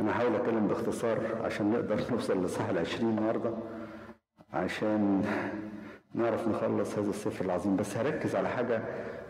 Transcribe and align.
أنا 0.00 0.10
هحاول 0.10 0.34
أتكلم 0.34 0.66
باختصار 0.66 1.18
عشان 1.44 1.70
نقدر 1.70 2.00
نوصل 2.12 2.44
لصح 2.44 2.68
العشرين 2.68 3.08
النهاردة 3.08 3.50
عشان 4.52 5.24
نعرف 6.14 6.48
نخلص 6.48 6.98
هذا 6.98 7.10
السفر 7.10 7.44
العظيم 7.44 7.76
بس 7.76 7.96
هركز 7.96 8.36
على 8.36 8.48
حاجة 8.48 8.82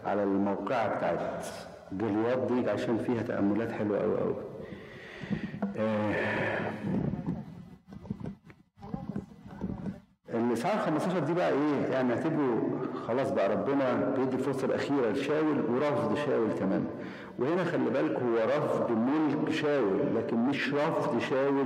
على 0.04 0.22
الموقعة 0.22 0.96
بتاعت 0.96 1.46
جليات 1.92 2.38
دي 2.38 2.70
عشان 2.70 2.98
فيها 2.98 3.22
تأملات 3.22 3.72
حلوة 3.72 4.02
أوي 4.04 4.20
أوي 4.20 4.34
آه 5.76 6.70
الإصحاح 10.34 10.80
15 10.86 11.18
دي 11.18 11.34
بقى 11.34 11.52
إيه؟ 11.52 11.86
يعني 11.92 12.12
اعتبروا 12.12 12.60
خلاص 13.10 13.30
بقى 13.30 13.48
ربنا 13.48 13.94
بيدي 14.16 14.36
الفرصة 14.36 14.66
الأخيرة 14.66 15.10
لشاول 15.10 15.64
ورفض 15.70 16.16
شاول 16.16 16.54
تماما. 16.54 16.86
وهنا 17.38 17.64
خلي 17.64 17.90
بالك 17.90 18.18
هو 18.18 18.36
رفض 18.58 18.90
ملك 18.90 19.50
شاول 19.50 20.16
لكن 20.16 20.36
مش 20.36 20.74
رفض 20.74 21.18
شاول 21.18 21.64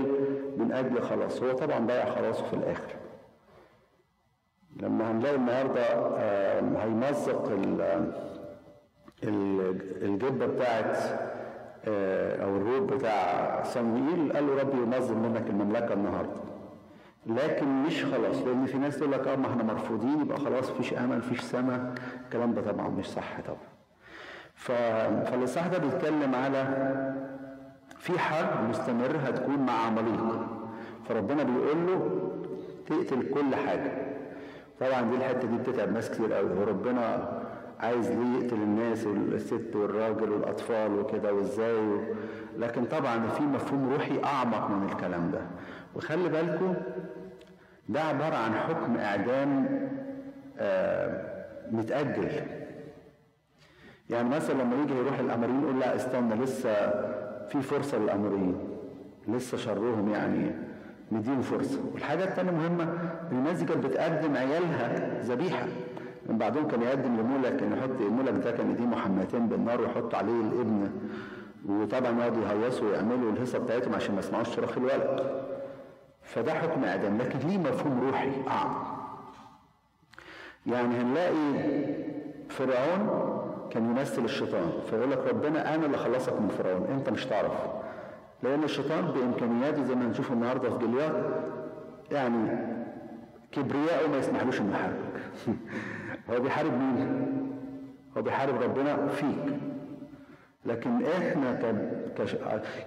من 0.57 0.73
أجل 0.73 1.03
خلاص، 1.03 1.43
هو 1.43 1.53
طبعا 1.53 1.79
ضيع 1.87 2.05
خلاصه 2.05 2.45
في 2.45 2.55
الآخر. 2.55 2.95
لما 4.83 5.11
هنلاقي 5.11 5.35
النهارده 5.35 5.83
هيمزق 6.83 7.53
الجبة 10.03 10.47
بتاعت 10.47 10.97
أو 12.43 12.57
الروب 12.57 12.93
بتاع 12.93 13.63
صموئيل 13.63 14.33
قال 14.33 14.47
له 14.47 14.61
ربي 14.61 14.77
ينظم 14.77 15.19
منك 15.23 15.51
المملكة 15.51 15.93
النهارده. 15.93 16.54
لكن 17.27 17.83
مش 17.83 18.05
خلاص 18.05 18.37
لأن 18.47 18.67
في 18.67 18.79
ناس 18.79 18.99
تقول 18.99 19.13
لك 19.13 19.27
آه 19.29 19.37
ما 19.37 19.47
إحنا 19.47 19.63
مرفوضين 19.63 20.21
يبقى 20.21 20.41
خلاص 20.41 20.71
مفيش 20.71 20.95
أمل 20.95 21.19
مفيش 21.19 21.41
سماء 21.41 21.95
الكلام 22.25 22.55
ده 22.55 22.63
طبعا 22.73 22.89
مش 22.89 23.07
صح 23.07 23.41
طبعا. 23.41 23.59
ف... 24.55 24.73
فالإصحاح 25.31 25.67
ده 25.67 25.79
بيتكلم 25.79 26.35
على 26.35 26.65
في 27.99 28.19
حرب 28.19 28.69
مستمرة 28.69 29.19
هتكون 29.19 29.59
مع 29.59 29.73
عماليق. 29.73 30.47
فربنا 31.09 31.43
بيقول 31.43 31.87
له 31.87 32.21
تقتل 32.87 33.29
كل 33.35 33.55
حاجة. 33.57 33.93
طبعا 34.81 35.03
دي 35.03 35.17
الحتة 35.17 35.49
دي 35.49 35.57
بتتعب 35.57 35.93
ناس 35.93 36.11
كتير 36.11 36.33
قوي. 36.33 36.51
وربنا 36.59 37.29
عايز 37.81 38.11
ليه 38.11 38.39
يقتل 38.45 38.57
الناس 38.57 39.07
والست 39.07 39.71
والراجل 39.77 40.31
والأطفال 40.31 40.99
وكده 40.99 41.35
وإزاي 41.35 41.75
و... 41.75 42.01
لكن 42.59 42.85
طبعا 42.85 43.27
في 43.27 43.43
مفهوم 43.43 43.93
روحي 43.93 44.25
أعمق 44.25 44.71
من 44.71 44.89
الكلام 44.93 45.31
ده. 45.31 45.41
وخلي 45.97 46.29
بالكم 46.29 46.75
ده 47.89 48.01
عبارة 48.01 48.35
عن 48.37 48.55
حكم 48.55 48.97
إعدام 48.97 49.81
آه 50.59 51.45
متأجل. 51.71 52.31
يعني 54.11 54.29
مثلا 54.29 54.63
لما 54.63 54.83
يجي 54.83 54.95
يروح 54.95 55.19
الأمريين 55.19 55.63
يقول 55.63 55.81
لا 55.81 55.97
استنى 55.97 56.35
لسه 56.35 56.75
في 57.49 57.63
فرصة 57.63 57.99
للأمريين. 57.99 58.59
لسه 59.29 59.57
شرهم 59.57 60.09
يعني 60.13 60.51
نديهم 61.13 61.43
فرصة. 61.43 61.81
والحاجة 61.93 62.25
التانية 62.25 62.51
مهمة 62.51 62.89
الناس 63.33 63.65
كانت 63.65 63.87
بتقدم 63.87 64.37
عيالها 64.37 65.21
ذبيحة. 65.23 65.67
من 66.29 66.39
بعضهم 66.39 66.69
كان 66.69 66.83
يقدم 66.83 67.17
لمولك 67.17 67.57
كان 67.57 67.73
يحط 67.73 68.01
المولك 68.01 68.45
ده 68.45 68.51
كان 68.51 68.71
يديه 68.71 68.85
محمتين 68.85 69.47
بالنار 69.49 69.81
ويحط 69.81 70.15
عليه 70.15 70.41
الابن. 70.41 70.91
وطبعا 71.69 72.19
يقعدوا 72.19 72.43
يهيصوا 72.43 72.89
ويعملوا 72.91 73.33
الهيصة 73.33 73.59
بتاعتهم 73.59 73.95
عشان 73.95 74.15
ما 74.15 74.21
يسمعوش 74.21 74.49
صراخ 74.49 74.79
الولد. 74.79 75.21
فده 76.25 76.55
حكم 76.55 76.85
اعدام 76.85 77.19
لكن 77.19 77.39
ليه 77.39 77.59
مفهوم 77.59 78.07
روحي 78.07 78.31
اعمق 78.49 78.95
يعني 80.67 80.95
هنلاقي 80.95 81.35
فرعون 82.49 83.35
كان 83.71 83.91
يمثل 83.91 84.25
الشيطان 84.25 84.73
فيقول 84.91 85.11
لك 85.11 85.19
ربنا 85.29 85.75
أنا 85.75 85.87
اللي 85.87 85.99
خلصك 85.99 86.41
من 86.41 86.49
فرعون 86.49 86.87
أنت 86.87 87.11
مش 87.11 87.27
تعرف. 87.27 87.53
لأن 88.43 88.65
الشيطان 88.65 89.05
بإمكانياته 89.05 89.85
زي 89.85 89.95
ما 89.95 90.07
هنشوف 90.07 90.33
النهارده 90.33 90.71
في 90.71 90.87
جليات 90.87 91.25
يعني 92.11 92.59
كبرياءه 93.53 94.09
ما 94.09 94.19
يسمحلوش 94.19 94.61
إنه 94.61 94.73
يحاربك. 94.75 95.23
هو 96.31 96.41
بيحارب 96.41 96.73
مين؟ 96.73 97.27
هو 98.17 98.23
بيحارب 98.23 98.63
ربنا 98.63 99.07
فيك. 99.07 99.59
لكن 100.65 101.05
إحنا 101.07 101.53
ك... 101.53 101.75
كش... 102.19 102.35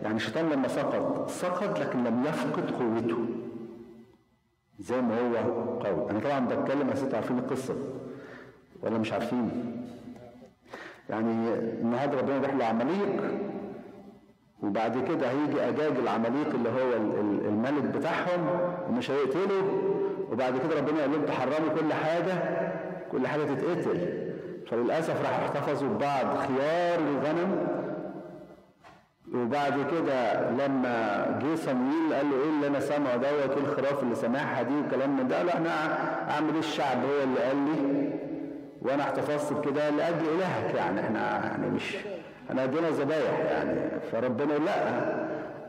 يعني 0.03 0.16
الشيطان 0.16 0.50
لما 0.50 0.67
سقط 0.67 1.29
سقط 1.29 1.79
لكن 1.79 2.03
لم 2.03 2.23
يفقد 2.25 2.72
قوته. 2.72 3.26
زي 4.79 5.01
ما 5.01 5.15
هو 5.19 5.35
قوي 5.79 6.11
أنا 6.11 6.19
طبعا 6.19 6.39
بتكلم 6.39 6.89
بس 6.89 7.03
أنتوا 7.03 7.17
عارفين 7.17 7.38
القصة 7.39 7.75
ولا 8.81 8.97
مش 8.97 9.13
عارفين. 9.13 9.73
يعني 11.09 11.53
النهارده 11.53 12.17
ربنا 12.17 12.38
راح 12.41 12.53
لعماليق 12.53 13.23
وبعد 14.63 15.03
كده 15.07 15.29
هيجي 15.29 15.61
أجاج 15.61 15.91
العماليق 15.97 16.53
اللي 16.55 16.69
هو 16.69 16.93
الملك 17.49 17.83
بتاعهم 17.83 18.47
ومش 18.89 19.11
هيقتله 19.11 19.81
وبعد 20.31 20.53
كده 20.57 20.79
ربنا 20.79 20.99
يقول 20.99 21.11
لهم 21.11 21.25
تحرموا 21.25 21.69
كل 21.79 21.94
حاجة 21.94 22.33
كل 23.11 23.27
حاجة 23.27 23.44
تتقتل. 23.44 24.27
فللأسف 24.67 25.21
راح 25.21 25.39
احتفظوا 25.39 25.89
ببعض 25.89 26.38
خيار 26.38 26.99
الغنم. 26.99 27.67
وبعد 29.35 29.73
كده 29.91 30.49
لما 30.51 31.25
جه 31.43 31.55
صمويل 31.55 32.13
قال 32.13 32.29
له 32.29 32.35
إيه 32.43 32.49
اللي 32.49 32.67
أنا 32.67 32.79
سامعه 32.79 33.15
دوت 33.15 33.57
إيه 33.57 33.63
الخراف 33.63 34.03
اللي 34.03 34.15
سامعها 34.15 34.61
دي 34.61 34.73
وكلام 34.88 35.17
من 35.17 35.27
ده. 35.27 35.38
قال 35.38 35.49
أنا 35.49 35.69
أعمل 36.31 36.51
إيه؟ 36.53 36.59
الشعب 36.59 36.97
هو 36.97 37.23
اللي 37.23 37.39
قال 37.39 37.55
لي 37.57 38.09
وأنا 38.81 39.03
احتفظت 39.03 39.53
بكده 39.53 39.89
لأجل 39.89 40.25
إلهك 40.35 40.75
يعني. 40.75 40.99
إحنا 41.01 41.45
يعني 41.45 41.67
مش 41.69 41.97
انا 42.51 42.63
ادينا 42.63 42.89
ذبايح 42.89 43.39
يعني. 43.39 43.99
فربنا 44.11 44.53
لا. 44.53 44.73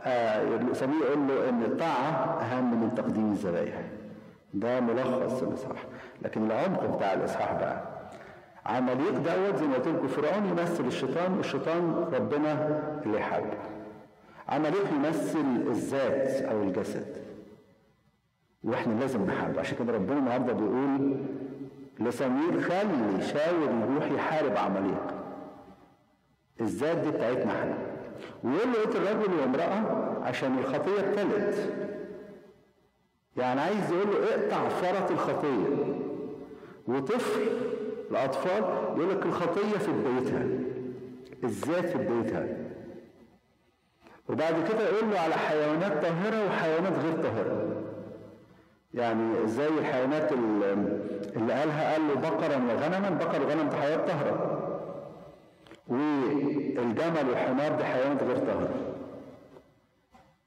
آه 0.06 0.42
صمويل 0.72 1.02
يقول 1.02 1.18
له 1.28 1.48
إن 1.48 1.62
الطاعة 1.62 2.40
أهم 2.42 2.80
من 2.82 2.94
تقديم 2.94 3.32
الذبايح. 3.32 3.74
ده 4.54 4.80
ملخص 4.80 5.42
الإصحاح. 5.42 5.78
لكن 6.22 6.46
العمق 6.50 6.96
بتاع 6.96 7.12
الإصحاح 7.12 7.52
بقى 7.52 7.80
عمليق 8.68 9.12
دوت 9.12 9.56
زي 9.56 9.66
ما 9.66 9.74
قلت 9.74 9.88
لكم 9.88 10.06
فرعون 10.06 10.46
يمثل 10.46 10.86
الشيطان 10.86 11.36
والشيطان 11.36 12.08
ربنا 12.12 12.80
اللي 13.06 13.18
يحاربه. 13.18 13.58
عمليق 14.48 14.84
يمثل 14.94 15.44
الذات 15.66 16.42
أو 16.42 16.62
الجسد. 16.62 17.16
وإحنا 18.64 19.00
لازم 19.00 19.24
نحاربه 19.24 19.60
عشان 19.60 19.78
كده 19.78 19.92
ربنا 19.92 20.18
النهارده 20.18 20.52
بيقول 20.52 21.16
لصمويل 22.00 22.62
خلي 22.64 23.22
شاور 23.22 23.70
يروح 23.90 24.10
يحارب 24.10 24.56
عمليق. 24.56 25.14
الذات 26.60 26.96
دي 26.96 27.10
بتاعتنا 27.10 27.52
إحنا. 27.52 27.78
ويقول 28.44 28.72
له 28.72 28.84
الرجل 28.84 29.40
وامرأة؟ 29.40 29.82
عشان 30.22 30.58
الخطية 30.58 31.00
ابتلت. 31.00 31.72
يعني 33.36 33.60
عايز 33.60 33.92
يقول 33.92 34.06
له 34.08 34.34
اقطع 34.34 34.68
فرط 34.68 35.10
الخطية. 35.10 35.98
وطفل 36.88 37.40
الأطفال 38.10 38.62
يقول 38.96 39.10
لك 39.10 39.26
الخطية 39.26 39.78
في 39.78 39.92
بدايتها 39.92 40.46
الذات 41.44 41.84
في 41.88 41.98
بدايتها 41.98 42.46
وبعد 44.28 44.54
كده 44.68 44.88
يقول 44.88 45.10
له 45.10 45.18
على 45.20 45.34
حيوانات 45.34 46.02
طاهرة 46.04 46.46
وحيوانات 46.46 46.92
غير 46.98 47.22
طاهرة. 47.22 47.82
يعني 48.94 49.46
زي 49.46 49.68
الحيوانات 49.68 50.32
اللي 50.32 51.52
قالها 51.52 51.92
قال 51.92 52.00
له 52.08 52.14
بقرا 52.14 52.56
وغنما 52.56 53.10
بقر 53.10 53.42
وغنم 53.42 53.68
دي 53.68 53.76
حيوانات 53.76 54.08
طاهرة. 54.08 54.58
والجمل 55.88 57.28
والحمار 57.28 57.72
دي 57.76 57.84
حيوانات 57.84 58.22
غير 58.22 58.36
طاهرة. 58.36 58.94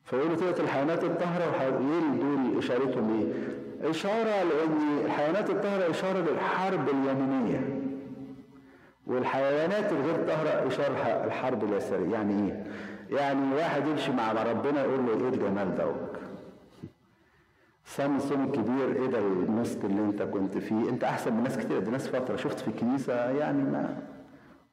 فيقولوا 0.03 0.35
تلك 0.35 0.59
الحيوانات 0.59 1.03
الطاهرة 1.03 1.49
وحيوانات 1.49 2.19
دول 2.19 2.57
إشارتهم 2.57 3.19
إيه؟ 3.19 3.60
إشارة 3.84 4.44
لأن 4.44 5.06
الحيوانات 5.06 5.50
الطاهرة 5.50 5.90
إشارة 5.92 6.18
للحرب 6.19 6.90
اليمينية 6.90 7.81
والحيوانات 9.08 9.92
الغير 9.92 10.28
طاهرة 10.28 10.68
إشارة 10.68 11.25
الحرب 11.25 11.64
اليسارية 11.64 12.14
يعني 12.14 12.47
إيه؟ 12.52 12.64
يعني 13.18 13.56
واحد 13.56 13.88
يمشي 13.88 14.12
مع 14.12 14.31
ربنا 14.31 14.84
يقول 14.84 15.06
له 15.06 15.14
إيه 15.14 15.30
الجمال 15.34 15.78
دوت؟ 15.78 16.17
سامسون 17.85 18.44
الكبير 18.44 19.02
إيه 19.02 19.08
ده 19.08 19.17
المسك 19.20 19.85
اللي 19.85 20.02
أنت 20.02 20.22
كنت 20.22 20.58
فيه؟ 20.58 20.90
أنت 20.90 21.03
أحسن 21.03 21.34
من 21.34 21.44
ناس 21.44 21.58
كتير 21.58 21.79
دي 21.79 21.91
ناس 21.91 22.08
فترة 22.08 22.35
شفت 22.35 22.59
في 22.59 22.67
الكنيسة 22.67 23.14
يعني 23.29 23.64
ما 23.64 23.97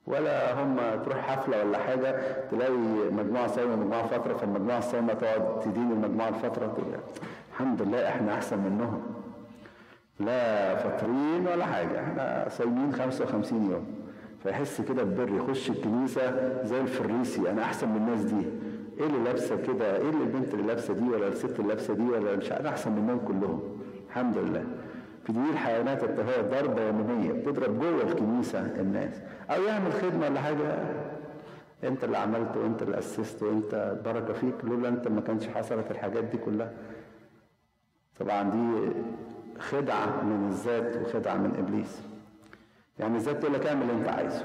ولا 0.07 0.63
هم 0.63 0.77
تروح 1.05 1.19
حفلة 1.19 1.65
ولا 1.65 1.79
حاجة 1.79 2.17
تلاقي 2.51 2.73
مجموعة 3.13 3.47
صايمة 3.47 3.73
ومجموعه 3.75 4.07
فترة 4.07 4.35
فالمجموعة 4.37 4.79
الصايمة 4.79 5.13
تقعد 5.15 5.61
تدين 5.61 5.91
المجموعة 5.93 6.29
الفترة 6.29 6.67
الحمد 7.61 7.83
لله 7.83 8.09
إحنا 8.09 8.35
أحسن 8.35 8.59
منهم. 8.59 9.03
لا 10.21 10.77
فاطرين 10.77 11.47
ولا 11.47 11.67
حاجة 11.67 12.01
إحنا 12.01 12.47
صايمين 12.49 12.93
55 12.93 13.71
يوم. 13.71 13.87
فيحس 14.43 14.81
كده 14.81 15.03
ببر 15.03 15.29
يخش 15.37 15.71
الكنيسة 15.71 16.23
زي 16.65 16.81
الفريسي 16.81 17.51
أنا 17.51 17.63
أحسن 17.63 17.89
من 17.89 17.97
الناس 17.97 18.21
دي. 18.21 18.47
إيه 19.01 19.07
اللي 19.07 19.25
لابسة 19.25 19.57
كده؟ 19.57 19.97
إيه 19.97 20.11
اللي 20.11 20.25
البنت 20.25 20.55
اللي 20.55 20.67
لابسة 20.67 20.95
دي 20.95 21.09
ولا 21.09 21.29
الست 21.29 21.61
اللي 21.61 21.69
لابسة 21.69 21.95
دي 21.95 22.03
ولا 22.03 22.37
مش 22.37 22.53
أنا 22.53 22.69
أحسن 22.69 22.93
منهم 22.93 23.19
كلهم. 23.19 23.63
الحمد 24.09 24.39
لله. 24.39 24.65
في 25.25 25.33
دي 25.33 25.51
الحيوانات 25.53 26.05
الطاهره 26.05 26.43
ضربة 26.43 26.83
يومية 26.83 27.33
بتضرب 27.33 27.81
جوه 27.81 28.03
الكنيسة 28.03 28.61
الناس. 28.61 29.21
أو 29.51 29.63
يعمل 29.63 29.93
خدمة 29.93 30.27
ولا 30.27 30.41
حاجة. 30.41 30.79
أنت 31.85 32.05
اللي 32.05 32.19
عملت 32.19 32.57
وأنت 32.57 32.83
اللي 32.83 32.99
أسست 32.99 33.43
وأنت 33.43 33.97
بركه 34.05 34.33
فيك 34.33 34.55
لولا 34.65 34.89
أنت 34.89 35.09
ما 35.09 35.21
كانش 35.21 35.47
حصلت 35.47 35.91
الحاجات 35.91 36.25
دي 36.25 36.39
كلها. 36.39 36.73
طبعا 38.21 38.43
دي 38.51 38.93
خدعة 39.61 40.23
من 40.23 40.49
الذات 40.49 40.97
وخدعة 40.97 41.35
من 41.37 41.57
إبليس. 41.59 42.03
يعني 42.99 43.17
الذات 43.17 43.37
تقول 43.43 43.55
لك 43.55 43.67
اعمل 43.67 43.83
اللي 43.83 43.93
انت 43.93 44.09
عايزه. 44.09 44.45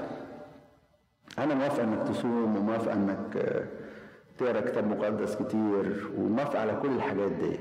أنا 1.38 1.54
موافق 1.54 1.82
إنك 1.82 2.08
تصوم 2.08 2.56
وموافق 2.56 2.92
إنك 2.92 3.56
تقرأ 4.38 4.60
كتاب 4.60 4.86
مقدس 4.86 5.36
كتير 5.36 6.10
وموافق 6.18 6.60
على 6.60 6.78
كل 6.82 6.88
الحاجات 6.88 7.30
دي 7.32 7.56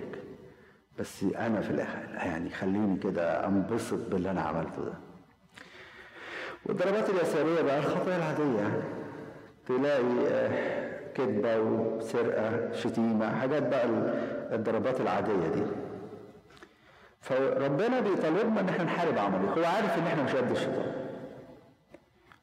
بس 0.99 1.23
أنا 1.23 1.61
في 1.61 1.69
الآخر 1.71 1.99
يعني 2.15 2.49
خليني 2.49 2.97
كده 2.97 3.47
أنبسط 3.47 3.99
باللي 4.11 4.31
أنا 4.31 4.41
عملته 4.41 4.85
ده. 4.85 4.93
والضربات 6.65 7.09
اليسارية 7.09 7.61
بقى 7.61 7.79
الخطايا 7.79 8.17
العادية. 8.17 8.59
يعني 8.59 8.83
تلاقي 9.67 10.27
آه، 10.27 11.13
كذبه 11.13 11.59
وسرقة 11.59 12.71
شتيمة 12.73 13.35
حاجات 13.39 13.63
بقى 13.69 13.85
الضربات 14.55 15.01
العادية 15.01 15.47
دي. 15.55 15.63
فربنا 17.23 17.99
بيطالبنا 17.99 18.59
إن 18.59 18.69
إحنا 18.69 18.83
نحارب 18.83 19.17
عملية 19.17 19.49
هو 19.49 19.63
عارف 19.65 19.97
إن 19.97 20.03
إحنا 20.07 20.23
مش 20.23 20.35
قد 20.35 20.51
الشيطان. 20.51 20.91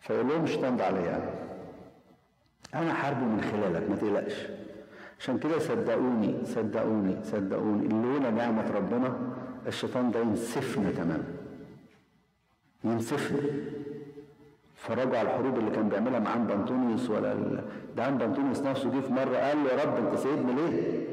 فيقول 0.01 0.29
لهم 0.29 0.45
الشيطان 0.45 0.77
ده 0.77 0.85
عليا 0.87 1.17
أنا 2.75 2.83
أنا 2.83 2.95
حاربه 2.95 3.21
من 3.21 3.41
خلالك 3.41 3.91
ما 3.91 3.97
تقلقش. 3.97 4.47
عشان 5.21 5.39
كده 5.39 5.59
صدقوني 5.59 6.45
صدقوني 6.45 7.17
صدقوني 7.25 7.89
لولا 7.89 8.31
نعمة 8.31 8.71
ربنا 8.71 9.17
الشيطان 9.67 10.11
ده 10.11 10.21
ينسفنا 10.21 10.91
تماما. 10.91 11.25
ينسفنا. 12.85 13.39
على 15.19 15.23
الحروب 15.23 15.59
اللي 15.59 15.71
كان 15.71 15.89
بيعملها 15.89 16.19
مع 16.19 16.31
عم 16.31 16.47
بنطونيوس 16.47 17.11
ولا 17.11 17.35
ده 17.97 18.05
عم 18.05 18.19
بنطونيوس 18.19 18.61
نفسه 18.61 18.91
جه 18.91 19.01
في 19.01 19.13
مرة 19.13 19.37
قال 19.37 19.65
له 19.65 19.71
يا 19.71 19.85
رب 19.85 20.07
أنت 20.07 20.19
سايبني 20.19 20.53
ليه؟ 20.53 21.07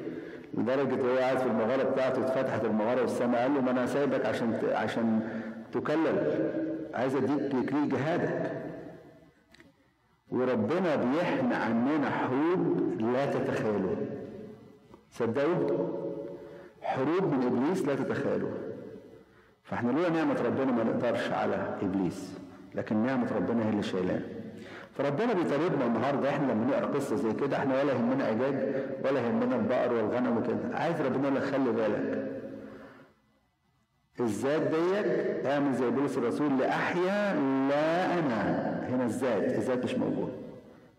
لدرجة 0.57 1.01
هو 1.01 1.17
قاعد 1.17 1.37
في 1.37 1.45
المغارة 1.45 1.83
بتاعته 1.83 2.21
اتفتحت 2.21 2.65
المغارة 2.65 3.01
والسماء 3.01 3.41
قال 3.41 3.53
له 3.53 3.61
ما 3.61 3.71
أنا 3.71 3.85
سايبك 3.85 4.25
عشان 4.25 4.59
عشان 4.71 5.21
تكلل 5.71 6.51
عايز 6.93 7.15
أديك 7.15 7.41
اكليل 7.55 7.89
جهادك. 7.89 8.51
وربنا 10.31 10.95
بيحمي 10.95 11.55
عننا 11.55 12.09
حروب 12.09 12.77
لا 13.01 13.25
تتخيلوا 13.25 13.95
صدقوا؟ 15.11 15.87
حروب 16.81 17.23
من 17.23 17.43
إبليس 17.47 17.85
لا 17.87 17.95
تتخيلوا 17.95 18.51
فإحنا 19.63 19.91
لولا 19.91 20.09
نعمة 20.09 20.41
ربنا 20.41 20.71
ما 20.71 20.83
نقدرش 20.83 21.31
على 21.31 21.77
إبليس 21.81 22.37
لكن 22.75 22.95
نعمة 22.97 23.35
ربنا 23.35 23.65
هي 23.65 23.69
اللي 23.69 23.83
شايلاه 23.83 24.19
فربنا 24.97 25.33
بيطالبنا 25.33 25.85
النهارده 25.85 26.29
إحنا 26.29 26.51
لما 26.51 26.65
نقرأ 26.65 26.85
قصة 26.85 27.15
زي 27.15 27.33
كده 27.33 27.57
إحنا 27.57 27.81
ولا 27.81 27.93
يهمنا 27.93 28.29
اجاج 28.31 28.55
ولا 29.05 29.19
يهمنا 29.19 29.55
البقر 29.55 29.93
والغنم 29.93 30.37
وكده. 30.37 30.77
عايز 30.77 31.01
ربنا 31.01 31.27
يقول 31.27 31.41
خلي 31.41 31.71
بالك. 31.71 32.31
الذات 34.19 34.61
ديت 34.61 35.45
اعمل 35.45 35.73
زي 35.73 35.89
بولس 35.89 36.17
الرسول 36.17 36.57
لاحيا 36.59 37.33
لا 37.69 38.19
أنا. 38.19 38.73
هنا 38.89 39.05
الذات 39.05 39.43
الذات 39.43 39.83
مش 39.83 39.95
موجود. 39.95 40.31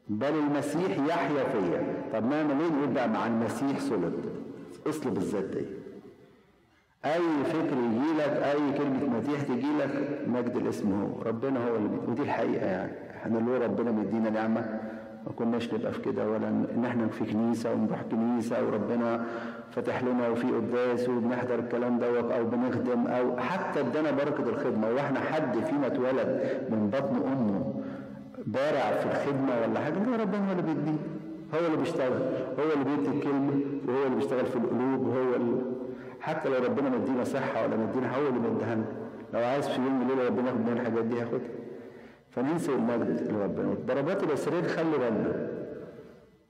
بل 0.08 0.34
المسيح 0.34 0.98
يحيا 1.08 1.44
فيا. 1.44 1.82
طب 2.12 2.24
نعمل 2.30 2.50
إيه 2.60 2.70
نقول 2.70 2.88
بقى 2.94 3.08
مع 3.08 3.26
المسيح 3.26 3.80
صلب 3.80 4.24
اصلب 4.86 5.16
الذات 5.16 5.44
دي. 5.44 5.64
أي 7.04 7.44
فكر 7.44 7.76
يجي 7.76 8.18
لك 8.18 8.42
أي 8.42 8.78
كلمة 8.78 9.16
مديح 9.16 9.42
تجي 9.42 9.78
لك 9.78 10.20
مجد 10.26 10.56
الاسم 10.56 10.92
هو. 11.02 11.22
ربنا 11.22 11.68
هو 11.68 11.76
اللي 11.76 11.88
ودي 12.08 12.22
الحقيقة 12.22 12.66
يعني. 12.66 13.07
إحنا 13.22 13.38
اللي 13.38 13.58
ربنا 13.66 13.90
مدينا 13.90 14.30
نعمة 14.30 14.60
ما 15.26 15.32
كناش 15.36 15.74
نبقى 15.74 15.92
في 15.92 16.00
كده. 16.00 16.30
ولا 16.30 16.48
إن 16.48 16.84
إحنا 16.84 17.06
في 17.08 17.24
كنيسة 17.24 17.72
ونروح 17.72 18.02
كنيسة 18.10 18.66
وربنا 18.66 19.24
فتح 19.70 20.02
لنا 20.02 20.28
وفي 20.28 20.46
قداس 20.46 21.08
وبنحضر 21.08 21.58
الكلام 21.58 21.98
دوت 21.98 22.30
أو 22.32 22.44
بنخدم 22.44 23.06
أو 23.06 23.36
حتى 23.36 23.80
ادانا 23.80 24.10
بركة 24.10 24.48
الخدمة. 24.48 24.90
وإحنا 24.90 25.20
حد 25.20 25.58
فينا 25.58 25.86
اتولد 25.86 26.28
من 26.70 26.90
بطن 26.92 27.16
أمه 27.32 27.74
بارع 28.46 28.90
في 29.00 29.06
الخدمة 29.06 29.52
ولا 29.62 29.80
حاجة؟ 29.80 29.94
لا 29.94 30.22
ربنا 30.22 30.48
هو 30.48 30.52
اللي 30.52 30.62
بيديه. 30.62 30.98
هو 31.54 31.66
اللي 31.66 31.76
بيشتغل. 31.76 32.22
هو 32.58 32.72
اللي 32.74 32.84
بيدي 32.96 33.16
الكلمة 33.18 33.60
وهو 33.88 34.04
اللي 34.06 34.16
بيشتغل 34.16 34.46
في 34.46 34.56
القلوب 34.56 35.06
وهو 35.06 35.34
اللي 35.36 35.62
حتى 36.20 36.48
لو 36.48 36.64
ربنا 36.64 36.88
مدينا 36.90 37.24
صحة 37.24 37.62
ولا 37.66 37.76
مدينا 37.76 38.16
هو 38.16 38.26
اللي 38.28 38.40
مديها 38.50 38.74
لنا 38.74 38.84
لو 39.34 39.40
عايز 39.40 39.68
في 39.68 39.80
يوم 39.80 40.02
وليله 40.02 40.26
ربنا 40.26 40.46
ياخد 40.48 40.60
مننا 40.60 40.72
الحاجات 40.80 41.04
دي 41.04 41.16
هياخدها 41.16 41.40
فننسى 42.30 42.72
المجد 42.72 43.32
لربنا 43.32 43.72
الضربات 43.72 44.22
الاسريه 44.22 44.62
خلي 44.62 44.98
بالنا. 44.98 45.48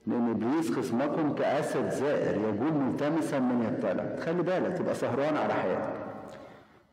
لأن 0.06 0.30
إبليس 0.30 0.72
خصمكم 0.72 1.34
كأسد 1.34 1.88
زائر 1.90 2.34
يجول 2.34 2.72
ملتمسا 2.72 3.38
من 3.38 3.62
يطلع 3.62 4.24
خلي 4.24 4.42
بالك 4.42 4.78
تبقى 4.78 4.94
سهران 4.94 5.36
على 5.36 5.54
حياتك. 5.54 5.92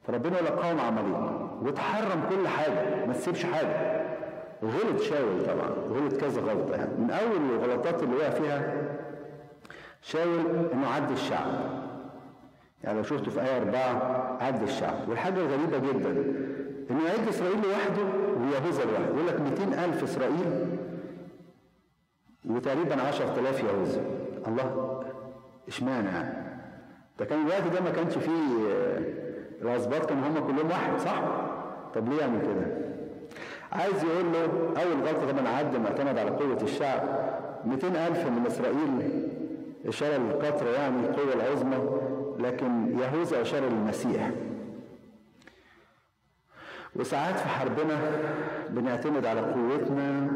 فربنا 0.07 0.35
لقاهم 0.35 0.79
عمليا. 0.79 1.49
وتحرم 1.61 2.21
كل 2.29 2.47
حاجة. 2.47 3.05
ما 3.05 3.13
تسيبش 3.13 3.45
حاجة. 3.45 4.05
غلط 4.63 5.01
شاول 5.01 5.45
طبعا. 5.45 5.69
غلط 5.69 6.17
كذا 6.17 6.41
غلطة 6.41 6.75
يعني. 6.75 6.91
من 6.97 7.11
أول 7.11 7.38
الغلطات 7.55 8.03
اللي 8.03 8.15
وقع 8.15 8.29
فيها 8.29 8.73
شاول 10.01 10.39
إنه 10.73 10.88
عدى 10.88 11.13
الشعب. 11.13 11.47
يعني 12.83 12.97
لو 12.97 13.03
شفته 13.03 13.31
في 13.31 13.41
آية 13.41 13.57
أربعة 13.57 14.38
عد 14.41 14.63
الشعب. 14.63 15.09
والحاجة 15.09 15.35
الغريبة 15.35 15.77
جدا 15.77 16.09
إنه 16.91 17.05
يعد 17.07 17.27
إسرائيل 17.27 17.57
لوحده 17.57 18.25
ويهوذا 18.35 18.83
لوحده 18.85 19.05
يقول 19.07 19.27
لك 19.27 19.39
200 19.41 19.85
ألف 19.85 20.03
إسرائيل 20.03 20.67
وتقريبا 22.45 23.01
10000 23.01 23.63
يهوذا 23.63 24.01
الله 24.47 25.01
إشمعنى؟ 25.67 26.07
يعني 26.07 26.45
ده 27.19 27.25
كان 27.25 27.41
الوقت 27.41 27.63
ده 27.73 27.81
ما 27.81 27.89
كانش 27.89 28.17
فيه 28.17 28.67
الأسباط 29.61 30.05
كانوا 30.05 30.27
هم 30.27 30.47
كلهم 30.47 30.69
واحد 30.69 30.99
صح؟ 30.99 31.21
طب 31.95 32.09
ليه 32.09 32.21
يعمل 32.21 32.41
كده؟ 32.41 32.85
عايز 33.71 34.03
يقول 34.03 34.25
له 34.33 34.43
أول 34.83 35.07
غلطة 35.07 35.31
طبعا 35.31 35.47
عد 35.49 35.75
معتمد 35.75 36.17
على 36.17 36.29
قوة 36.29 36.61
الشعب. 36.61 37.01
200 37.65 37.88
ألف 38.07 38.27
من 38.27 38.45
إسرائيل 38.47 39.21
إشارة 39.88 40.17
للقطر 40.17 40.65
يعني 40.67 40.99
القوة 40.99 41.33
العظمى 41.33 41.77
لكن 42.39 42.99
يهوذا 42.99 43.41
إشارة 43.41 43.65
للمسيح. 43.65 44.31
وساعات 46.95 47.39
في 47.39 47.47
حربنا 47.47 48.00
بنعتمد 48.69 49.25
على 49.25 49.42
قوتنا 49.42 50.27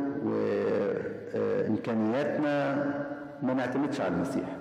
وإمكانياتنا 1.34 2.76
ما 3.42 3.54
نعتمدش 3.54 4.02
على 4.02 4.16
المسيح. 4.16 4.58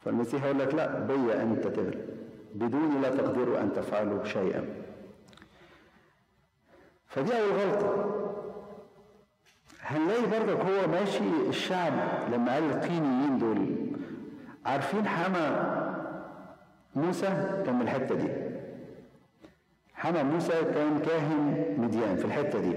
فالمسيح 0.00 0.44
يقول 0.44 0.58
لك 0.58 0.74
لا 0.74 0.98
بيا 0.98 1.42
أنت 1.42 1.66
تغلب. 1.66 2.06
بدوني 2.54 3.00
لا 3.00 3.10
تقدروا 3.10 3.60
أن 3.60 3.72
تفعلوا 3.72 4.24
شيئا. 4.24 4.64
فدي 7.06 7.32
أول 7.32 7.50
غلطة. 7.50 8.18
هنلاقي 9.80 10.22
برضك 10.22 10.60
هو 10.60 10.88
ماشي 10.88 11.24
الشعب 11.48 11.92
لما 12.32 12.54
قال 12.54 12.64
القينيين 12.64 13.38
دول. 13.38 13.76
عارفين 14.66 15.08
حما 15.08 15.72
موسى 16.94 17.26
كان 17.66 17.74
من 17.74 17.82
الحتة 17.82 18.14
دي. 18.14 18.41
حما 20.02 20.22
موسى 20.22 20.52
كان 20.74 20.98
كاهن 20.98 21.64
مديان 21.78 22.16
في 22.16 22.24
الحتة 22.24 22.60
دي. 22.60 22.72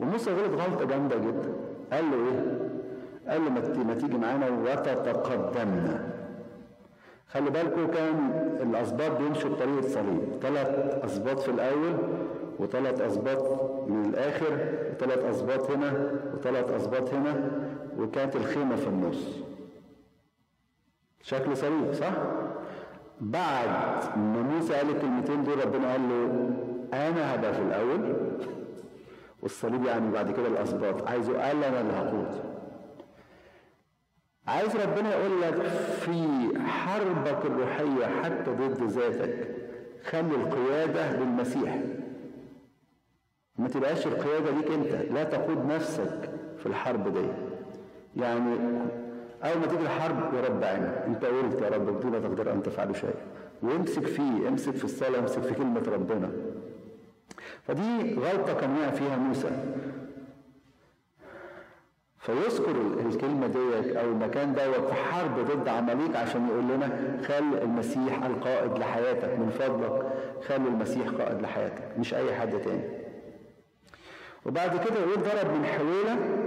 وموسى 0.00 0.30
غلط 0.30 0.60
غلطة 0.60 0.84
جامدة 0.84 1.16
جدا. 1.16 1.52
قال 1.92 2.04
له 2.10 2.16
إيه؟ 2.16 2.40
قال 3.28 3.44
له 3.44 3.50
ما 3.84 3.94
تيجي 3.94 4.18
معانا 4.18 4.48
وتتقدمنا. 4.48 6.14
خلي 7.28 7.50
بالكم 7.50 7.86
كان 7.86 8.16
الأسباط 8.62 9.10
بيمشوا 9.20 9.50
بطريقة 9.50 9.88
صليب. 9.88 10.20
ثلاث 10.42 10.68
أسباط 11.04 11.38
في 11.38 11.50
الأول 11.50 11.96
وثلاث 12.58 13.00
أسباط 13.00 13.42
من 13.88 14.04
الآخر 14.04 14.58
وثلاث 14.92 15.24
أسباط 15.24 15.70
هنا 15.70 16.10
وثلاث 16.34 16.70
أسباط 16.70 17.14
هنا 17.14 17.50
وكانت 17.98 18.36
الخيمة 18.36 18.76
في 18.76 18.86
النص. 18.86 19.38
شكل 21.22 21.56
صليب 21.56 21.92
صح؟ 21.92 22.12
بعد 23.20 24.18
ما 24.18 24.42
موسى 24.42 24.74
قال 24.74 24.90
الكلمتين 24.90 25.44
دول 25.44 25.64
ربنا 25.66 25.92
قال 25.92 26.00
له 26.08 26.50
أنا 27.08 27.34
هبقى 27.34 27.54
في 27.54 27.62
الأول 27.62 28.16
والصليب 29.42 29.84
يعني 29.84 30.10
بعد 30.10 30.30
كده 30.30 30.46
الأسباط 30.46 31.08
عايزه 31.08 31.42
قال 31.42 31.64
أنا 31.64 31.80
اللي 31.80 31.92
هقود. 31.92 32.54
عايز 34.46 34.76
ربنا 34.76 35.10
يقول 35.16 35.42
لك 35.42 35.62
في 36.00 36.28
حربك 36.66 37.44
الروحية 37.46 38.06
حتى 38.22 38.50
ضد 38.50 38.82
ذاتك 38.82 39.54
خلي 40.04 40.34
القيادة 40.34 41.16
للمسيح 41.16 41.78
ما 43.58 43.68
تبقاش 43.68 44.06
القيادة 44.06 44.50
ليك 44.50 44.70
أنت 44.70 45.12
لا 45.12 45.24
تقود 45.24 45.66
نفسك 45.66 46.30
في 46.58 46.66
الحرب 46.66 47.12
دي. 47.12 47.26
يعني 48.16 48.56
أول 49.44 49.58
ما 49.58 49.66
تيجي 49.66 49.82
الحرب 49.82 50.34
يا 50.34 50.40
رب 50.40 50.64
عينك. 50.64 51.02
أنت 51.06 51.24
قلت 51.24 51.62
يا 51.62 51.68
رب 51.68 51.86
بدون 51.86 52.22
تقدر 52.22 52.52
أن 52.52 52.62
تفعل 52.62 52.96
شيء. 52.96 53.14
وامسك 53.62 54.06
فيه 54.06 54.48
امسك 54.48 54.74
في 54.74 54.84
الصلاة 54.84 55.18
امسك 55.18 55.42
في 55.42 55.54
كلمة 55.54 55.82
ربنا. 55.92 56.30
فدي 57.62 58.14
غلطة 58.14 58.54
كان 58.54 58.90
فيها 58.90 59.16
موسى. 59.16 59.50
فيذكر 62.18 62.70
الكلمة 63.06 63.46
ديت 63.46 63.96
أو 63.96 64.06
المكان 64.06 64.54
دوت 64.54 64.88
في 64.88 64.94
حرب 64.94 65.38
ضد 65.38 65.68
عماليق 65.68 66.16
عشان 66.16 66.48
يقول 66.48 66.64
لنا 66.64 67.18
خلي 67.28 67.62
المسيح 67.62 68.24
القائد 68.24 68.78
لحياتك 68.78 69.38
من 69.38 69.50
فضلك. 69.50 70.12
خلي 70.48 70.68
المسيح 70.68 71.08
قائد 71.08 71.42
لحياتك 71.42 71.98
مش 71.98 72.14
أي 72.14 72.34
حد 72.34 72.60
تاني. 72.60 73.04
وبعد 74.46 74.70
كده 74.70 75.00
يقول 75.00 75.22
ضرب 75.22 75.54
من 75.54 75.64
حويلة 75.64 76.43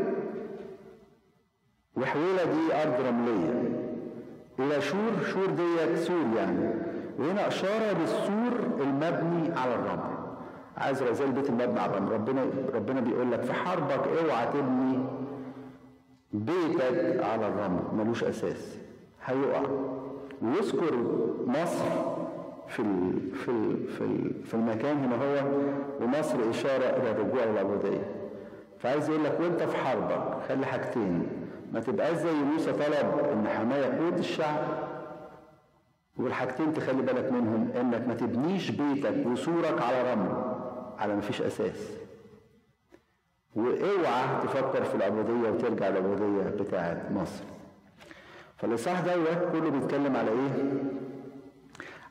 وحويلة 1.97 2.43
دي 2.43 2.75
أرض 2.83 3.07
رملية. 3.07 3.63
إلى 4.59 4.81
شور 4.81 5.23
شور 5.33 5.45
ديت 5.45 5.97
سور 5.97 6.25
يعني. 6.37 6.69
وهنا 7.19 7.47
إشارة 7.47 7.97
للسور 8.01 8.53
المبني 8.81 9.57
على 9.57 9.75
الرمل. 9.75 10.17
عايز 10.77 11.03
زي 11.03 11.25
البيت 11.25 11.49
المبني 11.49 11.79
على 11.79 11.91
الرمل 11.91 12.11
ربنا 12.11 12.45
ربنا 12.75 12.99
بيقول 13.01 13.31
لك 13.31 13.41
في 13.41 13.53
حربك 13.53 14.07
اوعى 14.23 14.47
تبني 14.53 14.99
بيتك 16.33 17.23
على 17.23 17.47
الرمل. 17.47 17.81
ملوش 17.93 18.23
أساس. 18.23 18.77
هيقع. 19.25 19.61
ويذكر 20.41 20.95
مصر 21.47 21.85
في 22.67 22.79
ال 22.79 23.31
في 23.35 23.49
ال 23.51 23.87
في, 23.87 24.01
ال 24.01 24.43
في 24.45 24.53
المكان 24.53 24.97
هنا 24.97 25.15
هو. 25.15 25.47
ومصر 26.01 26.37
إشارة 26.49 26.83
إلى 26.83 27.11
الرجوع 27.11 27.43
العبوديه 27.43 28.11
فعايز 28.79 29.09
يقول 29.09 29.23
لك 29.23 29.37
وانت 29.39 29.63
في 29.63 29.77
حربك 29.77 30.37
خلي 30.49 30.65
حاجتين. 30.65 31.27
ما 31.71 31.79
تبقاش 31.79 32.17
زي 32.17 32.33
موسى 32.33 32.71
طلب 32.71 33.19
إن 33.33 33.47
حماه 33.47 33.77
يقود 33.77 34.17
الشعب. 34.17 34.87
والحاجتين 36.17 36.73
تخلي 36.73 37.01
بالك 37.01 37.31
منهم 37.31 37.71
إنك 37.79 38.07
ما 38.07 38.13
تبنيش 38.13 38.69
بيتك 38.69 39.25
وسورك 39.25 39.81
على 39.81 40.13
رمل 40.13 40.43
على 40.99 41.15
ما 41.15 41.21
فيش 41.21 41.41
أساس. 41.41 41.91
وأوعى 43.55 44.41
تفكر 44.43 44.83
في 44.83 44.95
العبودية 44.95 45.49
وترجع 45.49 45.87
للعبودية 45.89 46.49
بتاعت 46.49 47.11
مصر. 47.11 47.43
فالإصحاح 48.57 48.99
دوت 48.99 49.51
كله 49.51 49.69
بيتكلم 49.69 50.15
على 50.15 50.31
إيه؟ 50.31 50.73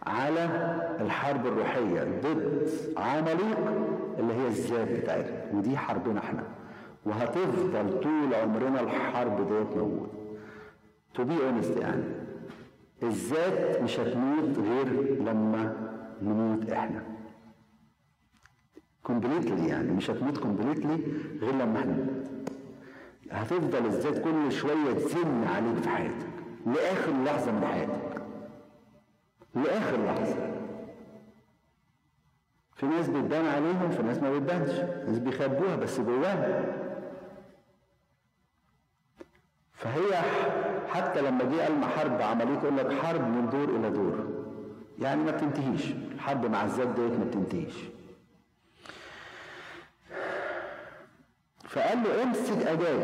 على 0.07 0.45
الحرب 1.01 1.47
الروحية 1.47 2.03
ضد 2.23 2.69
عماليق 2.97 3.59
اللي 4.19 4.35
هي 4.35 4.47
الذات 4.47 4.89
بتاعتنا 4.89 5.45
ودي 5.53 5.77
حربنا 5.77 6.21
إحنا. 6.21 6.43
وهتفضل 7.07 8.01
طول 8.01 8.35
عمرنا 8.35 8.81
الحرب 8.81 9.37
ديت 9.37 9.77
موجودة. 9.77 10.13
to 11.14 11.25
be 11.25 11.47
honest 11.47 11.76
يعني 11.77 12.05
الذات 13.03 13.83
مش 13.83 14.01
هتموت 14.01 14.59
غير 14.59 15.17
لما 15.23 15.77
نموت 16.23 16.71
إحنا. 16.71 17.03
completely 19.02 19.69
يعني 19.69 19.93
مش 19.93 20.11
هتموت 20.11 20.39
completely 20.38 20.99
غير 21.41 21.55
لما 21.55 21.79
إحنا 21.79 21.93
نموت. 21.93 22.27
هتفضل 23.31 23.87
الذات 23.87 24.19
كل 24.25 24.53
شوية 24.53 24.93
تزن 24.93 25.45
عليك 25.45 25.83
في 25.83 25.89
حياتك. 25.89 26.27
لآخر 26.67 27.13
لحظة 27.25 27.53
من 27.53 27.67
حياتك. 27.67 28.23
لآخر 29.55 30.05
لحظة. 30.05 30.53
في 32.75 32.87
ناس 32.87 33.09
بتبان 33.09 33.47
عليهم 33.47 33.91
في 33.91 34.03
ناس 34.03 34.19
ما 34.23 34.39
بتبانش. 34.39 34.71
ناس 35.09 35.19
بيخبوها 35.19 35.77
بس 35.77 36.01
جواها. 36.01 36.86
فهي 39.76 40.16
حتى 40.88 41.21
لما 41.21 41.45
جه 41.45 41.62
قال 41.62 41.85
حرب 41.85 42.23
عمليه 42.23 42.54
يقول 42.59 42.76
لك 42.76 42.92
حرب 42.92 43.21
من 43.21 43.50
دور 43.50 43.68
إلى 43.76 43.90
دور. 43.90 44.26
يعني 44.99 45.23
ما 45.23 45.30
بتنتهيش. 45.30 45.92
الحرب 45.92 46.47
مع 46.47 46.64
الذات 46.64 46.88
ديت 46.88 47.18
ما 47.18 47.25
بتنتهيش. 47.25 47.75
فقال 51.68 51.99
له 52.02 52.23
امسك 52.23 52.66
أجاج 52.66 53.00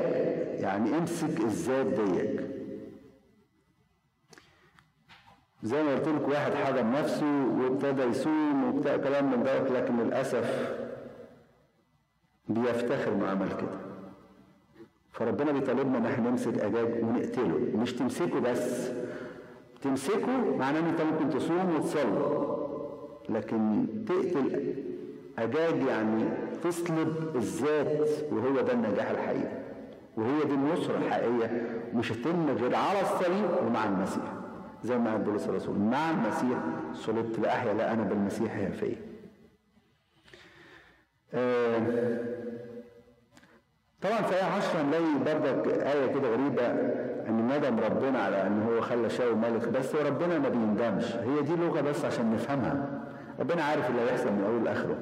يعني 0.62 0.98
امسك 0.98 1.40
الذات 1.40 1.86
ديك 1.86 2.40
زي 5.62 5.82
ما 5.82 5.94
قلت 5.94 6.08
لك 6.08 6.28
واحد 6.28 6.54
حجم 6.54 6.92
نفسه 6.92 7.46
وابتدى 7.46 8.02
يصوم 8.02 8.64
وبتاع 8.64 8.96
كلام 8.96 9.30
من 9.30 9.42
دوت 9.42 9.70
لكن 9.70 9.96
للأسف 10.00 10.72
بيفتخر 12.48 13.12
انه 13.12 13.28
عمل 13.28 13.48
كده. 13.48 13.91
فربنا 15.12 15.52
بيطالبنا 15.52 15.98
إن 15.98 16.06
إحنا 16.06 16.30
نمسك 16.30 16.58
آجاج 16.58 17.04
ونقتله. 17.04 17.58
مش 17.74 17.92
تمسكه 17.92 18.40
بس. 18.40 18.90
تمسكه 19.82 20.56
معناه 20.56 20.80
إن 20.80 20.84
انت 20.84 21.00
ممكن 21.00 21.38
تصوم 21.38 21.74
وتصلي. 21.76 22.42
لكن 23.28 23.86
تقتل 24.08 24.74
آجاج 25.38 25.82
يعني 25.82 26.24
تصلب 26.64 27.36
الذات 27.36 28.08
وهو 28.32 28.60
ده 28.60 28.72
النجاح 28.72 29.10
الحقيقي. 29.10 29.62
وهي 30.16 30.44
دي 30.44 30.54
النصرة 30.54 30.96
الحقيقية. 30.96 31.80
مش 31.94 32.12
هتتم 32.12 32.50
غير 32.50 32.74
على 32.74 33.00
الصليب 33.00 33.66
ومع 33.66 33.84
المسيح. 33.84 34.32
زي 34.84 34.98
ما 34.98 35.12
قال 35.12 35.22
بولس 35.22 35.48
الرسول 35.48 35.78
مع 35.78 36.10
المسيح 36.10 36.58
صلبت 36.94 37.38
لأحيا 37.38 37.74
لا 37.74 37.92
أنا 37.92 38.02
بالمسيح 38.02 38.54
هي 38.56 38.72
فيا 38.72 38.96
آه 41.34 42.18
طبعا 44.02 44.22
في 44.22 44.34
آية 44.34 44.44
10 44.44 44.82
نلاقي 44.82 45.18
بردك 45.26 45.68
آية 45.68 46.06
كده 46.06 46.28
غريبة 46.28 46.66
إن 47.28 47.48
ندم 47.56 47.80
ربنا 47.80 48.18
على 48.18 48.46
إن 48.46 48.62
هو 48.62 48.80
خلى 48.80 49.10
شاول 49.10 49.36
ملك 49.36 49.68
بس 49.68 49.94
ربنا 49.94 50.38
ما 50.38 50.48
بيندمش. 50.48 51.16
هي 51.16 51.42
دي 51.42 51.56
لغة 51.56 51.80
بس 51.80 52.04
عشان 52.04 52.32
نفهمها. 52.34 53.02
ربنا 53.40 53.62
عارف 53.64 53.90
اللي 53.90 54.02
هيحصل 54.02 54.32
من 54.32 54.44
أول 54.44 54.64
لآخره. 54.64 54.98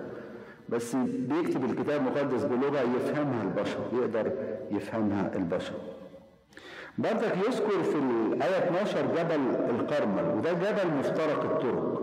بس 0.69 0.97
بيكتب 0.97 1.65
الكتاب 1.65 2.01
المقدس 2.01 2.45
بلغة 2.45 2.81
يفهمها 2.81 3.43
البشر 3.43 3.81
يقدر 3.93 4.33
يفهمها 4.71 5.31
البشر. 5.37 5.75
برضك 6.99 7.37
يذكر 7.49 7.83
في 7.83 7.97
الآية 7.97 8.59
12 8.59 9.07
جبل 9.07 9.41
القرمل 9.71 10.35
وده 10.39 10.53
جبل 10.53 10.91
مفترق 10.99 11.45
الطرق. 11.45 12.01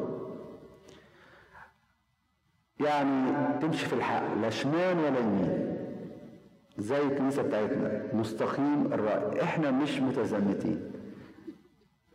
يعني 2.80 3.32
تمشي 3.62 3.86
في 3.86 3.94
الحق 3.94 4.24
لا 4.42 4.50
شمال 4.50 4.98
ولا 5.00 5.20
يمين. 5.20 5.77
زي 6.78 7.02
الكنيسة 7.02 7.42
بتاعتنا. 7.42 8.04
مستقيم 8.14 8.94
الرأي. 8.94 9.44
إحنا 9.44 9.72
مش 9.72 10.00
متزمتين. 10.00 10.92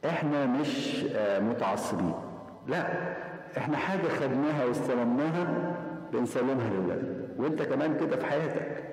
إحنا 0.05 0.47
مش 0.47 1.05
متعصبين. 1.41 2.15
لا. 2.69 3.13
إحنا 3.59 3.77
حاجة 3.77 4.09
خدناها 4.09 4.65
واستلمناها 4.65 5.77
بنسلمها 6.13 6.71
لله 6.71 7.29
وأنت 7.39 7.63
كمان 7.63 7.97
كده 8.01 8.17
في 8.17 8.27
حياتك. 8.27 8.85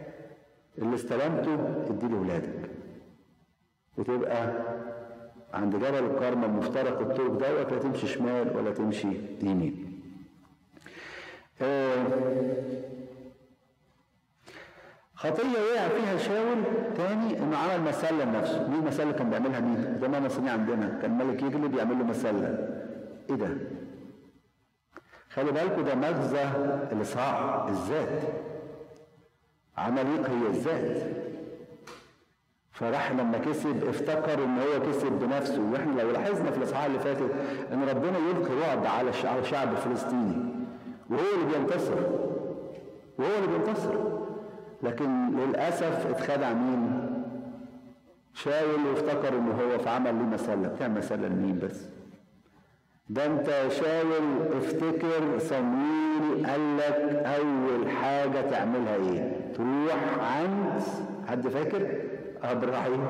اللي 0.78 0.96
استلمته 0.96 1.54
اديه 1.90 2.08
لاولادك 2.08 2.70
وتبقى 3.98 4.52
عند 5.54 5.76
جبل 5.76 6.06
الكرمة 6.06 6.48
مفترق 6.48 7.00
الطرق 7.02 7.32
دوت 7.32 7.74
لا 7.74 7.80
تمشي 7.80 8.08
شمال 8.08 8.58
ولا 8.58 8.72
تمشي 8.72 9.08
يمين. 9.42 10.02
آه 11.62 12.06
خطية 15.20 15.44
وقع 15.44 15.88
فيها 15.88 16.18
شاول 16.18 16.64
تاني 16.98 17.40
إنه 17.40 17.58
عمل 17.58 17.82
مسلة 17.82 18.24
لنفسه، 18.24 18.68
مين 18.68 18.80
المسلة 18.80 19.04
اللي 19.04 19.14
كان 19.14 19.30
بيعملها؟ 19.30 19.60
مين؟ 19.60 19.98
زمان 20.02 20.24
مصريين 20.24 20.50
عندنا. 20.50 21.00
كان 21.02 21.18
ملك 21.18 21.44
يجلب 21.44 21.76
يعمل 21.76 22.00
له 22.00 22.06
مسلة. 22.06 22.70
إيه 23.30 23.36
ده؟ 23.36 23.48
خلي 25.34 25.52
بالكم 25.52 25.84
ده 25.84 25.96
مغزى 25.96 26.44
الإصحاح 26.92 27.66
الذات. 27.68 28.22
عمليق 29.78 30.30
هي 30.30 30.48
الذات. 30.48 31.04
فراح 32.72 33.12
لما 33.12 33.38
كسب 33.38 33.88
افتكر 33.88 34.44
إن 34.44 34.60
هو 34.60 34.92
كسب 34.92 35.12
بنفسه. 35.12 35.62
وإحنا 35.72 36.02
لو 36.02 36.12
لاحظنا 36.12 36.52
في 36.52 36.58
الإصحاح 36.58 36.84
اللي 36.84 37.00
فاتت 37.00 37.32
إن 37.74 37.90
ربنا 37.90 38.18
يلقي 38.18 38.68
رعب 38.68 38.86
على 38.86 39.10
الشعب 39.40 39.72
الفلسطيني 39.72 40.66
وهو 41.10 41.20
اللي 41.36 41.58
بينتصر. 41.58 42.00
وهو 43.18 43.36
اللي 43.38 43.58
بينتصر. 43.58 44.19
لكن 44.84 45.30
للأسف 45.38 46.08
اتخدع 46.08 46.54
مين؟ 46.54 47.10
شاول 48.34 48.86
وافتكر 48.90 49.38
ان 49.38 49.52
هو 49.52 49.78
في 49.78 49.90
عمل 49.90 50.16
ليه 50.16 50.24
مسلة. 50.24 50.68
بتعمل 50.68 50.98
مسلة 50.98 51.28
لمين 51.28 51.60
بس؟ 51.60 51.86
ده 53.10 53.26
أنت 53.26 53.50
شاول 53.70 54.58
افتكر 54.58 55.40
صمويل 55.40 56.46
قال 56.48 56.78
لك 56.78 57.24
أول 57.26 57.90
حاجة 57.90 58.42
تعملها 58.42 58.96
إيه؟ 58.96 59.52
تروح 59.54 60.18
عند 60.20 60.82
حد 61.28 61.48
فاكر؟ 61.48 62.02
إبراهيم. 62.44 63.08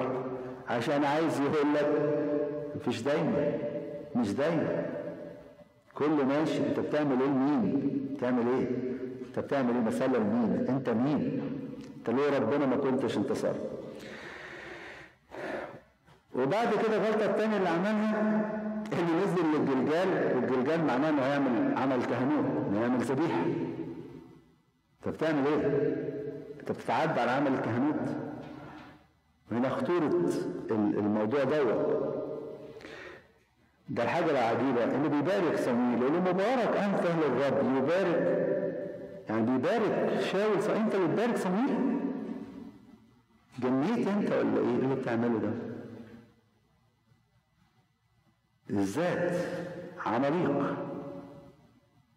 عشان 0.69 1.03
عايز 1.03 1.39
يقول 1.39 1.73
لك 1.75 1.87
مفيش 2.75 3.01
دايما 3.01 3.51
مش 4.15 4.31
دايما. 4.33 4.85
كله 5.95 6.23
ماشي. 6.25 6.57
أنت 6.67 6.79
بتعمل 6.79 7.21
إيه؟ 7.21 7.27
لمين 7.27 7.91
بتعمل 8.13 8.43
إيه؟ 8.47 8.67
انت 9.29 9.39
بتعمل 9.39 9.73
إيه؟ 9.75 9.81
مسألة 9.81 10.17
لمين 10.19 10.65
انت 10.69 10.89
مين؟ 10.89 11.41
انت 11.97 12.09
ليه 12.09 12.37
ربنا 12.39 12.65
ما 12.65 12.75
كنتش 12.77 13.17
انتصر 13.17 13.53
وبعد 16.35 16.67
كده 16.67 16.97
الغلطة 16.97 17.25
الثانية 17.25 17.57
اللي 17.57 17.69
عملها 17.69 18.49
اللي 18.93 19.25
نزل 19.25 19.45
للجلجال 19.45 20.35
والجلجال 20.35 20.85
معناه 20.85 21.09
انه 21.09 21.21
هيعمل 21.21 21.77
عمل 21.77 22.05
كهنوت 22.05 22.45
انه 22.67 22.79
هيعمل 22.79 22.97
ذبيحة. 22.99 23.41
انت 24.99 25.15
بتعمل 25.15 25.47
إيه؟ 25.47 25.65
انت 26.59 26.71
بتتعدى 26.71 27.19
على 27.21 27.31
عمل 27.31 27.53
الكهنوت. 27.53 27.95
وهنا 29.51 29.69
خطورة 29.69 30.29
الموضوع 30.71 31.43
دوت. 31.43 32.09
ده 33.89 34.03
الحاجة 34.03 34.31
العجيبة 34.31 34.83
إنه 34.83 35.07
بيبارك 35.09 35.55
صمويل 35.59 36.01
يقول 36.01 36.13
مبارك 36.21 36.77
أنت 36.77 37.05
أهل 37.05 37.23
الرب 37.23 37.77
يبارك 37.77 38.58
يعني 39.29 39.41
بيبارك 39.41 40.19
شاول 40.21 40.61
أنت 40.77 40.95
اللي 40.95 41.07
بتبارك 41.07 41.37
صمويل 41.37 41.99
جنيت 43.59 44.07
أنت 44.07 44.31
ولا 44.31 44.57
إيه؟ 44.57 44.75
اللي 44.75 44.95
بتعمله 44.95 45.39
ده؟ 45.39 45.51
الذات 48.69 49.35
عماليق 50.05 50.75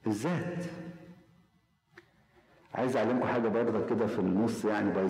الذات. 0.07 0.65
عايز 2.75 2.97
اعلمكم 2.97 3.27
حاجة 3.27 3.49
برضه 3.49 3.87
كده 3.87 4.07
في 4.07 4.19
النص 4.19 4.65
يعني 4.65 4.91
باي 4.91 5.09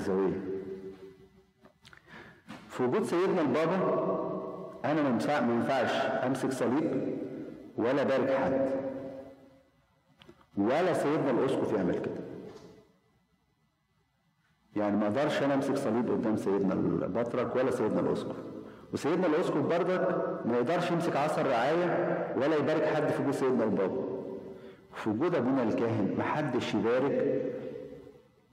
في 2.68 2.82
وجود 2.82 3.02
سيدنا 3.02 3.40
البابا 3.40 4.02
أنا 4.84 5.02
ما 5.46 5.54
ينفعش 5.54 5.90
أمسك 6.26 6.52
صليب 6.52 7.18
ولا 7.76 8.02
بارك 8.02 8.36
حد. 8.36 8.91
ولا 10.56 10.92
سيدنا 10.92 11.30
الأسقف 11.30 11.72
يعمل 11.72 11.94
كده. 11.98 12.22
يعني 14.76 14.96
ما 14.96 15.06
أقدرش 15.06 15.42
أنا 15.42 15.54
أمسك 15.54 15.74
صليب 15.76 16.10
قدام 16.10 16.36
سيدنا 16.36 16.74
البطرك 16.74 17.56
ولا 17.56 17.70
سيدنا 17.70 18.00
الأسقف. 18.00 18.36
وسيدنا 18.92 19.26
الأسقف 19.26 19.56
بردك 19.56 20.24
ما 20.46 20.56
يقدرش 20.56 20.90
يمسك 20.90 21.16
عصا 21.16 21.40
الرعاية 21.40 21.86
ولا 22.36 22.56
يبارك 22.56 22.84
حد 22.84 23.08
في 23.08 23.22
وجود 23.22 23.34
سيدنا 23.34 23.64
البابا 23.64 24.02
في 24.94 25.10
وجود 25.10 25.34
أبونا 25.34 25.62
الكاهن 25.62 26.14
ما 26.18 26.24
حدش 26.24 26.74
يبارك 26.74 27.42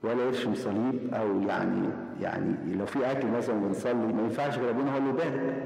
ولا 0.02 0.24
يرشم 0.24 0.54
صليب 0.54 1.14
أو 1.14 1.40
يعني 1.40 1.88
يعني 2.20 2.74
لو 2.74 2.86
في 2.86 3.10
أكل 3.12 3.28
مثلا 3.28 3.54
بنصلي 3.60 3.94
ما 4.12 4.22
ينفعش 4.22 4.58
غير 4.58 4.70
أبونا 4.70 4.94
هو 4.94 4.98
اللي 4.98 5.08
يبارك. 5.10 5.64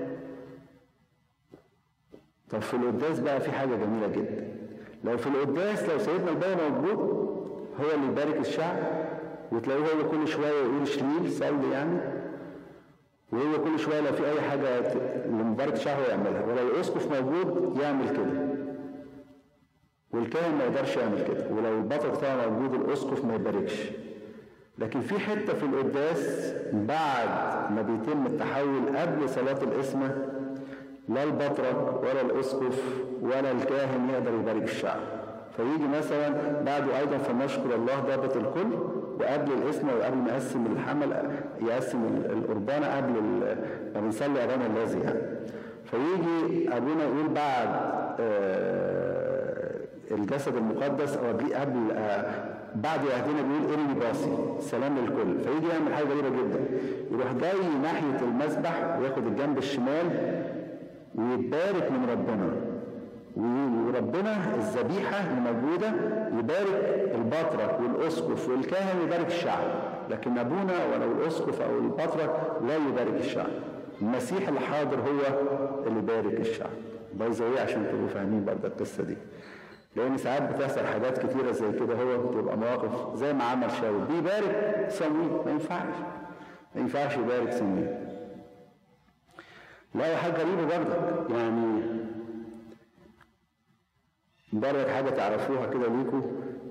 طب 2.50 2.58
في 2.58 2.74
القداس 2.74 3.20
بقى 3.20 3.40
في 3.40 3.52
حاجة 3.52 3.76
جميلة 3.76 4.06
جدا. 4.08 4.54
لو 5.04 5.16
في 5.16 5.26
القداس 5.26 5.88
لو 5.88 5.98
سيدنا 5.98 6.30
البابا 6.30 6.68
موجود 6.68 6.98
هو 7.80 7.90
اللي 7.94 8.06
يبارك 8.06 8.36
الشعب 8.40 8.76
وتلاقيه 9.52 9.82
هو 9.82 10.10
كل 10.10 10.28
شوية 10.28 10.62
يقول 10.62 10.88
شليل 10.88 11.30
صلي 11.32 11.70
يعني 11.72 11.98
وهو 13.32 13.64
كل 13.64 13.78
شوية 13.78 14.00
لو 14.00 14.12
في 14.12 14.30
أي 14.30 14.40
حاجة 14.40 14.94
لمبارك 15.26 15.76
شهوه 15.76 16.06
يعملها. 16.06 16.44
ولو 16.44 16.68
الاسقف 16.68 17.20
موجود 17.20 17.78
يعمل 17.82 18.08
كده. 18.08 18.54
والكاهن 20.12 20.54
ما 20.58 20.64
يقدرش 20.64 20.96
يعمل 20.96 21.24
كده. 21.24 21.48
ولو 21.50 21.78
البطل 21.78 22.10
بتاعه 22.10 22.46
موجود 22.48 22.80
الاسقف 22.80 23.24
ما 23.24 23.34
يباركش. 23.34 23.90
لكن 24.78 25.00
في 25.00 25.18
حتة 25.18 25.54
في 25.54 25.62
القداس 25.64 26.52
بعد 26.72 27.28
ما 27.72 27.82
بيتم 27.82 28.26
التحول 28.26 28.96
قبل 28.96 29.28
صلاة 29.28 29.62
القسمة 29.62 30.33
لا 31.08 31.22
البطرك 31.24 32.02
ولا 32.02 32.20
الأسقف 32.20 32.82
ولا 33.22 33.50
الكاهن 33.52 34.10
يقدر 34.10 34.30
يبارك 34.34 34.62
الشعب 34.62 35.00
فيجي 35.56 35.88
مثلا 35.98 36.28
بعده 36.66 36.98
أيضا 36.98 37.18
فنشكر 37.18 37.74
الله 37.74 38.00
ضابط 38.00 38.36
الكل 38.36 38.72
وقبل 39.20 39.52
الاسم 39.52 39.88
وقبل 39.88 40.16
ما 40.16 40.30
يقسم 40.30 40.66
الحمل 40.72 41.30
يقسم 41.62 41.98
القربانه 42.30 42.96
قبل 42.96 43.12
ما 43.94 44.00
بنصلي 44.00 44.44
اغاني 44.44 44.66
الذي 44.66 44.98
يعني. 45.00 45.20
فيجي 45.84 46.76
أبونا 46.76 47.04
يقول 47.04 47.28
بعد 47.28 47.68
آه، 48.20 49.74
الجسد 50.10 50.56
المقدس 50.56 51.16
أو 51.16 51.26
قبل 51.60 51.90
آه، 51.96 52.54
بعد 52.74 53.00
يهدينا 53.04 53.42
بيقول 53.42 53.78
اني 53.80 54.00
باصي 54.00 54.30
سلام 54.60 54.98
للكل. 54.98 55.38
فيجي 55.44 55.68
يعمل 55.72 55.94
حاجة 55.94 56.04
غريبة 56.04 56.28
جدا. 56.28 56.60
يروح 57.10 57.32
جاي 57.32 57.68
ناحية 57.82 58.18
المسبح 58.22 58.98
وياخد 59.00 59.26
الجنب 59.26 59.58
الشمال 59.58 60.10
ويبارك 61.14 61.90
من 61.90 62.08
ربنا. 62.10 62.50
وربنا 63.36 64.54
الذبيحة 64.54 65.16
اللي 65.30 65.52
موجودة 65.52 65.88
يبارك 66.38 67.10
البطرك 67.14 67.80
والأسقف 67.80 68.48
والكاهن 68.48 69.02
يبارك 69.06 69.26
الشعب. 69.26 69.64
لكن 70.10 70.38
أبونا 70.38 70.72
ولو 70.92 71.12
الأسقف 71.12 71.60
أو 71.60 71.78
البطرك 71.78 72.30
لا 72.68 72.76
يبارك 72.76 73.20
الشعب. 73.20 73.50
المسيح 74.02 74.48
اللي 74.48 74.60
حاضر 74.60 74.96
هو 75.00 75.38
اللي 75.86 75.98
يبارك 75.98 76.40
الشعب. 76.40 76.70
بايظة 77.14 77.60
عشان 77.60 77.86
تبقوا 77.92 78.08
فاهمين 78.08 78.44
برضه 78.44 78.68
القصة 78.68 79.02
دي. 79.02 79.16
لأن 79.96 80.16
ساعات 80.16 80.54
بتحصل 80.54 80.80
حاجات 80.80 81.26
كتيرة 81.26 81.52
زي 81.52 81.72
كده 81.72 81.94
هو 81.94 82.26
بتبقى 82.26 82.56
مواقف 82.56 83.16
زي 83.16 83.32
ما 83.32 83.44
عمل 83.44 83.70
شاول. 83.70 84.00
بيبارك 84.12 84.86
صمويل 84.88 85.30
ما 85.44 85.50
ينفعش. 85.50 85.94
ما 86.74 86.80
ينفعش 86.80 87.16
يبارك 87.16 87.52
صمويل 87.52 88.03
لا 89.94 90.16
حاجة 90.16 90.32
غريبة 90.32 90.64
برضك 90.78 91.30
يعني 91.30 91.82
برضك 94.52 94.88
حاجة 94.88 95.10
تعرفوها 95.10 95.66
كده 95.66 95.86
ليكم 95.88 96.22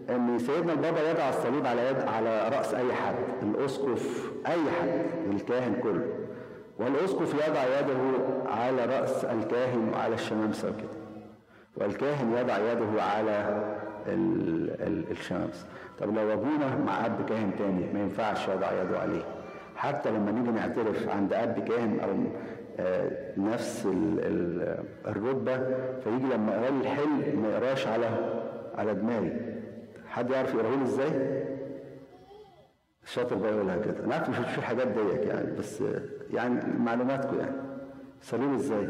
إن 0.09 0.39
سيدنا 0.39 0.73
البابا 0.73 1.12
يضع 1.12 1.29
الصليب 1.29 1.65
على 1.65 1.88
يد 1.89 2.01
على 2.01 2.49
رأس 2.49 2.73
أي 2.73 2.93
حد 2.93 3.15
الأسقف 3.43 4.31
أي 4.47 4.71
حد 4.81 5.05
الكاهن 5.33 5.75
كله. 5.83 6.05
والأسقف 6.79 7.33
يضع 7.33 7.63
يده 7.79 7.97
على 8.45 8.86
رأس 8.86 9.25
الكاهن 9.25 9.89
وعلى 9.93 10.13
الشمامسة 10.15 10.69
كده 10.71 10.89
والكاهن 11.77 12.33
يضع 12.38 12.57
يده 12.71 13.03
على 13.03 13.63
الشمس 15.12 15.65
طب 15.99 16.15
لو 16.15 16.33
أبونا 16.33 16.75
مع 16.86 17.05
أب 17.05 17.25
كاهن 17.29 17.51
تاني 17.57 17.93
ما 17.93 17.99
ينفعش 17.99 18.47
يضع 18.47 18.71
يده 18.81 18.99
عليه. 18.99 19.23
حتى 19.75 20.12
لما 20.12 20.31
نيجي 20.31 20.51
نعترف 20.51 21.09
عند 21.09 21.33
أب 21.33 21.59
كاهن 21.67 21.99
أو 21.99 22.09
نفس 23.38 23.88
الرتبة 25.05 25.57
فيجي 25.99 26.33
لما 26.33 26.53
يقرا 26.55 26.69
الحل 26.81 27.36
ما 27.38 27.49
يقراش 27.49 27.88
على 27.88 28.05
على 28.75 28.93
دماغي. 28.93 29.53
حد 30.07 30.29
يعرف 30.29 30.53
يقراه 30.53 30.75
لي 30.75 30.83
إزاي؟ 30.83 31.43
الشاطر 33.03 33.36
بقى 33.36 33.51
يقولها 33.51 33.77
كده. 33.77 34.03
أنا 34.05 34.15
عارف 34.15 34.29
مش 34.29 34.39
هتشوف 34.39 34.57
الحاجات 34.57 34.88
ديت 34.88 35.25
يعني 35.25 35.51
بس 35.57 35.83
يعني 36.33 36.79
معلوماتكم 36.79 37.39
يعني. 37.39 37.55
صليب 38.21 38.53
إزاي؟ 38.53 38.88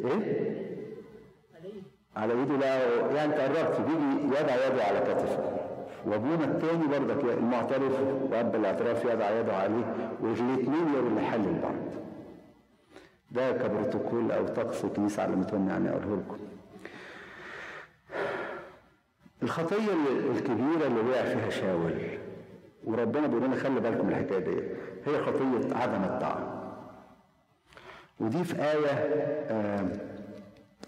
إيه؟ 0.00 0.54
على 2.16 2.32
إيده. 2.32 2.56
لا 2.56 2.84
يعني 3.14 3.24
انت 3.34 3.40
قربت 3.40 3.80
بيجي 3.80 4.26
يضع 4.26 4.66
يده 4.66 4.84
على 4.84 5.00
كتفه. 5.00 5.63
وابونا 6.06 6.44
الثاني 6.44 6.86
برضك 6.86 7.24
المعترف 7.24 8.00
واب 8.30 8.54
الاعتراف 8.54 9.04
يضع 9.04 9.30
يده 9.30 9.56
عليه 9.56 9.94
والاثنين 10.20 10.92
يقولوا 10.94 11.20
لحل 11.20 11.40
البعض 11.48 11.74
ده 13.30 13.52
كبروتوكول 13.52 14.32
أو 14.32 14.46
طقس 14.46 14.84
الكنيسه 14.84 15.22
علمتهم 15.22 15.68
يعني 15.68 15.90
أقوله 15.90 16.16
لكم. 16.16 16.36
الخطية 19.42 19.92
الكبيرة 20.36 20.86
اللي 20.86 21.00
وقع 21.10 21.24
فيها 21.24 21.50
شاول 21.50 21.94
وربنا 22.84 23.26
بيقول 23.26 23.44
لنا 23.44 23.56
خلي 23.56 23.80
بالكم 23.80 24.08
الحكاية 24.08 24.38
دي 24.38 24.62
هي 25.06 25.22
خطية 25.22 25.76
عدم 25.76 26.04
الطاعه 26.04 26.60
ودي 28.20 28.44
في 28.44 28.62
آية 28.62 28.88
آه 29.50 29.88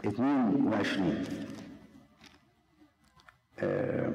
22 0.06 1.24
آه 3.58 4.10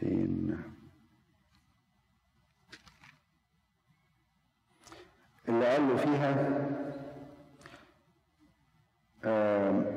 فين 0.00 0.58
اللي 5.48 5.66
قال 5.66 5.88
له 5.88 5.96
فيها 5.96 6.58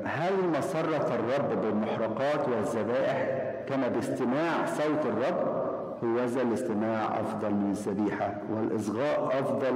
هل 0.04 0.48
مسرة 0.48 1.14
الرب 1.14 1.60
بالمحرقات 1.60 2.48
والذبائح 2.48 3.42
كما 3.68 3.88
باستماع 3.88 4.66
صوت 4.66 5.06
الرب؟ 5.06 5.62
هو 6.04 6.24
ذا 6.24 6.42
الاستماع 6.42 7.20
أفضل 7.20 7.54
من 7.54 7.70
الذبيحة 7.70 8.42
والإصغاء 8.50 9.40
أفضل 9.40 9.72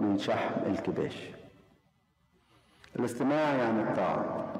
من 0.00 0.18
شحم 0.18 0.54
الكباش. 0.66 1.30
الاستماع 2.98 3.54
يعني 3.54 3.82
الطاعة 3.82 4.52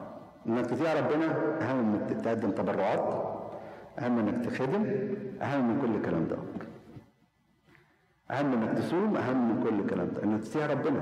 إنك 0.46 0.66
تطيع 0.66 0.94
ربنا 0.94 1.26
أهم 1.62 1.92
من 1.92 2.22
تقدم 2.22 2.50
تبرعات. 2.50 3.39
أهم 4.00 4.16
من 4.16 4.28
إنك 4.28 4.46
تخدم 4.46 4.84
أهم 5.42 5.68
من 5.68 5.80
كل 5.82 5.94
الكلام 5.96 6.28
ده. 6.28 6.36
أهم 8.30 8.46
من 8.46 8.68
إنك 8.68 8.78
تصوم 8.78 9.16
أهم 9.16 9.48
من 9.48 9.62
كل 9.64 9.80
الكلام 9.80 10.08
ده. 10.16 10.22
إنك 10.22 10.44
تطيع 10.44 10.66
ربنا. 10.66 11.00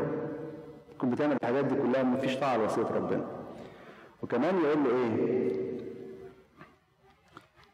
تكون 0.94 1.10
بتعمل 1.10 1.36
الحاجات 1.42 1.64
دي 1.64 1.74
كلها 1.74 2.02
مفيش 2.02 2.36
طاعة 2.36 2.56
لوصيه 2.56 2.82
ربنا. 2.82 3.24
وكمان 4.22 4.54
يقول 4.58 4.84
له 4.84 4.90
إيه؟ 4.90 5.58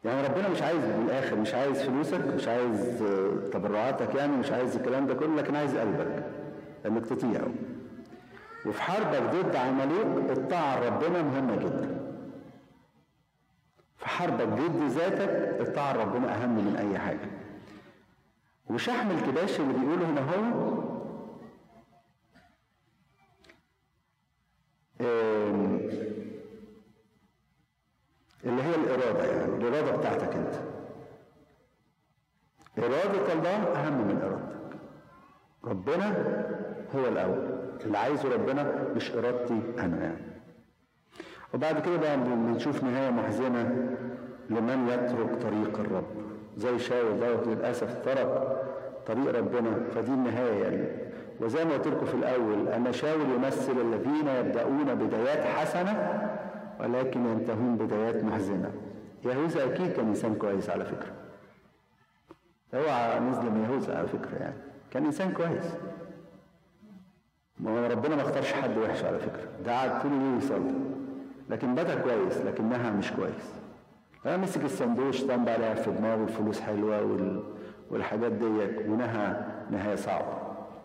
يعني 0.05 0.27
ربنا 0.27 0.49
مش 0.49 0.61
عايز 0.61 0.77
من 0.85 1.05
الآخر 1.05 1.35
مش 1.35 1.53
عايز 1.53 1.81
فلوسك 1.81 2.27
مش 2.35 2.47
عايز 2.47 3.03
تبرعاتك 3.53 4.15
يعني 4.15 4.37
مش 4.37 4.51
عايز 4.51 4.75
الكلام 4.75 5.07
ده 5.07 5.13
كله 5.13 5.35
لكن 5.35 5.55
عايز 5.55 5.77
قلبك. 5.77 6.23
إنك 6.85 7.05
تطيعه 7.05 7.47
وفي 8.65 8.81
حربك 8.81 9.21
ضد 9.35 9.55
عماليق 9.55 10.31
الطاعة 10.31 10.85
ربنا 10.85 11.21
مهمة 11.21 11.55
جدا. 11.55 11.94
في 14.05 14.11
حربك 14.11 14.47
ضد 14.47 14.91
ذاتك 14.91 15.29
الطاعة 15.67 15.93
ربنا 15.93 16.35
أهم 16.35 16.49
من 16.49 16.75
أي 16.75 16.99
حاجة. 16.99 17.29
وشحم 18.69 19.11
الكباش 19.11 19.59
اللي 19.59 19.73
بيقوله 19.73 20.09
هنا 20.09 20.21
هو 20.21 20.75
اللي 28.45 28.63
هي 28.63 28.75
الإرادة 28.75 29.25
يعني 29.25 29.55
الإرادة 29.55 29.97
بتاعتك 29.97 30.35
أنت. 30.35 30.55
إرادة 32.77 33.33
الله 33.33 33.49
أهم 33.49 34.07
من 34.07 34.21
إرادتك. 34.21 34.79
ربنا 35.63 36.07
هو 36.95 37.07
الأول. 37.07 37.55
اللي 37.85 37.97
عايزه 37.97 38.33
ربنا 38.33 38.83
مش 38.95 39.11
إرادتي 39.11 39.61
أنا 39.79 40.03
يعني. 40.03 40.34
وبعد 41.53 41.79
كده 41.79 41.97
بقى 41.97 42.17
بنشوف 42.17 42.83
نهاية 42.83 43.09
محزنة 43.11 43.87
لمن 44.49 44.87
يترك 44.87 45.41
طريق 45.41 45.79
الرب. 45.79 46.05
زي 46.57 46.79
شاول 46.79 47.19
دوت 47.19 47.47
للأسف 47.47 48.05
ترك 48.05 48.61
طريق 49.07 49.37
ربنا. 49.37 49.79
فدي 49.95 50.11
النهاية 50.11 50.63
يعني. 50.63 50.87
وزي 51.41 51.65
ما 51.65 51.73
قلت 51.73 51.87
لكم 51.87 52.05
في 52.05 52.13
الأول 52.13 52.67
أن 52.67 52.93
شاول 52.93 53.25
يمثل 53.35 53.71
الذين 53.81 54.27
يبدأون 54.27 54.95
بدايات 54.95 55.43
حسنة 55.43 56.21
ولكن 56.79 57.25
ينتهون 57.25 57.75
بدايات 57.75 58.23
محزنة. 58.23 58.71
يهوذا 59.25 59.65
أكيد 59.65 59.91
كان 59.93 60.07
إنسان 60.07 60.35
كويس 60.35 60.69
على 60.69 60.85
فكرة. 60.85 61.11
اوعى 62.73 63.19
نظلم 63.19 63.63
يهوذا 63.63 63.97
على 63.97 64.07
فكرة 64.07 64.35
يعني. 64.39 64.55
كان 64.91 65.05
إنسان 65.05 65.31
كويس. 65.31 65.73
ما 67.59 67.87
ربنا 67.87 68.15
ما 68.15 68.21
اختارش 68.21 68.53
حد 68.53 68.77
وحش 68.77 69.03
على 69.03 69.19
فكرة. 69.19 69.47
ده 69.65 69.71
قعد 69.71 70.01
طول 70.01 70.11
الليل 70.11 70.37
يصلي. 70.37 70.73
لكن 71.49 71.75
بدا 71.75 71.95
كويس 72.01 72.37
لكنها 72.37 72.91
مش 72.91 73.11
كويس. 73.11 73.53
أنا 74.25 74.37
مسك 74.37 74.65
السندوتش 74.65 75.23
طنب 75.23 75.49
عليها 75.49 75.73
في 75.73 75.91
دماغه 75.91 76.23
الفلوس 76.23 76.61
حلوة 76.61 77.03
وال... 77.03 77.43
والحاجات 77.91 78.31
ديت 78.31 78.87
ونهى 78.87 79.45
نهاية 79.71 79.95
صعبة. 79.95 80.37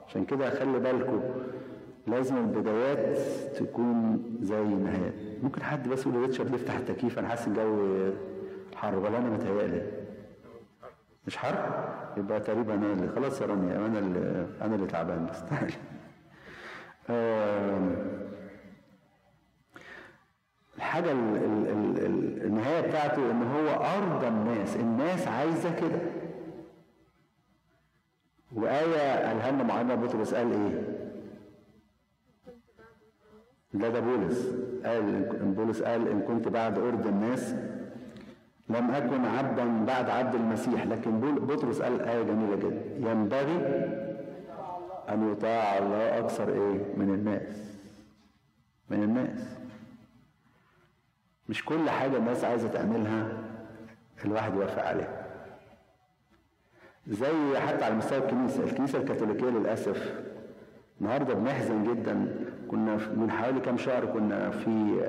عشان 0.08 0.24
كده 0.24 0.50
خلي 0.50 0.78
بالكم 0.78 1.20
لازم 2.06 2.36
البدايات 2.36 3.16
تكون 3.56 4.22
زي 4.42 4.60
النهايات 4.62 5.14
ممكن 5.42 5.62
حد 5.62 5.88
بس 5.88 6.06
يقول 6.06 6.20
ريتشارد 6.22 6.54
يفتح 6.54 6.76
التكييف 6.76 7.18
أنا 7.18 7.28
حاسس 7.28 7.48
الجو 7.48 8.10
حر. 8.76 8.98
ولا 8.98 9.18
أنا 9.18 9.30
متهيألي. 9.30 9.82
مش 11.26 11.36
حر؟ 11.36 11.84
يبقى 12.16 12.40
تقريبا 12.40 12.74
أنا 12.74 12.92
اللي 12.92 13.08
خلاص 13.08 13.40
يا 13.40 13.46
رانيا 13.46 13.76
أنا 13.76 13.98
اللي 13.98 14.46
أنا 14.62 14.74
اللي 14.74 14.86
تعبان 14.86 15.26
بس. 15.26 15.42
تعالي. 15.50 15.72
الحاجة 20.80 21.12
النهاية 22.46 22.80
بتاعته 22.88 23.30
إن 23.30 23.42
هو 23.42 23.68
ارضى 23.68 24.28
الناس 24.28 24.76
الناس 24.76 25.28
عايزة 25.28 25.74
كده. 25.74 26.00
وآية 28.52 29.26
قالها 29.26 29.50
لنا 29.50 29.62
معلمنا 29.62 29.94
بطرس 29.94 30.34
قال 30.34 30.52
إيه؟ 30.52 30.82
لا 33.72 33.88
ده 33.88 34.00
بولس. 34.00 34.46
قال 34.84 35.22
بولس 35.56 35.82
قال 35.82 36.08
إن 36.08 36.20
كنت 36.20 36.48
بعد 36.48 36.78
أرض 36.78 37.06
الناس 37.06 37.54
لم 38.68 38.90
أكن 38.90 39.24
عبدا 39.24 39.84
بعد 39.84 40.10
عبد 40.10 40.34
المسيح. 40.34 40.86
لكن 40.86 41.20
بطرس 41.20 41.82
قال 41.82 42.00
آية 42.00 42.22
جميلة 42.22 42.56
جدا. 42.56 43.10
ينبغي 43.10 43.56
أن 45.08 45.32
يطاع 45.32 45.78
الله 45.78 46.18
أكثر 46.18 46.48
إيه؟ 46.48 46.94
من 46.96 47.14
الناس. 47.14 47.76
من 48.90 49.02
الناس. 49.02 49.59
مش 51.50 51.64
كل 51.64 51.90
حاجة 51.90 52.16
الناس 52.16 52.44
عايزة 52.44 52.68
تعملها 52.68 53.32
الواحد 54.24 54.54
يوافق 54.54 54.84
عليها. 54.84 55.26
زي 57.06 57.58
حتى 57.58 57.84
على 57.84 57.94
مستوى 57.94 58.18
الكنيسة 58.18 58.64
الكنيسة 58.64 58.98
الكاثوليكية 58.98 59.46
للأسف 59.50 60.20
النهاردة 61.00 61.34
بنحزن 61.34 61.84
جدا. 61.84 62.34
كنا 62.68 62.96
من 62.96 63.30
حوالي 63.30 63.60
كام 63.60 63.76
شهر 63.76 64.06
كنا 64.06 64.50
في 64.50 65.00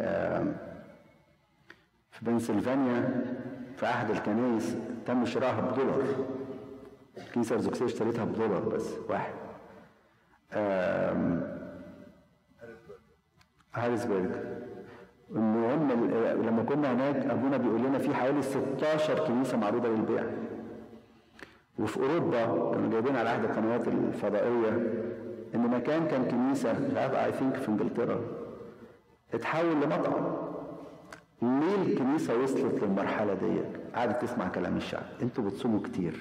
في 2.11 2.25
بنسلفانيا 2.25 3.25
في 3.77 3.85
أحد 3.85 4.11
الكنائس 4.11 4.75
تم 5.05 5.25
شرائها 5.25 5.61
بدولار. 5.61 6.03
الكنيسة 7.17 7.55
الأرثوذكسية 7.55 7.85
اشتريتها 7.85 8.25
بدولار 8.25 8.59
بس 8.59 8.93
واحد. 9.09 9.33
هاريسبرج 13.73 14.29
المهم 15.35 15.91
لما 16.45 16.63
كنا 16.63 16.93
هناك 16.93 17.15
أبونا 17.25 17.57
بيقول 17.57 17.81
لنا 17.81 17.97
في 17.97 18.13
حوالي 18.13 18.41
16 18.41 19.27
كنيسة 19.27 19.57
معروضة 19.57 19.89
للبيع. 19.89 20.23
وفي 21.79 21.97
أوروبا 21.99 22.71
كانوا 22.73 22.89
جايبين 22.91 23.15
على 23.15 23.29
احد 23.29 23.43
القنوات 23.43 23.87
الفضائية 23.87 24.69
إن 25.55 25.67
مكان 25.67 26.07
كان 26.07 26.25
كنيسة 26.25 26.71
I 27.25 27.31
think 27.31 27.55
في 27.55 27.69
إنجلترا. 27.69 28.19
اتحول 29.33 29.81
لمطعم. 29.81 30.37
ليه 31.41 31.93
الكنيسة 31.93 32.43
وصلت 32.43 32.83
للمرحلة 32.83 33.33
دي؟ 33.33 33.61
قعدت 33.95 34.21
تسمع 34.21 34.47
كلام 34.47 34.77
الشعب. 34.77 35.03
أنتوا 35.21 35.43
بتصوموا 35.43 35.79
كتير. 35.79 36.19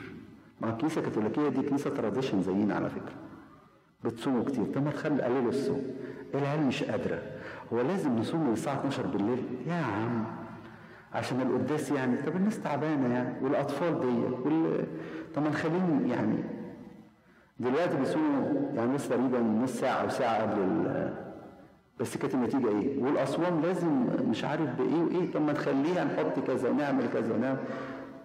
ما 0.61 0.71
الكنيسه 0.71 1.01
الكاثوليكيه 1.01 1.49
دي 1.49 1.63
كنيسة 1.63 1.91
tradition 1.91 2.43
زينا 2.43 2.75
على 2.75 2.91
فكرة. 2.91 3.15
بتصوموا 4.05 4.45
كتير. 4.45 4.65
طب 4.65 4.85
ما 4.85 4.91
تخلي 4.91 5.23
قللوا 5.23 5.49
الصوم. 5.49 5.83
العيال 6.35 6.67
مش 6.67 6.83
قادرة. 6.83 7.23
هو 7.73 7.81
لازم 7.81 8.19
نصوم 8.19 8.47
من 8.47 8.53
الساعة 8.53 8.75
12 8.75 9.07
بالليل؟ 9.07 9.45
يا 9.67 9.75
عم. 9.75 10.25
عشان 11.15 11.41
القداس 11.41 11.91
يعني 11.91 12.17
طب 12.17 12.37
الناس 12.37 12.61
تعبانة 12.61 13.15
يعني 13.15 13.35
والأطفال 13.45 14.01
دي 14.01 14.07
وال... 14.07 14.87
طب 15.35 15.43
ما 15.43 15.49
نخليهم 15.49 16.07
يعني 16.11 16.37
دلوقتي 17.61 17.97
بيصوموا 17.97 18.71
يعني 18.75 18.97
لسه 18.97 19.09
تقريبا 19.09 19.39
نص 19.41 19.73
ساعة 19.73 20.03
أو 20.03 20.09
ساعة 20.09 20.43
قبل 20.43 20.61
ال... 20.63 21.15
بس 22.01 22.17
كانت 22.17 22.35
النتيجة 22.35 22.69
إيه؟ 22.69 23.03
والأصوام 23.03 23.61
لازم 23.63 24.07
مش 24.31 24.45
عارف 24.45 24.69
بإيه 24.79 25.03
وإيه. 25.03 25.33
طب 25.33 25.43
ما 25.43 25.53
نخليها 25.53 26.05
نحط 26.05 26.47
كذا 26.47 26.69
ونعمل 26.71 27.05
كذا 27.13 27.35
ونعمل 27.35 27.59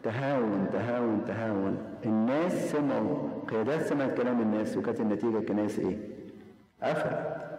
تهاون 0.04 0.68
تهاون 0.74 1.22
تهاون. 1.28 1.78
الناس 2.06 2.72
سمعوا 2.72 3.30
قيادات 3.48 3.82
سمعت 3.82 4.18
كلام 4.18 4.42
الناس 4.42 4.78
وكانت 4.78 5.02
النتيجة 5.02 5.38
الكنائس 5.38 5.80
إيه؟ 5.80 5.98
قفلت. 6.84 7.55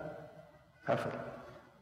قفلت 0.88 1.20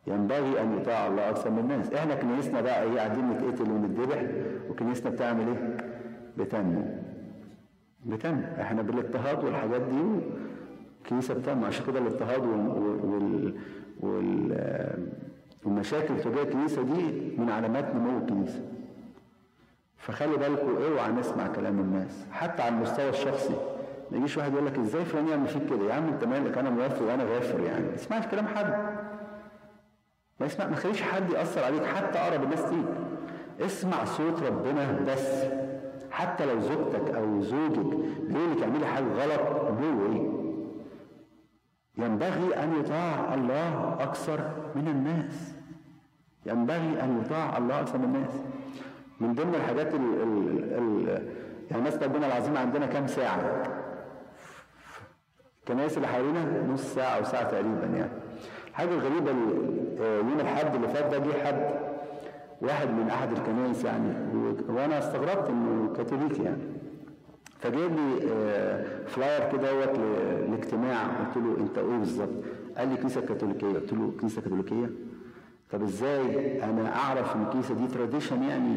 ينبغي 0.07 0.61
أن 0.61 0.79
يطاع 0.79 1.07
الله 1.07 1.31
أكثر 1.31 1.51
من 1.51 1.59
الناس. 1.59 1.93
إحنا 1.93 2.15
كنيسنا 2.15 2.61
بقى 2.61 2.83
إيه؟ 2.83 2.97
قاعدين 2.99 3.31
نتقتل 3.31 3.71
ونتذبح 3.71 4.23
وكنيسنا 4.71 5.11
بتعمل 5.11 5.47
إيه؟ 5.49 5.77
بتنمو 6.39 6.85
بتنمو 8.07 8.43
إحنا 8.61 8.83
بالاضطهاد 8.83 9.45
والحاجات 9.45 9.81
دي 9.81 10.01
الكنيسه 11.03 11.35
بتنمو 11.35 11.67
عشان 11.67 11.87
كده 11.87 11.99
الاضطهاد 11.99 12.47
وال... 12.47 13.55
والمشاكل 15.65 16.21
تجاه 16.21 16.43
الكنيسة 16.43 16.83
دي 16.83 17.37
من 17.39 17.51
علامات 17.51 17.95
نمو 17.95 18.19
الكنيسة. 18.19 18.63
فخلي 19.97 20.37
بالكم 20.37 20.77
اوعى 20.83 21.13
نسمع 21.13 21.47
كلام 21.47 21.81
الناس 21.81 22.27
حتى 22.33 22.63
على 22.63 22.75
المستوى 22.75 23.09
الشخصي. 23.09 23.55
ما 24.11 24.19
يجيش 24.19 24.37
واحد 24.37 24.53
يقول 24.53 24.67
لك 24.67 24.79
إزاي 24.79 25.05
فلان 25.05 25.29
يعمل 25.29 25.47
فيك 25.49 25.67
كده؟ 25.67 25.85
يا 25.89 25.95
عم 25.95 26.09
أنت 26.09 26.25
مالك؟ 26.25 26.59
أنا 26.59 26.71
موافق 26.71 27.03
وأنا 27.03 27.25
غافر 27.25 27.61
يعني. 27.61 27.87
ما 27.87 27.97
تسمعش 27.97 28.27
كلام 28.27 28.47
حد. 28.47 28.75
ما 30.41 30.47
اسمع 30.47 30.67
ما 30.67 30.77
تخليش 30.77 31.03
حد 31.03 31.31
يأثر 31.31 31.65
عليك. 31.65 31.85
حتى 31.85 32.19
أقرب 32.19 32.43
الناس 32.43 32.65
ليك. 32.65 32.87
اسمع 33.61 34.05
صوت 34.05 34.43
ربنا 34.43 35.01
بس. 35.09 35.45
حتى 36.11 36.47
لو 36.47 36.61
زوجتك 36.61 37.15
أو 37.15 37.41
زوجك 37.41 37.87
بيقول 38.21 38.57
لك 38.57 38.63
اعملي 38.63 38.87
حاجة 38.87 39.05
غلط 39.05 39.41
هو 39.41 40.13
إيه؟ 40.13 40.35
ينبغي 41.99 42.57
أن 42.63 42.81
يطاع 42.81 43.35
الله 43.35 43.97
أكثر 44.01 44.51
من 44.75 44.89
الناس. 44.89 45.55
ينبغي 46.47 47.03
أن 47.03 47.21
يطاع 47.21 47.59
الله 47.59 47.81
أكثر 47.81 47.99
من 47.99 48.05
الناس. 48.05 48.35
من 49.21 49.35
ضمن 49.35 49.55
الحاجات 49.55 49.95
ال 49.95 50.23
ال 50.23 50.73
ال 50.73 51.29
يعني 51.71 51.83
مثلا 51.83 52.05
ربنا 52.05 52.27
العظيم 52.27 52.57
عندنا 52.57 52.87
كام 52.87 53.07
ساعة؟ 53.07 53.63
الكنائس 55.65 55.97
اللي 55.97 56.09
حوالينا 56.09 56.63
نص 56.73 56.95
ساعة 56.95 57.17
أو 57.19 57.25
ساعة 57.25 57.51
تقريبا 57.51 57.87
يعني. 57.97 58.11
حاجة 58.75 58.95
غريبة 58.95 59.31
يوم 60.01 60.41
الحد 60.41 60.75
اللي 60.75 60.89
فات 60.89 61.11
ده 61.11 61.19
جه 61.19 61.45
حد 61.45 61.71
واحد 62.63 62.89
من 62.89 63.09
أحد 63.11 63.29
الكنائس 63.33 63.85
يعني. 63.85 64.15
وأنا 64.69 64.99
استغربت 64.99 65.51
إنه 65.51 65.93
كاثوليكي 65.97 66.43
يعني. 66.43 66.63
فجايب 67.61 67.93
لي 67.93 68.21
flyer 69.07 69.53
كده 69.53 69.73
دوت 69.73 69.99
لاجتماع. 70.51 71.03
قلت 71.07 71.37
له 71.37 71.57
أنت 71.61 71.79
إيه 71.79 71.99
بالظبط؟ 71.99 72.29
قال 72.79 72.89
لي 72.89 72.97
كنيسة 72.97 73.21
كاثوليكية. 73.21 73.67
قلت 73.67 73.93
له 73.93 74.13
كنيسة 74.21 74.43
كاثوليكية؟ 74.43 74.91
طب 75.73 75.83
إزاي؟ 75.83 76.65
أنا 76.65 76.97
أعرف 76.97 77.37
إن 77.37 77.43
الكنيسة 77.43 77.75
دي 77.75 77.87
tradition 77.87 78.43
يعني 78.43 78.69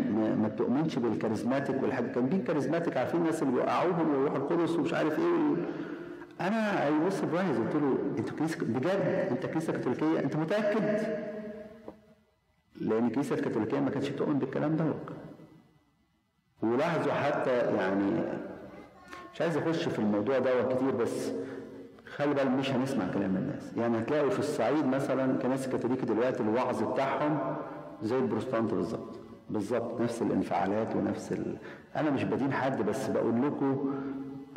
ما 0.42 0.48
بتؤمنش 0.48 1.00
بال 1.00 1.13
charismatic 1.13 1.84
والحاجة. 1.84 2.08
كان 2.08 2.26
بين 2.26 2.44
charismatic 2.44 2.98
عارفين 2.98 3.20
الناس 3.22 3.44
اللي 3.44 3.54
بيوقعوهم 3.54 4.16
ويروحوا 4.16 4.38
القدس 4.38 4.70
ومش 4.70 4.94
عارف 4.94 5.20
إيه 5.20 5.56
أنا 6.42 6.86
اي 6.88 7.00
بص 7.06 7.22
برايز 7.22 7.58
قلت 7.58 7.76
له 7.76 7.98
أنتوا 8.18 8.38
كنيسه 8.38 8.66
بجد 8.66 9.28
أنت 9.32 9.46
كنيسة 9.46 9.74
كاثوليكية؟ 9.74 10.20
أنت 10.20 10.36
متأكد؟ 10.36 11.18
لأن 12.82 13.08
الكنيسه 13.08 13.36
الكاثوليكيه 13.36 13.80
ما 13.80 13.90
كانتش 13.90 14.10
بتؤمن 14.10 14.40
بالكلام 14.40 14.76
ده 14.76 14.86
ولاحظوا 16.62 17.14
حتى 17.14 17.58
يعني 17.58 18.22
مش 19.34 19.42
عايز 19.42 19.58
أخش 19.58 19.90
في 19.90 20.00
الموضوع 20.00 20.40
دوت 20.40 20.74
كتير 20.74 20.92
بس 20.92 21.32
خلي 22.16 22.34
بالك 22.34 22.48
مش 22.48 22.72
هنسمع 22.72 23.08
كلام 23.14 23.36
الناس. 23.36 23.74
يعني 23.78 24.00
هتلاقوا 24.00 24.30
في 24.30 24.40
الصعيد 24.40 24.86
مثلا 24.86 25.38
كنائس 25.38 25.66
الكاثوليكي 25.68 26.06
دلوقتي 26.06 26.44
الوعظ 26.44 26.84
بتاعهم 26.84 27.56
زي 28.04 28.18
البروتستانت 28.18 28.74
بالظبط. 28.74 29.20
بالظبط 29.50 30.02
نفس 30.02 30.22
الانفعالات 30.22 30.96
ونفس 30.96 31.32
ال... 31.32 31.58
أنا 31.96 32.10
مش 32.10 32.24
بدين 32.24 32.54
حد 32.54 32.82
بس 32.82 33.08
بقول 33.08 33.42
لكم 33.48 33.94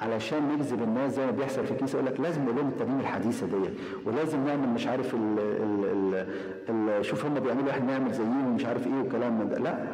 علشان 0.00 0.48
نجذب 0.48 0.82
الناس 0.82 1.12
زي 1.12 1.26
ما 1.26 1.30
بيحصل 1.32 1.66
في 1.66 1.72
الكنيسة 1.72 1.98
يقول 1.98 2.12
لك 2.12 2.20
لازم 2.20 2.42
نقول 2.44 2.56
لهم 2.56 2.68
الترنيمه 2.68 3.00
الحديثة 3.00 3.46
ديت 3.46 3.72
ولازم 4.06 4.46
نعمل 4.46 4.68
مش 4.68 4.86
عارف 4.86 5.14
ال 5.14 5.38
ال 5.38 5.84
ال 5.84 6.90
ال 6.90 7.04
شوف 7.04 7.24
هم 7.26 7.34
بيعملوا 7.34 7.70
إحنا 7.70 7.84
نعمل 7.86 8.12
زيهم 8.12 8.46
ومش 8.46 8.64
عارف 8.64 8.86
إيه 8.86 8.92
والكلام 8.94 9.38
من 9.38 9.48
ده. 9.48 9.58
لا. 9.58 9.84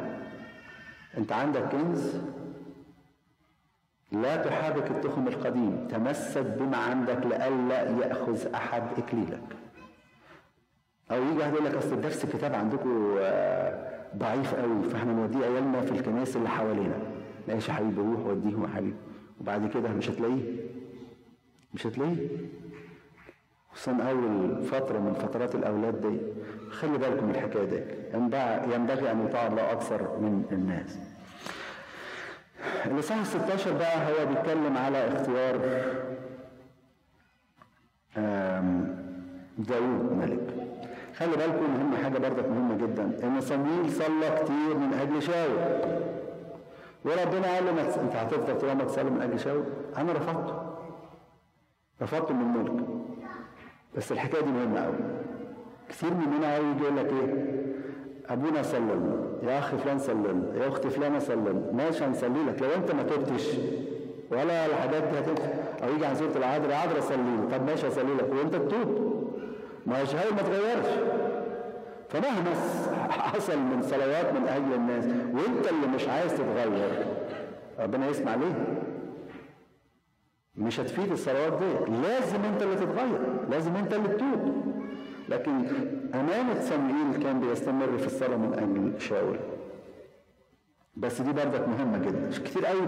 أنت 1.17 1.31
عندك 1.31 1.61
كنز 1.71 2.17
لا 4.11 4.35
تحرك 4.35 4.91
التخم 4.91 5.27
القديم 5.27 5.87
تمسك 5.91 6.45
بما 6.59 6.77
عندك 6.77 7.25
لئلا 7.25 7.81
يأخذ 8.07 8.53
أحد 8.55 8.83
إكليلك. 8.97 9.43
أو 11.11 11.23
يجي 11.23 11.37
واحد 11.37 11.53
يقول 11.53 11.65
لك 11.65 11.75
أصل 11.75 12.01
درس 12.01 12.23
الكتاب 12.23 12.53
عندكم 12.55 13.15
ضعيف 14.17 14.55
قوي 14.55 14.83
فإحنا 14.83 15.13
نوديه 15.13 15.45
عيالنا 15.45 15.81
في 15.81 15.91
الكنائس 15.91 16.35
اللي 16.37 16.49
حوالينا. 16.49 16.97
ماشي 17.47 17.71
حبيبي 17.71 18.01
روح 18.01 18.25
وديهم 18.25 18.63
يا 18.63 18.67
حبيبي. 18.67 18.95
وبعد 19.41 19.69
كده 19.69 19.89
مش 19.89 20.09
هتلاقيه. 20.09 20.55
مش 21.73 21.87
هتلاقيه. 21.87 22.27
خصوصا 23.71 23.91
أول 24.09 24.63
فترة 24.63 24.99
من 24.99 25.13
فترات 25.13 25.55
الأولاد 25.55 26.01
دي. 26.01 26.17
خلي 26.71 26.97
بالكم 26.97 27.25
من 27.25 27.35
الحكاية 27.35 27.63
دي. 27.63 27.81
ينبغي 28.73 29.11
أن 29.11 29.25
يطاع 29.25 29.47
الله 29.47 29.71
أكثر 29.71 30.01
من 30.19 30.45
الناس. 30.51 30.99
الإصحاح 32.85 33.23
16 33.25 33.73
بقى 33.77 33.97
هو 34.11 34.25
بيتكلم 34.25 34.77
على 34.77 34.97
اختيار 35.07 35.57
داوود 39.57 40.11
ملك. 40.11 40.53
خلي 41.17 41.37
بالكم 41.37 41.73
مهم 41.73 41.95
حاجة 42.03 42.17
برضك 42.17 42.49
مهمة 42.49 42.77
جدا. 42.77 43.27
إن 43.27 43.41
صمويل 43.41 43.91
صلى 43.91 44.29
كتير 44.43 44.77
من 44.77 44.93
أجل 44.93 45.21
شاول. 45.23 45.59
وربنا 47.07 47.53
قال 47.55 47.65
له 47.65 47.71
أنت 47.81 48.15
هتفضل 48.15 48.57
طول 48.59 48.69
عمرك 48.69 48.85
تصلي 48.87 49.09
من 49.09 49.21
أجل 49.21 49.39
شاول؟ 49.39 49.63
أنا 49.97 50.11
رفضته. 50.13 50.53
رفضته 52.01 52.33
من 52.33 52.41
الملك. 52.55 52.85
بس 53.97 54.11
الحكاية 54.11 54.41
دي 54.41 54.49
مهمة 54.51 54.79
قوي 54.85 54.95
كتير 55.89 56.13
مننا 56.13 56.55
قوي 56.55 56.65
يجي 56.65 56.83
يقول 56.83 56.97
لك 56.97 57.05
إيه؟ 57.13 57.57
أبونا 58.29 58.61
لنا 58.79 59.27
يا 59.43 59.59
اخ 59.59 59.75
فلان 59.75 59.97
لنا 60.07 60.63
يا 60.63 60.67
اخت 60.67 60.87
فلانة 60.87 61.19
لنا 61.19 61.71
ماشي 61.73 62.05
هنصلي 62.05 62.43
لك. 62.47 62.61
لو 62.61 62.67
أنت 62.75 62.91
ما 62.91 63.03
تبتش 63.03 63.47
ولا 64.31 64.65
الحاجات 64.65 65.03
دي 65.03 65.19
هتنفع 65.19 65.49
أو 65.83 65.93
يجي 65.95 66.05
عن 66.05 66.15
سوره 66.15 66.37
العذراء 66.37 66.77
عذراء 66.77 66.99
لي 66.99 67.57
طب 67.57 67.65
ماشي 67.65 67.87
اصلي 67.87 68.13
لك. 68.13 68.29
وأنت 68.33 68.55
تتوب. 68.55 69.17
ما 69.85 70.01
هاي 70.15 70.31
ما 70.31 70.41
تغيرش. 70.41 70.87
فمهما 72.09 72.53
حصل 73.09 73.57
من 73.57 73.81
صلوات 73.81 74.33
من 74.33 74.47
أجل 74.47 74.73
الناس. 74.73 75.05
وأنت 75.05 75.67
اللي 75.67 75.87
مش 75.95 76.07
عايز 76.07 76.33
تتغير 76.33 77.05
ربنا 77.79 78.07
يسمع 78.07 78.35
ليه؟ 78.35 78.79
مش 80.55 80.79
هتفيد 80.79 81.11
الصلوات 81.11 81.53
دي. 81.53 81.91
لازم 82.01 82.43
أنت 82.45 82.61
اللي 82.63 82.75
تتغير 82.75 83.19
لازم 83.49 83.75
أنت 83.75 83.93
اللي 83.93 84.07
تتوب. 84.07 84.73
لكن 85.29 85.51
أمانة 86.13 86.61
صموئيل 86.61 87.23
كان 87.23 87.39
بيستمر 87.39 87.97
في 87.97 88.05
الصلاة 88.05 88.37
من 88.37 88.53
أجل 88.53 89.01
شاول 89.01 89.39
بس 90.95 91.21
دي 91.21 91.31
بردك 91.31 91.67
مهمة 91.67 91.97
جدا. 91.97 92.27
مش 92.27 92.39
كتير 92.39 92.65
قوي 92.65 92.81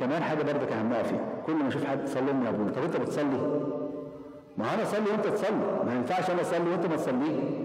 كمان 0.00 0.22
حاجة 0.22 0.42
بردك 0.42 0.72
أهمها 0.72 1.02
فيها 1.02 1.42
كل 1.46 1.54
ما 1.54 1.68
أشوف 1.68 1.84
حد 1.84 2.08
صلي 2.08 2.44
يا 2.44 2.48
أبونا 2.48 2.70
طب 2.70 2.82
أنت 2.82 2.96
بتصلي؟ 2.96 3.60
ما 4.58 4.74
أنا 4.74 4.82
أصلي 4.82 5.10
وأنت 5.10 5.26
تصلي. 5.26 5.82
ما 5.86 5.94
ينفعش 5.94 6.30
أنا 6.30 6.40
أصلي 6.40 6.70
وأنت 6.70 6.86
ما 6.86 6.96
تصليش. 6.96 7.63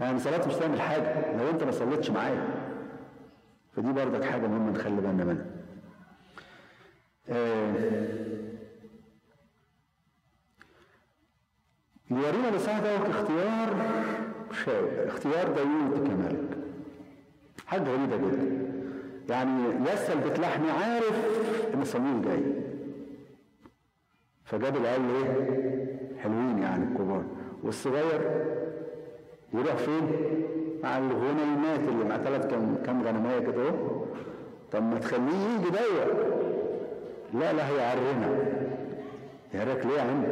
يعني 0.00 0.18
صلاة 0.18 0.48
مش 0.48 0.54
تعمل 0.54 0.80
حاجة. 0.80 1.36
لو 1.36 1.50
أنت 1.50 1.62
ما 1.62 1.70
صليتش 1.70 2.10
معايا 2.10 2.44
فدي 3.76 3.92
بردك 3.92 4.24
حاجة 4.24 4.46
مهمة 4.46 4.70
نخلي 4.70 4.96
بالنا 4.96 5.24
منها. 5.24 5.46
آه 7.30 7.74
يورينا 12.10 12.48
الاصحاح 12.48 12.78
دوت 12.78 13.08
اختيار 13.10 13.76
شاول 14.64 14.88
اختيار 15.06 15.52
داوود 15.52 16.08
كملك. 16.08 16.58
حاجة 17.66 17.82
غريبة 17.82 18.16
جدا. 18.16 18.68
يعني 19.28 19.90
يسأل 19.92 20.18
بيت 20.18 20.38
لحمي 20.38 20.70
عارف 20.70 21.22
إن 21.74 21.84
صمويل 21.84 22.22
جاي. 22.22 22.44
فجاب 24.44 24.76
العيال 24.76 25.02
إيه؟ 25.10 26.18
حلوين 26.18 26.58
يعني 26.58 26.84
الكبار. 26.84 27.24
والصغير 27.62 28.44
يروح 29.54 29.74
فين؟ 29.74 30.10
مع 30.82 30.98
الغنيمات 30.98 31.80
اللي 31.88 32.04
مع 32.04 32.16
ثلاث 32.16 32.46
كم 32.46 32.74
كم 32.86 33.02
غنماية 33.06 33.38
كده 33.40 33.68
اهو. 33.68 34.04
طب 34.72 34.82
ما 34.82 34.98
تخليه 34.98 35.34
يجي 35.58 35.70
دوت 35.70 36.26
لا 37.34 37.52
لا 37.52 37.68
هيعرنا. 37.68 38.38
يعرك 39.54 39.86
ليه 39.86 39.94
يا 39.94 40.02
عم؟ 40.02 40.24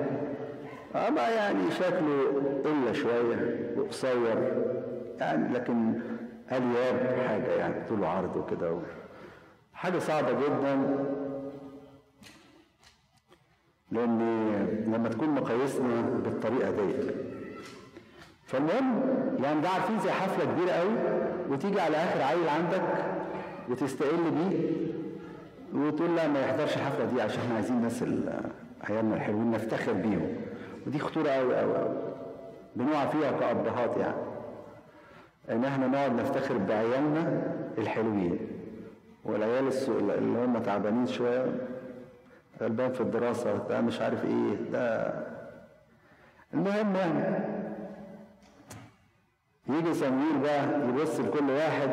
أما 1.09 1.29
يعني 1.29 1.70
شكله 1.70 2.42
إلا 2.64 2.92
شوية 2.92 3.70
وقصير. 3.76 4.52
يعني 5.18 5.55
لكن 5.55 5.92
الياب 6.52 7.16
حاجة 7.29 7.50
يعني 7.52 7.88
طول 7.88 8.05
عرض 8.05 8.37
وكده 8.37 8.79
حاجة 9.74 9.98
صعبة 9.98 10.33
جدا. 10.33 10.96
لأن 13.90 14.18
لما 14.87 15.09
تكون 15.09 15.29
مقاييسنا 15.29 16.00
بالطريقة 16.24 16.70
دي 16.70 16.92
فالمهم 18.46 19.00
يعني 19.42 19.61
ده 19.61 19.68
عارفين 19.68 19.98
زي 19.98 20.11
حفلة 20.11 20.44
كبيرة 20.44 20.72
قوي 20.72 20.94
وتيجي 21.48 21.80
على 21.80 21.96
آخر 21.96 22.22
عيل 22.22 22.48
عندك 22.48 22.82
وتستقل 23.68 24.30
بيه 24.30 24.70
وتقول 25.74 26.16
لا 26.16 26.28
ما 26.28 26.40
يحضرش 26.40 26.76
الحفلة 26.76 27.04
دي 27.04 27.22
عشان 27.22 27.40
إحنا 27.42 27.54
عايزين 27.54 27.76
الناس 27.76 28.04
عيالنا 28.85 29.16
الحلوين 29.16 29.50
نفتخر 29.50 29.92
بيهم. 29.92 30.28
ودي 30.87 30.98
خطورة 30.98 31.28
قوي 31.28 31.56
قوي 31.56 31.76
قوي. 31.78 31.96
بنقع 32.76 33.06
فيها 33.06 33.30
كأبهات 33.32 33.96
يعني. 33.96 34.16
إن 35.50 35.64
إحنا 35.64 35.87
نقعد 35.87 36.12
نفتخر 36.20 36.59
بعيالنا 36.59 37.42
الحلوين. 37.78 38.38
والعيال 39.24 39.70
اللي 39.88 40.38
هم 40.44 40.59
تعبانين 40.59 41.06
شوية 41.06 41.46
غلبان 42.62 42.92
في 42.92 43.00
الدراسة 43.00 43.66
ده 43.68 43.80
مش 43.80 44.00
عارف 44.00 44.24
إيه 44.24 44.70
ده. 44.72 45.14
المهم 46.54 46.96
يعني 46.96 47.56
يجي 49.68 49.94
سمير 49.94 50.37
بقى 50.42 50.88
يبص 50.88 51.20
لكل 51.20 51.50
واحد 51.50 51.90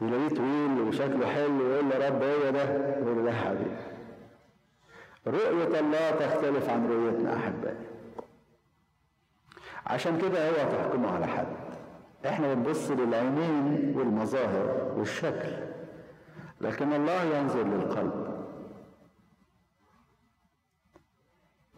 يلاقيه 0.00 0.28
طويل 0.28 0.80
وشكله 0.80 1.26
حلو 1.26 1.62
ويقول 1.66 1.88
له 1.88 2.08
رب 2.08 2.22
هو 2.22 2.50
ده؟ 2.50 2.62
يقول 2.98 3.16
له 3.16 3.22
لا 3.22 3.32
حبيبي. 3.32 3.76
رؤية 5.26 5.80
الله 5.80 6.10
تختلف 6.10 6.70
عن 6.70 6.90
رؤيتنا 6.90 7.36
أحبائي. 7.36 7.76
عشان 9.86 10.18
كده 10.18 10.48
هو 10.48 10.54
تحكمه 10.72 11.14
على 11.14 11.26
حد. 11.26 11.46
إحنا 12.26 12.54
بنبص 12.54 12.90
للعينين 12.90 13.94
والمظاهر 13.96 14.92
والشكل 14.96 15.52
لكن 16.60 16.92
الله 16.92 17.22
ينظر 17.22 17.62
للقلب. 17.62 18.29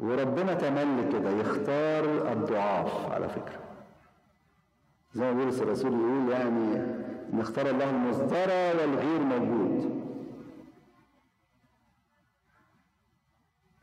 وربنا 0.02 0.54
تملي 0.54 1.12
كده 1.12 1.30
يختار 1.30 2.32
الضعاف 2.32 3.12
على 3.12 3.28
فكرة. 3.28 3.60
زي 5.14 5.24
ما 5.24 5.32
بولس 5.32 5.62
الرسول 5.62 5.92
يقول 5.92 6.28
يعني 6.32 6.82
نختار 7.32 7.70
الله 7.70 7.90
المصدرة 7.90 8.80
والغير 8.80 9.20
موجود. 9.20 10.02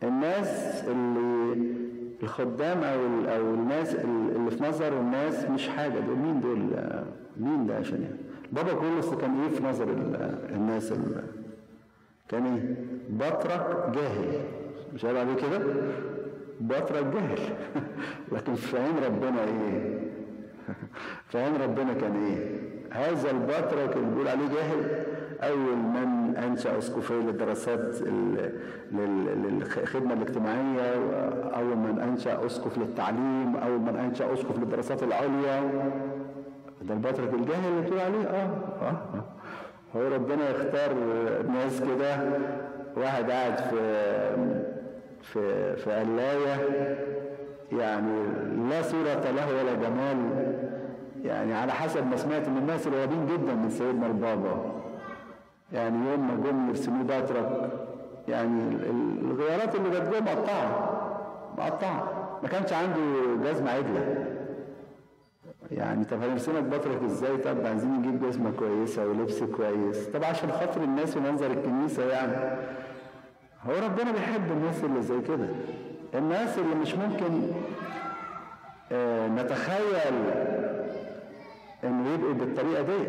الناس 0.04 0.84
اللي 0.88 1.70
الخدام 2.24 2.84
أو 2.84 3.00
أو 3.36 3.54
الناس 3.54 3.96
اللي 3.96 4.52
في 4.52 4.64
نظر 4.64 5.00
الناس 5.00 5.46
مش 5.46 5.70
حاجة. 5.70 6.00
دول 6.00 6.16
مين 6.16 6.42
دول؟ 6.42 6.70
مين 7.38 7.68
ده 7.68 7.76
عشان 7.76 8.02
يعني 8.02 8.18
بابا 8.52 8.74
كولوس 8.74 9.10
كان 9.14 9.42
إيه 9.42 9.50
في 9.50 9.64
نظر 9.64 9.90
الناس 10.50 10.94
كان 12.30 12.46
إيه؟ 12.46 12.86
بطرك 13.10 13.90
جاهل. 13.96 14.59
مش 14.94 15.06
قال 15.06 15.18
عليه 15.18 15.36
كده؟ 15.36 15.60
بطرك 16.60 17.06
جاهل 17.06 17.40
لكن 18.32 18.54
عين 18.74 18.96
ربنا 19.06 19.44
إيه؟ 19.44 20.00
عين 21.44 21.62
ربنا 21.62 21.94
كان 21.94 22.26
إيه؟ 22.26 22.70
هذا 22.92 23.32
البطرك 23.32 23.96
اللي 23.98 24.10
بيقول 24.10 24.28
عليه 24.28 24.48
جاهل 24.48 25.06
أول 25.44 25.76
من 25.78 26.36
أنشأ 26.38 26.78
أسقفية 26.78 27.16
للدراسات 27.16 27.96
للخدمة 28.92 30.14
الاجتماعية 30.14 30.96
أول 31.56 31.78
من 31.78 32.00
أنشأ 32.00 32.46
أسقف 32.46 32.78
للتعليم 32.78 33.56
أول 33.56 33.80
من 33.80 33.96
أنشأ 33.96 34.34
أسقف 34.34 34.60
للدراسات 34.60 35.04
العليا. 35.04 35.72
ده 36.82 36.94
البطرك 36.94 37.34
الجاهل 37.34 37.70
اللي 37.72 37.82
بتقول 37.82 38.00
عليه. 38.00 38.24
آه 38.28 38.50
آه, 38.82 38.86
آه. 39.14 39.24
هو 39.96 40.08
ربنا 40.16 40.50
يختار 40.50 40.94
ناس 41.48 41.82
كده. 41.82 42.18
واحد 42.98 43.32
قاعد 43.32 43.58
في 43.58 43.76
في 45.22 45.76
في 45.76 45.92
قلاية 45.92 46.56
يعني 47.72 48.24
لا 48.70 48.82
صورة 48.82 49.32
له 49.32 49.48
ولا 49.58 49.74
جمال 49.74 50.18
يعني 51.24 51.54
على 51.54 51.72
حسب 51.72 52.08
ما 52.08 52.16
سمعت 52.16 52.48
من 52.50 52.58
الناس 52.58 52.88
القريبين 52.88 53.26
جدا 53.26 53.54
من 53.54 53.70
سيدنا 53.70 54.08
البابا. 54.08 54.72
يعني 55.74 56.10
يوم 56.12 56.28
ما 56.28 56.50
جم 56.50 56.70
يرسموه 56.70 57.04
باترك 57.04 57.70
يعني 58.28 58.62
الغيارات 59.22 59.76
اللي 59.76 59.90
جت 59.90 60.10
جوه 60.10 60.20
مقطعة 60.20 61.00
مقطعة. 61.58 62.04
ما 62.44 62.50
كانش 62.50 62.74
عنده 62.74 63.02
جزمه 63.52 63.72
عدلة. 63.72 64.26
يعني 65.72 66.06
طب 66.06 66.22
هنرسمك 66.22 66.64
بطرك 66.64 67.04
إزاي؟ 67.04 67.38
طب 67.38 67.66
عايزين 67.66 67.92
نجيب 67.94 68.28
جزمة 68.28 68.52
كويسة 68.60 69.08
ولبس 69.08 69.44
كويس. 69.44 70.08
طب 70.08 70.24
عشان 70.24 70.52
خاطر 70.52 70.84
الناس 70.84 71.18
ومنظر 71.18 71.52
الكنيسة 71.52 72.06
يعني. 72.06 72.58
هو 73.68 73.72
ربنا 73.86 74.12
بيحب 74.12 74.52
الناس 74.52 74.84
اللي 74.84 75.02
زي 75.02 75.22
كده. 75.22 75.48
الناس 76.16 76.58
اللي 76.58 76.76
مش 76.76 76.96
ممكن 76.96 77.52
آه 78.92 79.28
نتخيل 79.28 80.14
انه 81.84 82.10
يبقوا 82.14 82.34
بالطريقة 82.34 82.82
دي. 82.82 83.08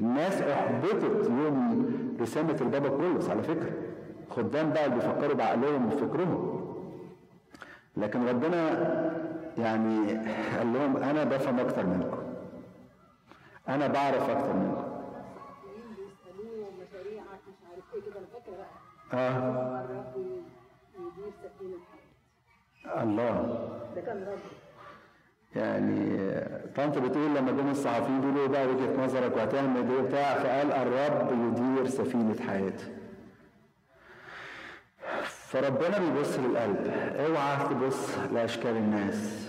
الناس 0.00 0.42
أحبطت 0.42 1.30
يوم 1.30 1.86
رسامة 2.20 2.56
البابا 2.60 2.88
كلس 2.88 3.30
على 3.30 3.42
فكرة. 3.42 3.72
خدام 4.30 4.70
بقى 4.70 4.84
اللي 4.86 4.96
بيفكروا 4.96 5.34
بعقلهم 5.34 5.86
وفكرهم. 5.86 6.64
لكن 7.96 8.28
ربنا 8.28 8.70
يعني 9.58 10.12
قال 10.58 10.72
لهم 10.72 10.96
أنا 10.96 11.24
بفهم 11.24 11.60
أكتر 11.60 11.86
منكم. 11.86 12.18
أنا 13.68 13.86
بعرف 13.86 14.30
أكتر 14.30 14.52
منكم. 14.52 14.93
آه. 19.12 19.84
الله. 23.02 23.34
ده 23.94 24.00
كان 24.00 24.38
يعني 25.56 26.18
طنط 26.76 26.98
بتقول 26.98 27.34
لما 27.34 27.52
جم 27.52 27.70
الصحفيين 27.70 28.20
بيقولوا 28.20 28.46
بقى 28.46 28.66
وجهة 28.66 29.04
نظرك 29.04 29.36
وهتعمل 29.36 29.90
إيه 29.90 30.00
بتاع 30.00 30.34
فقال 30.34 30.72
الرب 30.72 31.32
يدير 31.32 31.86
سفينة 31.86 32.40
حياتي. 32.46 32.96
فربنا 35.24 35.98
بيبص 35.98 36.38
للقلب. 36.38 36.86
اوعى 37.18 37.68
تبص 37.68 38.18
لأشكال 38.18 38.76
الناس. 38.76 39.48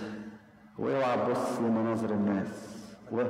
وأوعى 0.78 1.18
تبص 1.18 1.60
لمناظر 1.60 2.10
الناس. 2.10 2.76
و... 3.12 3.24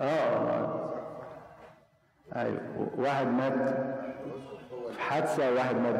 آه 0.00 0.90
أيوه. 2.36 2.90
واحد 2.96 3.26
مات 3.26 3.68
في 4.92 5.00
حادثة 5.00 5.52
وواحد 5.52 5.76
مات. 5.76 5.96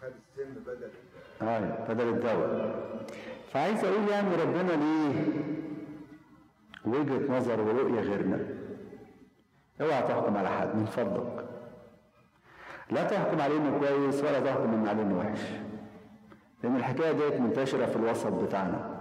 خد 0.00 0.12
السن 0.38 0.54
بدل 0.66 0.90
أيوه 1.42 1.84
بدل 1.88 2.08
الدواء. 2.08 2.82
فعايز 3.52 3.84
أقول 3.84 4.08
يعني 4.08 4.34
ربنا 4.34 4.72
ليه 4.72 5.26
وجهة 6.84 7.36
نظر 7.38 7.60
ورؤية 7.60 8.00
غيرنا. 8.00 8.38
اوعى 9.80 10.02
تحكم 10.02 10.36
على 10.36 10.48
حد 10.48 10.76
من 10.76 10.84
فضلك. 10.84 11.48
لا 12.90 13.04
تحكم 13.04 13.40
عليه 13.40 13.56
إنه 13.56 13.78
كويس 13.78 14.22
ولا 14.24 14.40
تحكم 14.40 14.72
ان 14.72 14.88
عليه 14.88 15.02
إنه 15.02 15.18
وحش. 15.18 15.40
لأن 16.62 16.76
الحكاية 16.76 17.12
ديت 17.12 17.40
منتشرة 17.40 17.86
في 17.86 17.96
الوسط 17.96 18.32
بتاعنا. 18.32 18.91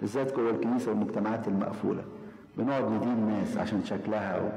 بالذات 0.00 0.36
جوه 0.36 0.50
الكنيسة 0.50 0.90
والمجتمعات 0.90 1.48
المقفولة. 1.48 2.02
بنقعد 2.56 2.84
ندين 2.90 3.26
ناس 3.28 3.56
عشان 3.58 3.84
شكلها 3.84 4.40
و... 4.40 4.48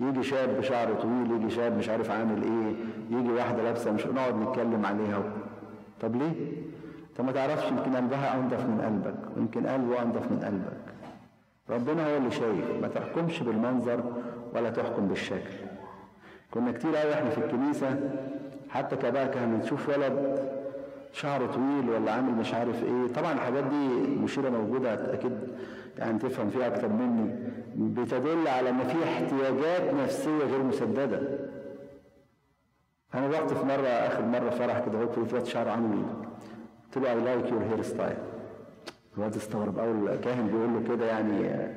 يجي 0.00 0.22
شاب 0.22 0.48
بشعر 0.58 0.94
طويل 0.94 1.30
يجي 1.30 1.50
شاب 1.50 1.78
مش 1.78 1.88
عارف 1.88 2.10
عامل 2.10 2.42
إيه 2.42 2.74
يجي 3.18 3.32
واحدة 3.32 3.62
لابسة 3.62 3.92
مش 3.92 4.06
نقعد 4.06 4.34
نتكلم 4.36 4.86
عليها 4.86 5.18
و... 5.18 5.22
طب 6.00 6.16
ليه؟ 6.16 6.32
انت 7.10 7.20
ما 7.20 7.32
تعرفش 7.32 7.68
يمكن 7.68 7.96
قلبها 7.96 8.34
أنضف 8.38 8.60
من 8.66 8.80
قلبك 8.80 9.36
ويمكن 9.36 9.66
قلبه 9.66 10.02
أنضف 10.02 10.30
من 10.30 10.38
قلبك. 10.44 10.82
ربنا 11.70 12.12
هو 12.12 12.16
اللي 12.16 12.30
شايف 12.30 12.70
ما 12.82 12.88
تحكمش 12.88 13.42
بالمنظر 13.42 14.00
ولا 14.54 14.70
تحكم 14.70 15.06
بالشكل. 15.08 15.54
كنا 16.50 16.72
كتير 16.72 16.96
قوي 16.96 17.14
إحنا 17.14 17.30
في 17.30 17.38
الكنيسة 17.38 18.00
حتى 18.70 18.96
كبقى 18.96 19.28
كان 19.28 19.52
نشوف 19.64 19.88
ولد 19.88 20.38
شعره 21.12 21.46
طويل 21.46 21.90
ولا 21.90 22.12
عامل 22.12 22.32
مش 22.32 22.54
عارف 22.54 22.82
إيه. 22.84 23.06
طبعا 23.14 23.32
الحاجات 23.32 23.64
دي 23.64 23.88
مشيرة 24.16 24.48
موجودة 24.50 25.14
أكيد 25.14 25.38
يعني 25.98 26.18
تفهم 26.18 26.50
فيها 26.50 26.66
أكتر 26.66 26.88
مني. 26.88 27.34
بتدل 27.76 28.48
على 28.48 28.70
إن 28.70 28.78
في 28.78 29.04
احتياجات 29.04 29.94
نفسية 29.94 30.44
غير 30.44 30.62
مسددة. 30.62 31.20
أنا 33.14 33.28
رحت 33.28 33.52
في 33.52 33.64
مرة 33.66 33.86
آخر 33.86 34.22
مرة 34.22 34.50
فرح 34.50 34.78
كده 34.78 34.98
قلت 35.00 35.18
له 35.18 35.24
الواد 35.30 35.44
شعره 35.46 35.70
عامل 35.70 35.96
إيه؟ 35.96 36.28
قلت 36.84 37.04
له 37.04 37.10
I 37.12 37.20
like 37.20 37.52
your 37.52 37.62
hair 37.62 37.82
style 37.82 38.16
الواد 39.16 39.36
استغرب. 39.36 39.78
أول 39.78 40.08
الكاهن 40.08 40.46
بيقول 40.46 40.68
له 40.74 40.94
كده 40.96 41.06
يعني 41.06 41.68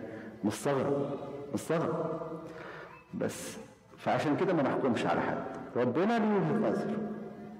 مستغرب 0.43 1.10
مستغرب. 1.54 2.19
بس 3.13 3.58
فعشان 3.98 4.38
كده 4.38 4.54
ما 4.54 4.63
نحكمش 4.63 5.06
على 5.06 5.21
حد. 5.21 5.43
ربنا 5.76 6.19
ليه 6.19 6.67
وجهه 6.67 7.14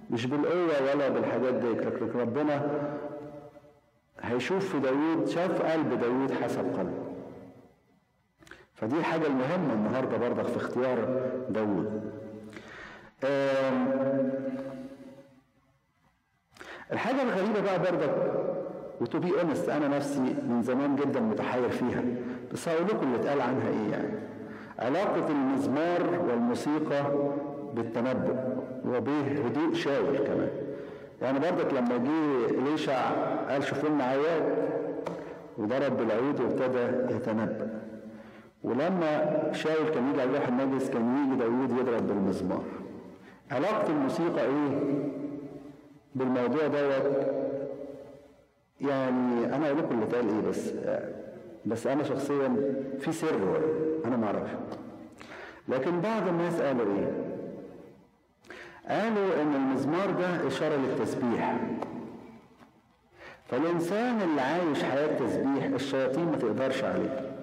مش 0.10 0.26
بالقوة 0.26 0.94
ولا 0.94 1.10
بالحاجات 1.10 1.54
دي 1.54 1.70
لكن 1.70 2.20
ربنا 2.20 2.62
هيشوف 4.22 4.72
في 4.72 4.80
داوود 4.80 5.28
شاف 5.28 5.62
قلب 5.62 6.00
داوود 6.00 6.32
حسب 6.32 6.74
قلبه. 6.78 7.06
فدي 8.74 8.98
الحاجة 8.98 9.28
المهمة 9.28 9.74
النهاردة 9.74 10.18
برضك 10.18 10.46
في 10.48 10.58
اختيار 10.58 11.20
داوود. 11.50 12.12
الحاجة 16.92 17.22
الغريبة 17.22 17.62
بقى 17.62 17.80
برضك 17.80 18.16
و 19.02 19.08
to 19.08 19.20
be 19.20 19.42
honest 19.42 19.70
أنا 19.70 19.88
نفسي 19.88 20.20
من 20.20 20.62
زمان 20.64 20.96
جدا 20.96 21.20
متحير 21.20 21.70
فيها. 21.70 22.04
بس 22.54 22.70
هقول 22.70 22.88
لكم 22.88 23.08
اللي 23.08 23.16
اتقال 23.16 23.42
عنها 23.42 23.68
إيه 23.70 23.92
يعني. 23.92 24.20
علاقة 24.80 25.28
المزمار 25.30 26.20
والموسيقى 26.28 27.04
بالتنبؤ. 27.74 28.65
وبهدوء 28.88 29.74
شاول 29.74 30.18
كمان. 30.18 30.50
يعني 31.22 31.40
برضك 31.40 31.74
لما 31.74 31.98
جه 31.98 32.50
إليشع 32.60 33.10
قال 33.50 33.64
شوفوا 33.64 33.90
لنا 33.90 34.04
عياد 34.04 34.44
وضرب 35.58 35.98
بالعود 35.98 36.40
وابتدى 36.42 37.14
يتنبأ. 37.16 37.70
ولما 38.64 39.50
شاول 39.54 39.90
كان 39.94 40.10
يجي 40.10 40.22
على 40.22 40.30
اللوح 40.30 40.48
النجس 40.48 40.90
كان 40.90 41.28
يجي 41.28 41.40
داوود 41.40 41.72
يضرب 41.72 42.08
بالمزمار. 42.08 42.64
علاقة 43.52 43.90
الموسيقى 43.90 44.42
إيه؟ 44.46 45.04
بالموضوع 46.16 46.68
دوت 46.68 47.28
يعني 48.82 49.56
أنا 49.56 49.68
أقول 49.68 49.78
لكم 49.78 49.96
اللي 49.96 50.06
اتقال 50.06 50.30
إيه 50.30 50.50
بس 50.50 50.72
بس 51.66 51.88
أنا 51.88 52.04
شخصيا 52.04 52.56
في 53.00 53.12
سر 53.12 53.62
أنا 54.06 54.18
ما 54.18 54.26
أعرفش. 54.26 54.52
لكن 55.70 56.00
بعض 56.02 56.28
الناس 56.28 56.62
قالوا 56.62 56.86
إيه؟ 56.86 57.35
قالوا 58.88 59.42
إن 59.42 59.56
المزمار 59.56 60.12
ده 60.12 60.48
إشارة 60.48 60.76
للتسبيح. 60.76 61.58
فالإنسان 63.48 64.22
اللي 64.22 64.42
عايش 64.42 64.84
حياة 64.84 65.20
تسبيح 65.20 65.64
الشياطين 65.66 66.26
ما 66.26 66.38
تقدرش 66.38 66.84
عليه. 66.84 67.36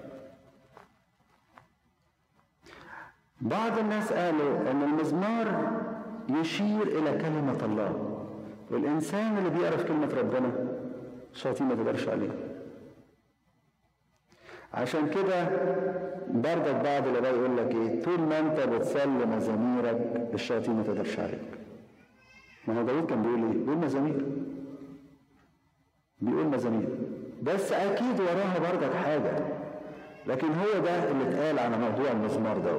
بعض 3.40 3.78
الناس 3.78 4.12
قالوا 4.12 4.70
إن 4.70 4.82
المزمار 4.82 5.70
يشير 6.28 6.82
إلى 6.82 7.18
كلمة 7.18 7.64
الله. 7.64 8.18
والإنسان 8.70 9.38
اللي 9.38 9.50
بيعرف 9.50 9.84
كلمة 9.84 10.14
ربنا 10.18 10.50
الشياطين 11.34 11.66
ما 11.66 11.74
تقدرش 11.74 12.08
عليه. 12.08 12.51
عشان 14.74 15.10
كده 15.10 15.48
بردك 16.28 16.74
بعض 16.74 17.06
الاباء 17.06 17.34
يقول 17.34 17.56
لك 17.56 17.74
إيه؟ 17.74 18.02
طول 18.02 18.20
ما 18.20 18.38
أنت 18.38 18.60
بتصلي 18.60 19.26
مزاميرك 19.26 20.30
الشياطين 20.34 20.74
ما 20.74 20.82
تقدرش 20.82 21.18
عليك. 21.18 21.40
ما 22.68 22.80
هو 22.80 22.82
داوود 22.82 23.06
كان 23.06 23.22
بيقول 23.22 23.42
إيه؟ 23.42 23.64
بيقول 23.64 23.76
مزامير. 23.76 24.22
بيقول 26.20 26.46
مزامير. 26.46 26.88
بس 27.42 27.72
أكيد 27.72 28.20
وراها 28.20 28.58
بردك 28.58 28.94
حاجة. 28.94 29.32
لكن 30.26 30.46
هو 30.48 30.80
ده 30.84 31.10
اللي 31.10 31.28
اتقال 31.28 31.58
على 31.58 31.78
موضوع 31.78 32.10
المزمار 32.10 32.58
ده. 32.58 32.70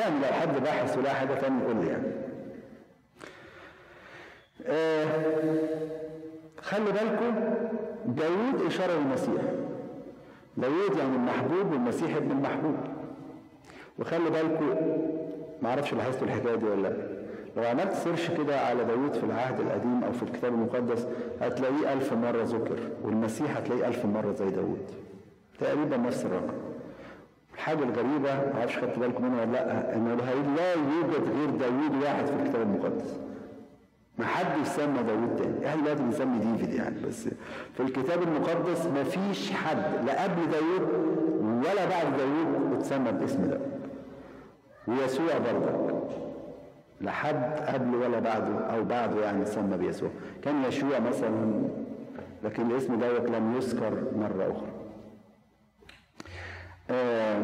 يعني 0.00 0.18
لو 0.18 0.26
حد 0.40 0.62
باحث 0.62 0.98
ولا 0.98 1.12
حاجة 1.12 1.34
تانية 1.34 1.62
يقول 1.62 1.76
لي 1.76 1.86
يعني. 1.90 2.12
آه 4.66 5.06
خلي 6.62 6.84
بالكم 6.92 7.34
إشارة 8.66 8.92
للمسيح. 8.92 9.42
داوود 10.56 10.96
يعني 10.98 11.16
المحبوب 11.16 11.72
والمسيح 11.72 12.16
ابن 12.16 12.30
المحبوب. 12.30 12.76
وخلي 13.98 14.30
بالكم 14.30 14.74
ما 15.62 15.68
أعرفش 15.70 15.94
لاحظتوا 15.94 16.26
الحكاية 16.26 16.54
دي 16.54 16.66
ولا 16.66 16.82
لأ. 16.88 16.96
لو 17.56 17.62
عملت 17.64 17.92
سيرش 17.92 18.30
كده 18.30 18.60
على 18.60 18.84
داوود 18.84 19.12
في 19.12 19.24
العهد 19.24 19.60
القديم 19.60 20.04
أو 20.04 20.12
في 20.12 20.22
الكتاب 20.22 20.54
المقدس 20.54 21.06
هتلاقيه 21.40 21.92
ألف 21.92 22.12
مرة 22.12 22.42
ذكر 22.42 22.78
والمسيح 23.02 23.56
هتلاقيه 23.56 23.88
ألف 23.88 24.04
مرة 24.06 24.32
زي 24.32 24.50
داوود. 24.50 24.80
تقريبا 25.60 25.96
نفس 25.96 26.24
الرقم. 26.24 26.54
الحاجة 27.54 27.82
الغريبة 27.82 28.34
ما 28.34 28.58
أعرفش 28.58 28.78
خدت 28.78 28.98
بالكم 28.98 29.24
منها 29.24 29.40
ولا 29.42 29.52
لأ 29.52 29.94
إنه 29.96 30.14
لا 30.56 30.72
يوجد 30.74 31.28
غير 31.38 31.50
داوود 31.50 32.02
واحد 32.02 32.26
في 32.26 32.32
الكتاب 32.42 32.62
المقدس. 32.62 33.18
ما 34.18 34.26
حد 34.26 34.46
يسمى 34.62 35.02
داوود 35.02 35.36
تاني. 35.36 35.68
إحنا 35.68 35.82
دلوقتي 35.82 36.02
بنسمي 36.02 36.38
ديفيد 36.38 36.74
يعني 36.74 37.00
بس 37.00 37.28
في 37.74 37.80
الكتاب 37.80 38.22
المقدس 38.22 38.86
ما 38.86 39.04
فيش 39.04 39.52
حد 39.52 40.04
لا 40.06 40.22
قبل 40.22 40.50
داوود 40.50 40.88
ولا 41.42 41.84
بعد 41.84 42.16
داوود 42.16 42.72
اتسمى 42.78 43.12
باسم 43.12 43.50
ده. 43.50 43.60
ويسوع 44.86 45.38
برضك 45.38 46.02
لا 47.00 47.10
حد 47.10 47.60
قبله 47.60 47.98
ولا 47.98 48.18
بعده 48.18 48.58
أو 48.58 48.84
بعده 48.84 49.24
يعني 49.24 49.42
اتسمى 49.42 49.76
بيسوع. 49.76 50.10
كان 50.44 50.64
يشوع 50.64 50.98
مثلا 50.98 51.62
لكن 52.44 52.70
الاسم 52.70 52.94
دوت 53.00 53.30
لم 53.30 53.56
يذكر 53.56 53.92
مرة 54.16 54.52
أخرى. 54.52 54.72
آه 56.90 57.38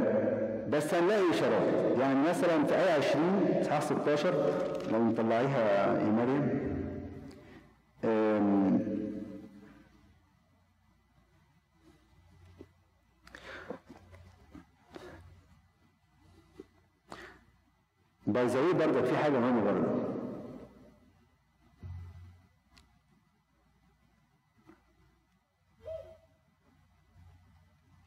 بس 0.69 0.95
هنلاقي 0.95 1.31
اشارات 1.31 1.99
يعني 2.01 2.29
مثلا 2.29 2.64
في 2.64 2.75
آية 2.75 2.93
20 2.93 3.23
اصحاح 3.61 3.81
16 3.81 4.35
لو 4.93 5.05
نطلعيها 5.05 5.86
يا 5.86 6.11
مريم. 6.11 6.68
باي 18.26 18.47
ذا 18.47 18.72
برضك 18.72 19.05
في 19.05 19.16
حاجة 19.16 19.39
مهمة 19.39 19.64
برضه. 19.64 20.09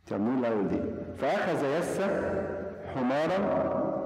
تمنون 0.06 0.40
الأول 0.40 0.68
دي. 0.70 0.82
فأخذ 1.18 1.66
يسى 1.66 2.08
حمارا 2.96 4.01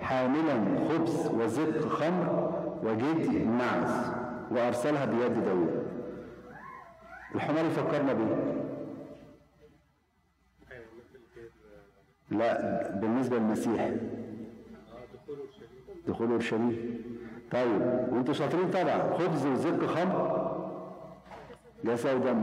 حاملا 0.00 0.88
خبز 0.88 1.26
وزق 1.26 1.88
خمر 1.88 2.52
وجدي 2.82 3.44
معز 3.44 4.12
وأرسلها 4.50 5.04
بيد 5.04 5.44
داوود 5.44 5.86
الحمار 7.34 7.64
يفكرنا 7.64 8.12
بيه. 8.12 8.56
لا 12.30 12.90
بالنسبة 12.90 13.36
للمسيح. 13.38 13.90
دخول 16.08 16.30
أورشليم. 16.30 17.02
طيب 17.52 18.08
وأنتوا 18.12 18.34
شاطرين 18.34 18.70
طبعا. 18.70 19.16
خبز 19.18 19.46
وزق 19.46 19.86
خمر. 19.86 20.46
جسد 21.84 22.14
ودم 22.14 22.40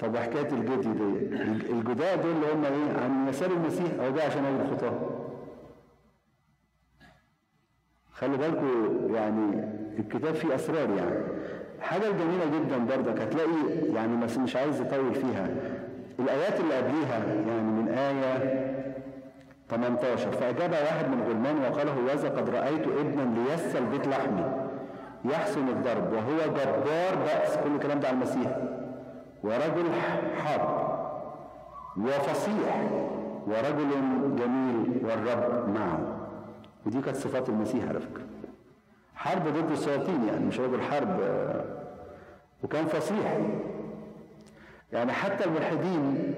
طب 0.00 0.14
وحكايه 0.14 0.48
الجدي 0.52 0.92
دي. 0.92 1.06
الجداء 1.72 2.16
دول 2.22 2.32
اللي 2.32 2.52
هم 2.52 2.64
إيه؟ 2.64 3.02
عن 3.02 3.28
يسار 3.28 3.50
المسيح 3.50 4.00
أو 4.00 4.12
جاي 4.14 4.26
عشان 4.26 4.44
أجل 4.44 4.60
الخطاه 4.60 5.21
خلي 8.22 8.36
بالكم 8.36 8.66
يعني 9.14 9.68
الكتاب 9.98 10.34
فيه 10.34 10.54
أسرار 10.54 10.88
يعني. 10.98 11.20
حاجة 11.80 12.02
جميلة 12.10 12.44
جدا 12.58 12.78
برضك 12.96 13.20
هتلاقي 13.20 13.94
يعني 13.94 14.24
بس 14.24 14.38
مش 14.38 14.56
عايز 14.56 14.80
اطول 14.80 15.14
فيها. 15.14 15.48
الآيات 16.18 16.60
اللي 16.60 16.74
قبليها 16.74 17.24
يعني 17.48 17.62
من 17.62 17.88
آية 17.88 18.62
18 19.70 20.32
فأجاب 20.32 20.70
واحد 20.72 21.08
من 21.08 21.22
غلمان 21.28 21.56
وقال 21.58 21.88
هوذا 21.88 22.28
قد 22.28 22.48
رأيت 22.50 22.86
ابنا 22.86 23.34
ليس 23.50 23.76
البيت 23.76 24.08
لحمي 24.08 24.44
يحسن 25.24 25.68
الضرب 25.68 26.12
وهو 26.12 26.38
جبار 26.46 27.14
بأس. 27.24 27.56
كل 27.56 27.74
الكلام 27.74 28.00
ده 28.00 28.08
على 28.08 28.14
المسيح. 28.16 28.56
ورجل 29.44 29.84
حرب 30.44 30.92
وفصيح 31.96 32.90
ورجل 33.46 33.90
جميل 34.36 35.00
والرب 35.04 35.68
معه. 35.68 36.21
ودي 36.86 37.00
كانت 37.00 37.16
صفات 37.16 37.48
المسيح 37.48 37.88
على 37.88 38.00
فكرة 38.00 38.22
حرب 39.14 39.42
ضد 39.48 39.70
الشياطين 39.70 40.24
يعني 40.28 40.44
مش 40.44 40.60
رجل 40.60 40.80
حرب 40.82 41.20
وكان 42.62 42.86
فصيح. 42.86 43.38
يعني 44.92 45.12
حتى 45.12 45.44
الملحدين 45.44 46.34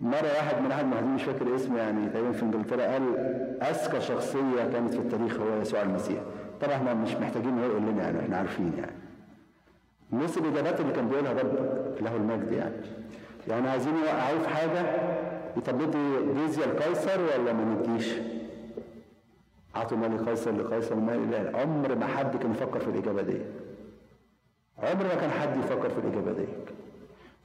مرة 0.00 0.22
واحد 0.36 0.62
من 0.62 0.72
أحد 0.72 0.84
المهديين 0.84 1.14
مش 1.14 1.22
فاكر 1.22 1.54
اسمه 1.56 1.78
يعني 1.78 2.08
تقريبا 2.08 2.32
في 2.32 2.42
إنجلترا 2.42 2.82
قال 2.86 3.02
أذكى 3.62 4.00
شخصية 4.00 4.64
كانت 4.72 4.94
في 4.94 5.00
التاريخ 5.00 5.40
هو 5.40 5.60
يسوع 5.60 5.82
المسيح. 5.82 6.18
طبعا 6.60 6.74
إحنا 6.74 6.94
مش 6.94 7.14
محتاجين 7.14 7.58
هو 7.58 7.64
يقول 7.64 7.82
لنا 7.82 8.02
يعني 8.02 8.20
إحنا 8.20 8.36
عارفين 8.36 8.72
يعني. 8.78 8.92
نفس 10.12 10.38
الإجابات 10.38 10.80
اللي 10.80 10.92
كان 10.92 11.08
بيقولها 11.08 11.32
رب 11.32 11.54
له 12.00 12.16
المجد 12.16 12.52
يعني. 12.52 12.76
يعني 13.48 13.68
عايزين 13.68 13.94
يوقعوه 13.96 14.38
في 14.38 14.48
حاجة؟ 14.48 14.82
طب 15.66 15.78
جزية 16.36 16.64
لقيصر 16.64 17.20
ولا 17.20 17.52
ما 17.52 17.64
نديش؟ 17.64 18.08
أعطوا 19.76 19.96
مال 19.96 20.26
قيصر 20.26 20.50
لقيصر 20.50 20.94
ومال 20.94 21.16
لله 21.16 21.58
عمر 21.58 21.94
ما 21.94 22.06
حد 22.06 22.36
كان 22.36 22.50
يفكر 22.50 22.80
في 22.80 22.86
الإجابة 22.88 23.22
دي. 23.22 23.38
عمر 24.78 25.04
ما 25.04 25.14
كان 25.14 25.30
حد 25.30 25.56
يفكر 25.56 25.88
في 25.90 25.98
الإجابة 25.98 26.32
دي. 26.32 26.46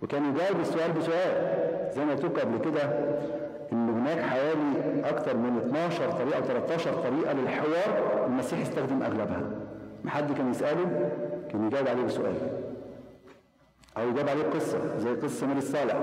وكان 0.02 0.26
يجاوب 0.36 0.60
السؤال 0.60 0.92
بسؤال. 0.92 1.58
زي 1.96 2.06
ما 2.06 2.14
قلت 2.14 2.40
قبل 2.40 2.58
كده 2.58 2.84
إن 3.72 3.90
هناك 3.90 4.20
حوالي 4.20 5.10
أكثر 5.10 5.38
من 5.38 5.58
12 5.58 6.12
طريقة 6.12 6.38
أو 6.38 6.44
13 6.44 6.94
طريقة 6.94 7.34
للحوار 7.34 8.26
المسيح 8.26 8.60
استخدم 8.62 9.04
أغلبها. 9.04 9.42
ما 10.04 10.12
حد 10.12 10.34
كان 10.38 10.52
يسأله 10.52 11.10
كان 11.52 11.68
يجاوب 11.68 11.88
عليه 11.88 12.04
بسؤال. 12.04 12.36
أو 13.98 14.10
يجاوب 14.10 14.30
عليه 14.30 14.44
بقصة 14.44 14.98
زي 14.98 15.10
قصة 15.16 15.28
سمير 15.28 15.58
الصالح. 15.58 15.96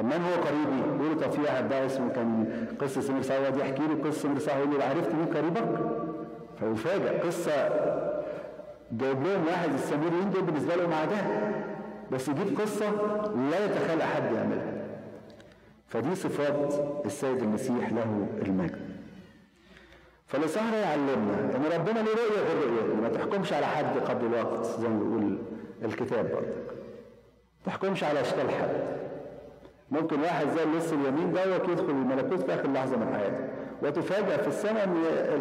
طب 0.00 0.06
من 0.06 0.12
هو 0.12 0.42
قريبي؟ 0.42 1.04
يقول 1.04 1.20
طب 1.20 1.30
في 1.30 1.40
واحد 1.42 1.68
ده 1.68 1.86
اسمه 1.86 2.08
كان 2.12 2.46
قصة 2.80 3.00
سمير 3.00 3.22
صالح 3.22 3.40
يقعد 3.40 3.56
يحكي 3.56 3.82
له 3.82 4.04
قصة 4.04 4.22
سمير 4.22 4.38
صالح 4.38 4.56
يقول 4.56 4.78
له 4.78 4.84
عرفت 4.84 5.14
مين 5.14 5.26
قريبك؟ 5.26 5.78
فيفاجئ 6.58 7.18
قصة 7.18 7.52
جايب 8.92 9.22
لهم 9.22 9.46
واحد 9.46 9.72
السامريين 9.74 10.30
دول 10.30 10.42
بالنسبة 10.42 10.76
لهم 10.76 10.92
اعداء 10.92 11.52
بس 12.12 12.28
يجيب 12.28 12.60
قصة 12.60 12.90
لا 13.50 13.64
يتخيل 13.64 14.02
حد 14.02 14.32
يعملها 14.34 14.72
فدي 15.88 16.14
صفات 16.14 16.74
السيد 17.06 17.42
المسيح 17.42 17.92
له 17.92 18.26
المجد. 18.42 18.90
فالإصحاح 20.26 20.72
يعلمنا 20.74 21.34
إن 21.56 21.64
ربنا 21.74 21.98
له 21.98 22.12
رؤية 22.12 22.40
غير 22.48 22.70
رؤيتنا 22.70 23.00
ما 23.00 23.08
تحكمش 23.08 23.52
على 23.52 23.66
حد 23.66 23.98
قبل 23.98 24.26
الوقت 24.26 24.66
زي 24.66 24.88
ما 24.88 24.98
بيقول 24.98 25.38
الكتاب 25.84 26.24
برضك 26.24 26.70
ما 27.66 27.72
تحكمش 27.72 28.04
على 28.04 28.20
أشكال 28.20 28.50
حد. 28.50 29.00
ممكن 29.90 30.20
واحد 30.20 30.46
زي 30.48 30.62
اللص 30.62 30.92
اليمين 30.92 31.32
دوت 31.32 31.68
يدخل 31.68 31.90
الملكوت 31.90 32.40
في 32.42 32.54
آخر 32.54 32.72
لحظة 32.72 32.96
من 32.96 33.14
حياته. 33.14 33.44
وتفاجأ 33.82 34.36
في 34.36 34.48
السماء 34.48 34.84
إن 34.84 34.96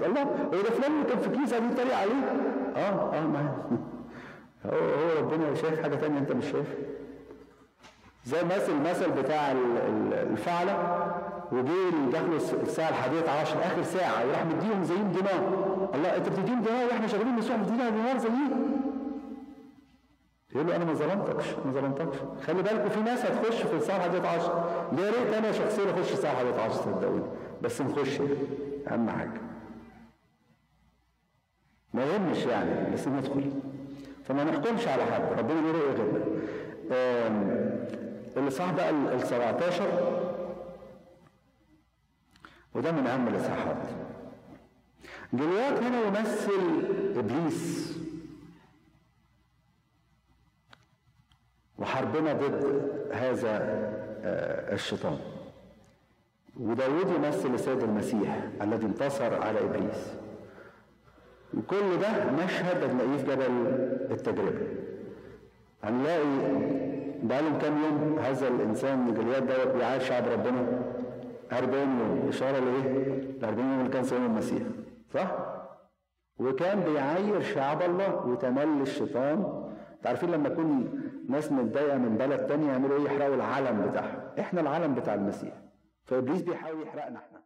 الله 0.05 0.21
هو 0.21 0.61
ده 0.61 0.69
فلان 0.69 0.91
اللي 0.91 1.05
كان 1.09 1.19
في 1.19 1.27
الكنيسه 1.27 1.59
دي 1.59 1.75
طريق 1.75 1.95
عليه؟ 1.97 2.41
آه 2.75 3.13
آه 3.15 3.21
ما 3.27 3.53
هو 4.65 4.71
هو 4.71 5.19
ربنا 5.19 5.55
شايف 5.55 5.81
حاجة 5.81 5.95
ثانية 5.95 6.17
أنت 6.19 6.31
مش 6.31 6.43
شايفها 6.45 6.75
زي 8.25 8.43
مثل 8.43 8.71
المثل 8.71 9.11
بتاع 9.11 9.51
الفعلة 10.31 10.73
وجه 11.51 12.09
دخلوا 12.13 12.37
الساعة 12.63 12.89
الحادية 12.89 13.29
عشر 13.41 13.57
آخر 13.59 13.83
ساعة 13.83 14.27
وراح 14.27 14.45
مديهم 14.45 14.83
زيهم 14.83 15.11
دينار. 15.11 15.41
الله 15.95 16.15
أنت 16.17 16.29
بتديهم 16.29 16.61
دينار 16.61 16.85
وإحنا 16.85 17.07
شغالين 17.07 17.35
نسوق 17.35 17.55
مدينا 17.57 17.89
دينار 17.89 18.17
زيي 18.17 18.29
يقول 20.55 20.67
له 20.67 20.75
أنا 20.75 20.85
ما 20.85 20.93
ظلمتكش 20.93 21.45
ما 21.65 21.71
ظلمتكش. 21.71 22.17
خلي 22.47 22.63
بالكم 22.63 22.89
في 22.89 22.99
ناس 22.99 23.25
هتخش 23.25 23.61
في 23.61 23.73
الحادية 23.75 24.27
عشر. 24.27 24.69
يا 24.97 25.09
ريت 25.09 25.33
أنا 25.33 25.51
شخصيا 25.51 25.83
الساعة 25.99 26.31
الحادية 26.41 26.61
عشر 26.61 26.75
صدقوني. 26.75 27.23
بس 27.61 27.81
نخش. 27.81 28.21
أهم 28.87 29.09
حاجة. 29.09 29.41
ما 31.93 32.05
يهمش 32.05 32.45
يعني 32.45 32.93
بس 32.93 33.07
ندخل 33.07 33.51
فما 34.23 34.43
نحكمش 34.43 34.87
على 34.87 35.03
حد. 35.05 35.39
ربنا 35.39 35.61
له 35.61 35.71
رؤية 35.71 35.93
غيرنا. 35.93 36.25
الإصحاح 38.37 38.71
بقى 38.73 38.89
ال 38.89 39.21
17 39.27 39.83
وده 42.75 42.91
من 42.91 43.07
أهم 43.07 43.27
الإصحاحات. 43.27 43.77
جليات 45.33 45.83
هنا 45.83 46.01
يمثل 46.01 46.51
إبليس. 47.15 47.98
وحربنا 51.81 52.33
ضد 52.33 52.81
هذا 53.13 53.59
الشيطان. 54.73 55.17
وداود 56.59 57.07
يمثل 57.15 57.53
السيد 57.53 57.83
المسيح 57.83 58.43
الذي 58.61 58.85
انتصر 58.85 59.41
على 59.43 59.59
إبليس. 59.59 60.13
وكل 61.57 61.97
ده 62.01 62.07
مشهد 62.45 62.83
هنلاقيه 62.83 63.17
في 63.17 63.23
جبل 63.23 63.51
التجربة. 64.11 64.67
هنلاقي 65.83 66.23
بقى 67.23 67.41
لهم 67.41 67.57
كام 67.57 67.83
يوم 67.83 68.19
هذا 68.19 68.47
الإنسان 68.47 69.13
جلياد 69.13 69.47
دوت 69.47 69.75
بيعايش 69.75 70.03
شعب 70.03 70.23
ربنا. 70.27 70.81
40 71.51 71.99
يوم. 71.99 72.25
إشارة 72.27 72.59
لإيه؟ 72.59 72.81
ال 73.39 73.45
40 73.45 73.69
يوم 73.69 73.79
اللي 73.79 73.91
كان 73.91 74.03
صيام 74.03 74.25
المسيح. 74.25 74.61
صح؟ 75.13 75.31
وكان 76.39 76.79
بيعاير 76.79 77.41
شعب 77.41 77.81
الله 77.81 78.25
وتملي 78.25 78.81
الشيطان. 78.81 79.65
عارفين 80.05 80.31
لما 80.31 80.49
يكون 80.49 81.01
ناس 81.29 81.51
متضايقة 81.51 81.97
من 81.97 82.17
بلد 82.17 82.47
تانية 82.47 82.67
يعملوا 82.71 82.97
إيه؟ 82.97 83.03
يحرقوا 83.05 83.35
العلم 83.35 83.89
بتاعهم. 83.91 84.39
إحنا 84.39 84.61
العلم 84.61 84.95
بتاع 84.95 85.13
المسيح. 85.13 85.61
فإبليس 86.05 86.41
بيحاول 86.41 86.81
يحرقنا 86.87 87.19
إحنا. 87.19 87.43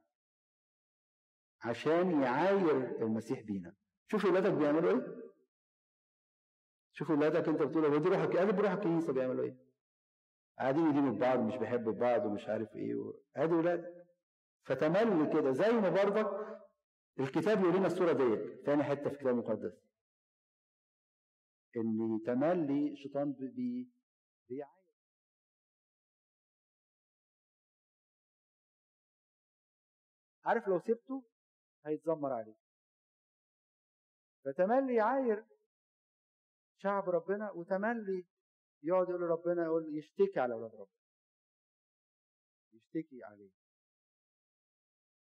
عشان 1.62 2.22
يعاير 2.22 3.02
المسيح 3.02 3.42
بينا. 3.42 3.74
شوف 4.12 4.26
ولادك 4.26 4.52
بيعملوا 4.54 4.92
إيه؟ 4.92 5.24
شوف 6.94 7.10
ولادك 7.10 7.48
أنت 7.48 7.62
بتقول 7.62 7.86
هو 7.86 7.98
دي 7.98 8.10
روح 8.10 8.26
قال 8.26 8.52
بروح 8.54 8.72
الكنيسه 8.72 9.14
بيعملوا 9.14 9.44
إيه؟ 9.44 9.58
قاعدين 10.60 10.88
يدينوا 10.90 11.14
بعض 11.20 11.40
مش 11.40 11.56
بيحبوا 11.58 11.94
بعض 11.94 12.26
ومش 12.26 12.48
عارف 12.50 12.76
إيه. 12.76 13.14
ادي 13.36 13.54
ولادك 13.54 14.06
فتملي 14.64 15.34
كده 15.34 15.52
زي 15.52 15.72
ما 15.72 15.90
برضك 15.90 16.58
الكتاب 17.20 17.62
يقول 17.62 17.76
لنا 17.76 17.88
الصورة 17.88 18.12
ديت. 18.12 18.66
ثاني 18.66 18.84
حتة 18.84 19.10
في 19.10 19.16
الكتاب 19.16 19.34
المقدس. 19.34 19.74
إن 21.78 22.20
تملي 22.26 22.92
الشيطان 22.94 23.32
بي 23.34 23.92
عارف 30.46 30.68
لو 30.68 30.80
سبته 30.80 31.24
هيتذمر 31.86 32.34
عليه 32.34 32.56
فتملي 34.46 34.96
يعاير 34.96 35.46
شعب 36.78 37.10
ربنا 37.10 37.52
وتملي 37.52 38.26
يقعد 38.84 39.10
يقول 39.10 39.22
ربنا 39.22 39.64
يقول 39.64 39.98
يشتكي 39.98 40.40
على 40.40 40.54
أولاد 40.54 40.72
ربنا. 40.76 40.98
يشتكي 42.74 43.24
عليه 43.24 43.52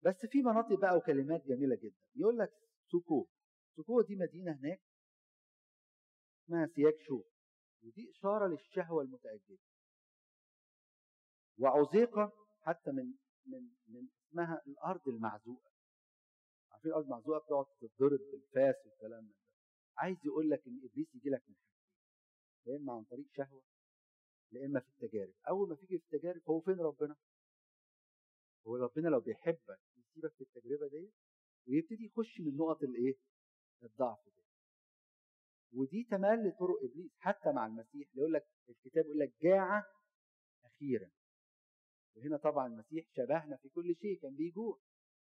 بس 0.02 0.16
في 0.32 0.42
مناطق 0.42 0.80
بقى 0.82 0.98
وكلمات 0.98 1.46
جميلة 1.48 1.76
جدا. 1.76 2.00
يقول 2.16 2.38
لك 2.38 2.54
سكو 2.92 3.28
سكو 3.78 4.02
دي 4.02 4.16
مدينة 4.16 4.52
هناك 4.60 4.82
اسمها 6.46 6.68
سياك 6.76 6.96
شو. 7.08 7.24
ودي 7.84 8.12
إشارة 8.12 8.48
للشهوة 8.48 9.04
المتأجلة. 9.04 9.58
وعزيقة 11.60 12.32
حتى 12.62 12.92
من 12.92 13.14
من 13.46 13.70
من 13.88 14.08
اسمها 14.30 14.62
الأرض 14.68 15.08
المعزوقة. 15.08 15.72
عارفين 16.72 16.92
الأرض 16.92 17.06
المعزوقة 17.06 17.40
بتقعد 17.46 17.66
تتضرب 17.82 18.20
بالفاس 18.32 18.76
والكلام 18.86 19.28
ده. 19.28 19.36
عايز 19.98 20.18
يقول 20.26 20.50
لك 20.50 20.68
إن 20.68 20.80
إبليس 20.84 21.16
يجي 21.16 21.30
لك 21.30 21.44
من 21.50 21.56
حاجتين 21.56 22.74
يا 22.74 22.78
إما 22.78 22.94
عن 22.94 23.04
طريق 23.04 23.26
شهوة 23.38 23.64
يا 24.52 24.66
إما 24.66 24.80
في 24.80 24.90
التجارب. 24.90 25.34
أول 25.50 25.70
ما 25.70 25.76
تيجي 25.76 26.00
في 26.00 26.06
التجارب 26.16 26.42
هو 26.50 26.60
فين 26.62 26.80
ربنا؟ 26.80 27.16
هو 28.68 28.76
ربنا 28.76 29.08
لو 29.10 29.20
بيحبك 29.20 29.80
يسيبك 29.98 30.34
في 30.34 30.42
التجربة 30.42 30.88
دي 30.88 31.12
ويبتدي 31.68 32.06
يخش 32.06 32.40
من 32.42 32.58
نقط 32.58 32.84
الإيه؟ 32.84 33.16
الضعف 33.84 34.20
دي 34.26 34.45
ودي 35.76 36.08
تملي 36.12 36.52
طرق 36.52 36.78
إبليس 36.84 37.12
حتى 37.20 37.52
مع 37.52 37.66
المسيح 37.66 38.08
يقول 38.16 38.34
لك 38.34 38.48
الكتاب 38.70 39.06
يقول 39.06 39.20
لك 39.20 39.34
جاع 39.42 39.84
أخيرا. 40.66 41.10
وهنا 42.16 42.38
طبعا 42.38 42.68
المسيح 42.68 43.06
شبهنا 43.16 43.58
في 43.58 43.70
كل 43.70 43.96
شيء 43.96 44.20
كان 44.22 44.36
بيجوع. 44.36 44.80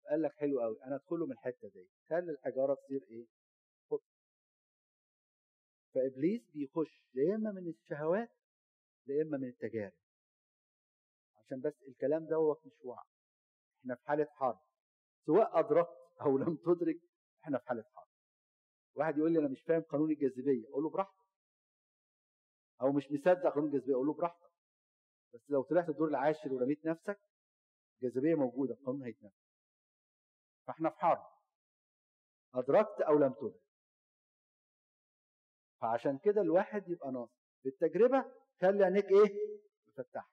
قال 0.09 0.21
لك 0.21 0.31
حلو 0.33 0.61
قوي 0.61 0.83
أنا 0.83 0.95
أدخله 0.95 1.25
من 1.25 1.31
الحتة 1.31 1.67
دي. 1.67 1.89
خلي 2.09 2.31
الحجارة 2.31 2.73
تصير 2.73 3.03
إيه؟ 3.09 3.25
خط 3.91 4.03
فإبليس 5.93 6.41
بيخش 6.53 7.03
يا 7.13 7.35
إما 7.35 7.51
من 7.51 7.67
الشهوات 7.67 8.29
يا 9.07 9.21
إما 9.23 9.37
من 9.37 9.47
التجارب. 9.47 9.93
عشان 11.37 11.61
بس 11.61 11.83
الكلام 11.87 12.25
دوت 12.25 12.65
مش 12.65 12.85
وعي. 12.85 13.07
إحنا 13.81 13.95
في 13.95 14.01
حالة 14.05 14.25
حرب. 14.31 14.59
سواء 15.25 15.59
أدركت 15.59 15.97
أو 16.21 16.37
لم 16.37 16.55
تدرك 16.55 16.99
إحنا 17.43 17.57
في 17.57 17.65
حالة 17.67 17.83
حرب. 17.93 18.12
واحد 18.95 19.17
يقول 19.17 19.33
لي 19.33 19.39
أنا 19.39 19.47
مش 19.47 19.61
فاهم 19.63 19.81
قانون 19.81 20.11
الجاذبية 20.11 20.67
أقول 20.69 20.83
له 20.83 20.89
براحتك. 20.89 21.23
أو 22.81 22.91
مش 22.91 23.11
مصدق 23.11 23.53
قانون 23.53 23.67
الجاذبية 23.67 23.93
أقول 23.93 24.07
له 24.07 24.13
براحتك. 24.13 24.49
بس 25.33 25.49
لو 25.49 25.61
طلعت 25.63 25.89
الدور 25.89 26.07
العاشر 26.07 26.53
ورميت 26.53 26.85
نفسك 26.85 27.19
الجاذبية 28.03 28.35
موجودة 28.35 28.73
القانون 28.73 29.03
هيتنفذ. 29.03 29.35
فإحنا 30.67 30.89
في 30.89 30.95
حرب. 30.99 31.25
أدركت 32.55 33.01
أو 33.01 33.17
لم 33.17 33.33
تدرك. 33.33 33.61
فعشان 35.81 36.17
كده 36.17 36.41
الواحد 36.41 36.89
يبقى 36.89 37.11
ناصح 37.11 37.33
في 37.63 37.69
التجربه 37.69 38.25
خلي 38.61 38.83
عينيك 38.83 39.05
إيه؟ 39.05 39.59
مفتحة. 39.97 40.29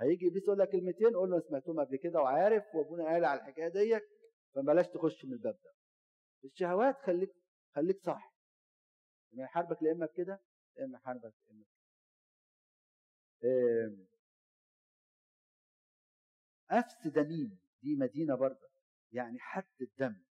هيجي 0.00 0.28
إبليس 0.28 0.42
يقول 0.44 0.58
لك 0.58 0.68
كلمتين 0.70 1.16
قول 1.16 1.30
له 1.30 1.40
سمعتهم 1.40 1.80
قبل 1.80 1.96
كده 1.96 2.20
وعارف 2.20 2.64
وأبونا 2.74 3.04
قال 3.04 3.24
على 3.24 3.40
الحكاية 3.40 3.68
ديت 3.68 4.02
فبلاش 4.54 4.86
تخش 4.88 5.24
من 5.24 5.32
الباب 5.32 5.54
ده. 5.64 5.72
الشهوات 6.44 6.96
خليك 7.00 7.30
خليك 7.76 8.00
صح. 8.02 8.32
لما 9.32 9.44
يحاربك 9.44 9.82
لا 9.82 9.92
إما 9.92 10.06
بكده 10.06 10.40
إما 10.80 10.98
يحاربك 10.98 11.34
لا 11.48 11.54
إما 13.86 14.06
أفس 16.70 17.06
دميم 17.06 17.58
دي 17.82 17.96
مدينة 17.96 18.34
برضه 18.34 18.68
يعني 19.12 19.38
حد 19.38 19.80
الدم. 19.80 20.22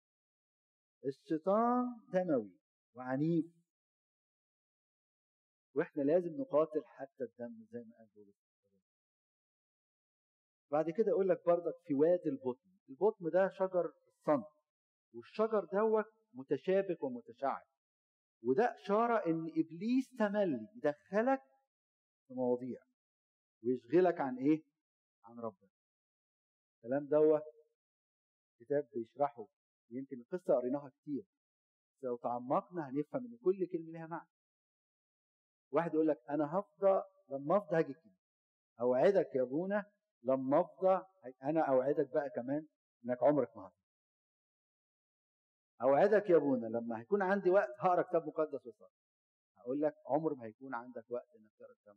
الشيطان 1.06 1.86
دموي 2.14 2.52
وعنيف. 2.94 3.46
وإحنا 5.74 6.02
لازم 6.02 6.42
نقاتل 6.42 6.84
حتى 6.86 7.24
الدم 7.24 7.66
زي 7.72 7.84
ما 7.84 7.98
قال 7.98 8.08
بولس. 8.16 8.36
بعد 10.72 10.90
كده 10.90 11.12
أقول 11.12 11.30
لك 11.30 11.46
برضك 11.46 11.76
في 11.88 11.94
وادي 11.94 12.30
البطن. 12.30 12.70
البطن 12.90 13.30
ده 13.30 13.50
شجر 13.50 13.94
الصنف 14.08 14.48
والشجر 15.14 15.66
دوت 15.66 16.25
متشابك 16.36 17.04
ومتشعب. 17.04 17.66
وده 18.44 18.64
إشارة 18.76 19.26
إن 19.26 19.52
إبليس 19.58 20.10
تملي 20.20 20.68
يدخلك 20.76 21.42
في 22.28 22.34
مواضيع 22.34 22.80
ويشغلك 23.64 24.22
عن 24.22 24.38
إيه؟ 24.38 24.64
عن 25.24 25.40
ربنا. 25.40 25.70
الكلام 26.76 27.06
دوت 27.06 27.44
كتاب 28.60 28.88
بيشرحه 28.94 29.48
يمكن 29.92 30.20
القصة 30.20 30.56
قريناها 30.56 30.90
كتير 30.90 31.24
بس 31.92 32.04
لو 32.04 32.18
تعمقنا 32.18 32.90
هنفهم 32.90 33.26
إن 33.26 33.38
كل 33.38 33.68
كلمة 33.68 33.92
لها 33.92 34.08
معنى. 34.08 34.30
واحد 35.72 35.94
يقول 35.94 36.08
لك 36.08 36.22
أنا 36.30 36.60
هفضى 36.60 37.04
لما 37.30 37.58
أفضى 37.58 37.78
هاجي 37.78 37.92
الكنيسه 37.92 38.26
أوعدك 38.82 39.36
يا 39.36 39.42
أبونا 39.42 39.86
لما 40.24 40.62
أفضى 40.62 41.06
أنا 41.44 41.62
أوعدك 41.70 42.14
بقى 42.14 42.30
كمان 42.30 42.68
إنك 43.06 43.24
عمرك 43.24 43.58
ما 43.58 43.64
هتفضى. 43.68 43.85
أوعدك 45.82 46.30
يا 46.30 46.36
ابونا 46.38 46.68
لما 46.68 47.00
هيكون 47.00 47.22
عندي 47.22 47.50
وقت 47.50 47.70
هقرأ 47.80 48.02
كتاب 48.02 48.28
مقدس 48.28 48.66
وصلي. 48.68 48.90
هقول 49.58 49.82
لك 49.82 49.94
عمر 50.06 50.34
ما 50.36 50.46
هيكون 50.46 50.74
عندك 50.76 51.06
وقت 51.10 51.36
إنك 51.36 51.52
تقرأ 51.60 51.74
كتاب 51.84 51.96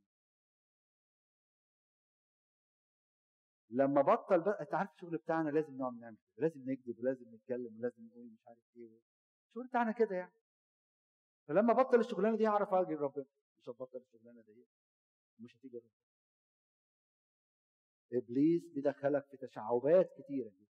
لما 3.70 4.02
بطل 4.02 4.40
بقى 4.40 4.60
أنت 4.60 4.74
عارف 4.74 4.90
الشغل 4.94 5.16
بتاعنا 5.18 5.50
لازم 5.50 5.76
نقعد 5.76 5.92
نعمل 6.00 6.16
كده 6.36 6.46
لازم 6.46 6.70
نكذب 6.70 6.98
ولازم 6.98 7.34
نتكلم 7.34 7.76
ولازم 7.78 8.06
نقول 8.06 8.26
مش 8.26 8.48
عارف 8.48 8.58
إيه 8.76 9.00
الشغل 9.48 9.66
بتاعنا 9.66 9.92
كده 9.92 10.16
يعني. 10.16 10.32
فلما 11.48 11.72
بطل 11.72 12.00
الشغلانة 12.00 12.36
دي 12.36 12.48
هعرف 12.48 12.74
أجي 12.74 12.94
ربنا 12.94 13.24
مش 13.58 13.68
هتبطل 13.68 13.98
الشغلانة 13.98 14.42
دي 14.42 14.66
مش 15.38 15.56
هتيجي 15.56 15.76
ربنا 15.76 15.90
إبليس 18.12 18.62
بيدخلك 18.74 19.26
في 19.30 19.36
تشعبات 19.36 20.10
كتيرة 20.18 20.48
جدا. 20.48 20.67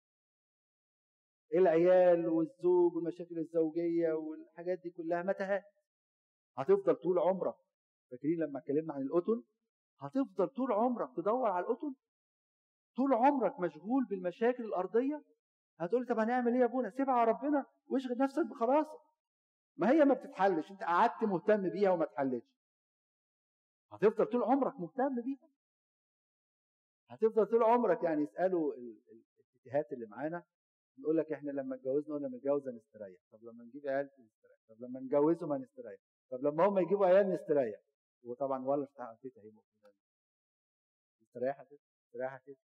العيال 1.54 2.28
والزوج 2.28 2.94
والمشاكل 2.96 3.38
الزوجية 3.38 4.12
والحاجات 4.12 4.78
دي 4.78 4.90
كلها 4.90 5.22
متاهات 5.22 5.64
هتفضل 6.58 6.94
طول 6.96 7.18
عمرك. 7.18 7.54
فاكرين 8.10 8.38
لما 8.40 8.58
اتكلمنا 8.58 8.94
عن 8.94 9.02
القطن؟ 9.02 9.42
هتفضل 10.00 10.48
طول 10.48 10.72
عمرك 10.72 11.16
تدور 11.16 11.50
على 11.50 11.66
القطن؟ 11.66 11.94
طول 12.96 13.14
عمرك 13.14 13.60
مشغول 13.60 14.04
بالمشاكل 14.10 14.64
الأرضية؟ 14.64 15.22
هتقول 15.80 16.06
طب 16.06 16.18
هنعمل 16.18 16.52
إيه 16.52 16.60
يا 16.60 16.64
أبونا؟ 16.64 16.90
سيبها 16.90 17.14
على 17.14 17.30
ربنا 17.30 17.66
واشغل 17.86 18.18
نفسك 18.18 18.46
بخلاص. 18.46 18.86
ما 19.76 19.90
هي 19.90 20.04
ما 20.04 20.14
بتتحلش 20.14 20.70
أنت 20.70 20.82
قعدت 20.82 21.22
مهتم 21.22 21.68
بيها 21.68 21.90
وما 21.90 22.04
اتحلتش. 22.04 22.56
هتفضل 23.92 24.26
طول 24.26 24.42
عمرك 24.42 24.80
مهتم 24.80 25.14
بيها. 25.22 25.48
هتفضل 27.08 27.46
طول 27.46 27.62
عمرك 27.62 28.02
يعني 28.02 28.22
يسالوا 28.22 28.72
الاتهات 28.74 29.92
اللي 29.92 30.06
معانا. 30.06 30.42
نقول 30.98 31.16
لك 31.16 31.32
إحنا 31.32 31.50
لما 31.50 31.74
اتجوزنا 31.76 32.14
قلنا 32.14 32.28
نتجوز 32.28 32.68
هنستريح 32.68 33.18
طب 33.32 33.44
لما 33.44 33.64
نجيب 33.64 33.88
عيال 33.88 34.06
نستريح. 34.06 34.58
طب 34.68 34.80
لما 34.80 35.00
نجوزهم 35.00 35.52
هنستريح. 35.52 36.00
طب 36.30 36.40
لما 36.40 36.66
هم 36.66 36.78
يجيبوا 36.78 37.06
عيال 37.06 37.30
نستريح. 37.30 37.80
وطبعا 38.24 38.64
ولا 38.64 38.86
تيتا 39.22 39.40
هي 39.40 39.50
موجوده 39.50 39.94
مستريحة 41.22 41.64
تيتا؟ 41.64 41.82
مستريحة 42.06 42.38
تيتا؟ 42.38 42.60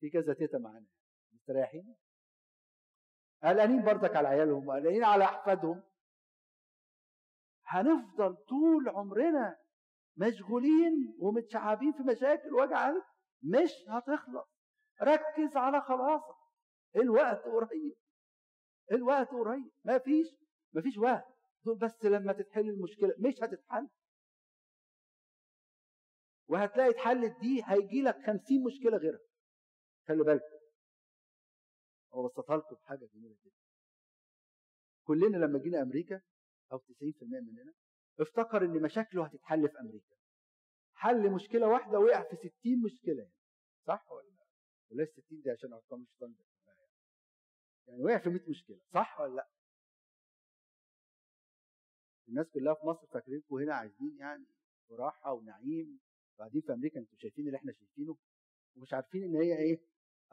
في 0.00 0.10
كذا 0.10 0.34
تيتا 0.34 0.58
معانا. 0.58 0.86
مستريحين؟ 1.32 1.96
قلقانين 3.42 3.84
برضك 3.84 4.16
على 4.16 4.28
عيالهم. 4.28 4.68
وقلقانين 4.68 5.04
على 5.04 5.24
أحفادهم. 5.24 5.82
هنفضل 7.64 8.36
طول 8.36 8.88
عمرنا 8.88 9.56
مشغولين 10.16 11.16
ومتشعبين 11.18 11.92
في 11.92 12.02
مشاكل 12.02 12.54
وجع 12.54 12.92
مش 13.42 13.70
هتخلص. 13.88 14.48
ركز 15.02 15.56
على 15.56 15.80
خلاصك. 15.80 16.39
الوقت 16.96 17.42
قريب. 17.44 17.94
الوقت 18.92 19.28
قريب. 19.28 19.70
ما 19.84 19.98
فيش 19.98 20.26
ما 20.72 20.82
فيش 20.82 20.98
وقت. 20.98 21.24
دول 21.64 21.78
بس 21.78 22.04
لما 22.04 22.32
تتحل 22.32 22.68
المشكلة 22.68 23.14
مش 23.18 23.34
هتتحل. 23.42 23.88
وهتلاقي 26.48 26.90
اتحلت 26.90 27.40
دي 27.40 27.62
هيجي 27.64 28.02
لك 28.02 28.16
50 28.26 28.64
مشكلة 28.64 28.96
غيرها. 28.96 29.20
خلي 30.08 30.24
بالك. 30.24 30.42
هو 32.14 32.26
بسطها 32.26 32.56
لكم 32.56 32.76
بحاجه 32.76 33.08
جميلة 33.14 33.36
جدا. 33.44 33.54
كلنا 35.04 35.36
لما 35.36 35.58
جينا 35.58 35.82
أمريكا 35.82 36.20
أو 36.72 36.78
90% 36.78 37.22
مننا 37.22 37.74
افتكر 38.20 38.64
إن 38.64 38.82
مشاكله 38.82 39.24
هتتحل 39.26 39.68
في 39.68 39.80
أمريكا. 39.80 40.14
حل 40.94 41.30
مشكلة 41.30 41.68
واحدة 41.68 41.98
وقع 41.98 42.22
في 42.22 42.36
60 42.36 42.82
مشكلة 42.84 43.22
يعني. 43.22 43.34
صح 43.86 44.12
ولا؟ 44.12 44.28
لا؟ 44.28 44.44
ولا 44.90 45.04
60 45.04 45.40
دي 45.40 45.50
عشان 45.50 45.72
أرقام 45.72 46.02
الشيطان 46.02 46.34
يعني 47.90 48.02
وقع 48.04 48.18
في 48.18 48.28
100 48.30 48.40
مشكلة 48.48 48.78
صح 48.94 49.20
ولا 49.20 49.34
لأ؟ 49.34 49.48
الناس 52.28 52.46
كلها 52.50 52.74
في 52.74 52.86
مصر 52.86 53.06
فاكرينكم 53.06 53.54
هنا 53.56 53.74
عايزين 53.74 54.16
يعني 54.18 54.46
راحه 54.90 55.32
ونعيم 55.32 56.00
وبعدين 56.36 56.60
في 56.60 56.72
أمريكا 56.72 57.00
أنتوا 57.00 57.18
شايفين 57.18 57.46
اللي 57.46 57.56
إحنا 57.58 57.72
شايفينه 57.72 58.16
ومش 58.76 58.92
عارفين 58.94 59.22
إن 59.24 59.36
هي 59.36 59.58
إيه؟ 59.58 59.80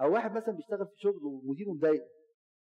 أو 0.01 0.13
واحد 0.13 0.31
مثلا 0.31 0.55
بيشتغل 0.55 0.87
في 0.87 0.95
شغل 0.97 1.23
ومديره 1.23 1.71
مضايقه 1.71 2.09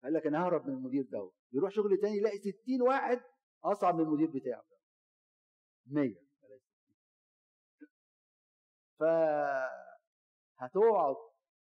قال 0.03 0.13
لك 0.13 0.27
أنا 0.27 0.43
ههرب 0.45 0.67
من 0.67 0.75
المدير 0.75 1.05
دوت 1.05 1.35
يروح 1.53 1.71
شغل 1.71 1.99
تاني 2.03 2.17
يلاقي 2.17 2.39
60 2.39 2.83
واحد 2.83 3.21
أصعب 3.65 3.95
من 3.95 4.01
المدير 4.01 4.31
بتاعه. 4.31 4.65
100 5.87 6.15
ف 8.99 9.03
هتقعد 10.59 11.17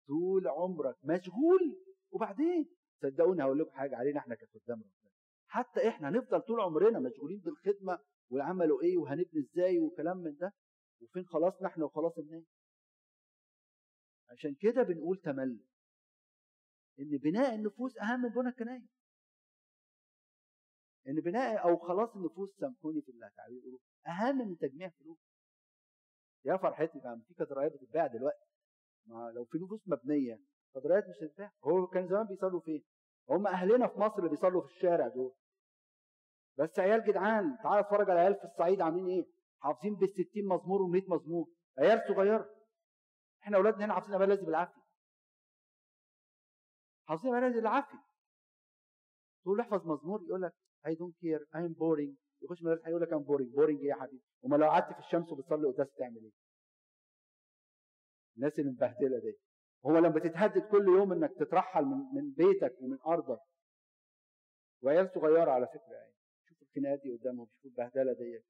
طول 0.06 0.48
عمرك 0.48 0.96
مشغول 1.04 1.82
وبعدين 2.10 2.79
صدقوني 3.02 3.42
هقول 3.42 3.58
لكم 3.58 3.70
حاجة 3.70 3.96
علينا 3.96 4.20
إحنا 4.20 4.34
كخدام 4.34 4.78
ربنا. 4.78 5.10
حتى 5.46 5.88
إحنا 5.88 6.08
هنفضل 6.08 6.40
طول 6.40 6.60
عمرنا 6.60 6.98
مشغولين 6.98 7.38
بالخدمة 7.40 7.98
وعملوا 8.30 8.82
إيه 8.82 8.98
وهنبني 8.98 9.40
إزاي 9.52 9.78
وكلام 9.78 10.16
من 10.16 10.36
ده 10.36 10.52
وفين 11.02 11.24
خلاصنا 11.24 11.68
إحنا 11.68 11.84
وخلاص 11.84 12.18
الناس. 12.18 12.44
عشان 14.30 14.54
كده 14.54 14.82
بنقول 14.82 15.16
تملي. 15.18 15.64
إن 17.00 17.18
بناء 17.18 17.54
النفوس 17.54 17.98
أهم 17.98 18.22
من 18.22 18.28
بناء 18.28 18.48
الكنايس 18.48 18.90
إن 21.08 21.14
بناء 21.20 21.62
أو 21.68 21.76
خلاص 21.76 22.16
النفوس 22.16 22.50
سامحوني 22.60 23.02
في 23.02 23.08
التعبير 23.12 23.58
يقولوا 23.58 23.78
أهم 24.06 24.48
من 24.48 24.58
تجميع 24.58 24.88
فلوس 24.88 25.18
يا 26.44 26.56
فرحتي 26.56 26.98
بقى 26.98 27.20
في 27.28 27.34
كاتدرائيات 27.34 27.72
بتتباع 27.72 28.06
دلوقتي. 28.06 28.44
ما 29.06 29.32
لو 29.34 29.44
في 29.44 29.58
نفوس 29.58 29.80
مبنية 29.88 30.40
كاتدرائيات 30.74 31.04
مش 31.08 31.16
هتتباع. 31.22 31.52
هو 31.64 31.86
كان 31.86 32.08
زمان 32.08 32.26
بيصلوا 32.26 32.60
فين؟ 32.60 32.84
هم 33.28 33.46
أهلنا 33.46 33.86
في 33.86 34.00
مصر 34.00 34.18
اللي 34.18 34.28
بيصلوا 34.30 34.62
في 34.62 34.68
الشارع 34.68 35.08
دول. 35.08 35.34
بس 36.58 36.78
عيال 36.78 37.04
جدعان 37.04 37.58
تعال 37.62 37.78
اتفرج 37.78 38.10
على 38.10 38.20
عيال 38.20 38.34
في 38.34 38.44
الصعيد 38.44 38.80
عاملين 38.80 39.06
إيه؟ 39.06 39.26
حافظين 39.58 39.94
بال 39.94 40.08
60 40.08 40.24
مزمور 40.48 40.80
و100 40.80 41.08
مزمور. 41.10 41.48
عيال 41.78 42.02
صغيرة. 42.08 42.50
إحنا 43.42 43.56
أولادنا 43.56 43.84
هنا 43.84 43.94
حافظين 43.94 44.14
ابا 44.14 44.34
بالعافية. 44.34 44.82
حافظين 47.08 47.34
ابا 47.34 47.48
بالعافية. 47.48 47.98
تقول 49.42 49.56
له 49.58 49.62
احفظ 49.64 49.86
مزمور 49.86 50.22
يقول 50.22 50.42
لك 50.42 50.52
I 50.86 50.90
don't 50.90 51.14
care 51.22 51.44
I'm 51.56 51.74
boring. 51.74 52.16
يخش 52.42 52.62
مدرسة 52.62 52.86
هيقول 52.88 53.02
لك 53.02 53.08
I'm 53.08 53.24
boring. 53.26 53.54
Boring 53.56 53.80
إيه 53.80 53.88
يا 53.88 53.94
حبيبي؟ 53.94 54.22
وما 54.42 54.56
لو 54.56 54.66
قعدت 54.70 54.92
في 54.92 54.98
الشمس 54.98 55.32
وبتصلي 55.32 55.66
قداس 55.68 55.92
تعمل 55.98 56.16
إيه؟ 56.22 56.32
الناس 58.36 58.58
اللي 58.58 58.70
مبهدله 58.70 59.18
دي. 59.18 59.38
هو 59.86 59.98
لما 59.98 60.08
بتتهدد 60.08 60.62
كل 60.70 60.84
يوم 60.88 61.12
إنك 61.12 61.30
تترحل 61.38 61.84
من 61.84 61.96
من 62.14 62.32
بيتك 62.32 62.76
ومن 62.80 62.98
أرضك. 63.06 63.40
وعيال 64.82 65.10
صغيرة 65.14 65.50
على 65.50 65.66
فكرة 65.66 65.92
يعني 65.94 66.14
شوفوا 66.48 66.66
الخناقات 66.66 67.00
دي 67.02 67.16
قدامهم 67.16 67.46
شوفوا 67.46 67.70
البهدلة 67.70 68.12
دي 68.12 68.42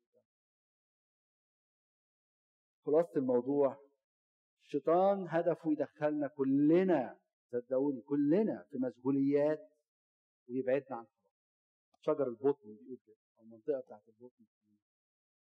خلاصة 2.87 3.13
الموضوع 3.17 3.77
الشيطان 4.65 5.27
هدفه 5.29 5.73
يدخلنا 5.73 6.29
كلنا 6.29 7.19
صدقوني 7.53 8.01
كلنا 8.01 8.67
في 8.71 8.79
مشغوليات 8.79 9.71
ويبعدنا 10.49 10.97
عن 10.97 11.07
شجر 12.01 12.29
البطن 12.29 12.77
بيقول 12.77 12.99
كده 13.07 13.17
أو 13.39 13.43
المنطقة 13.45 13.81
بتاعت 13.81 14.09
البطن 14.09 14.45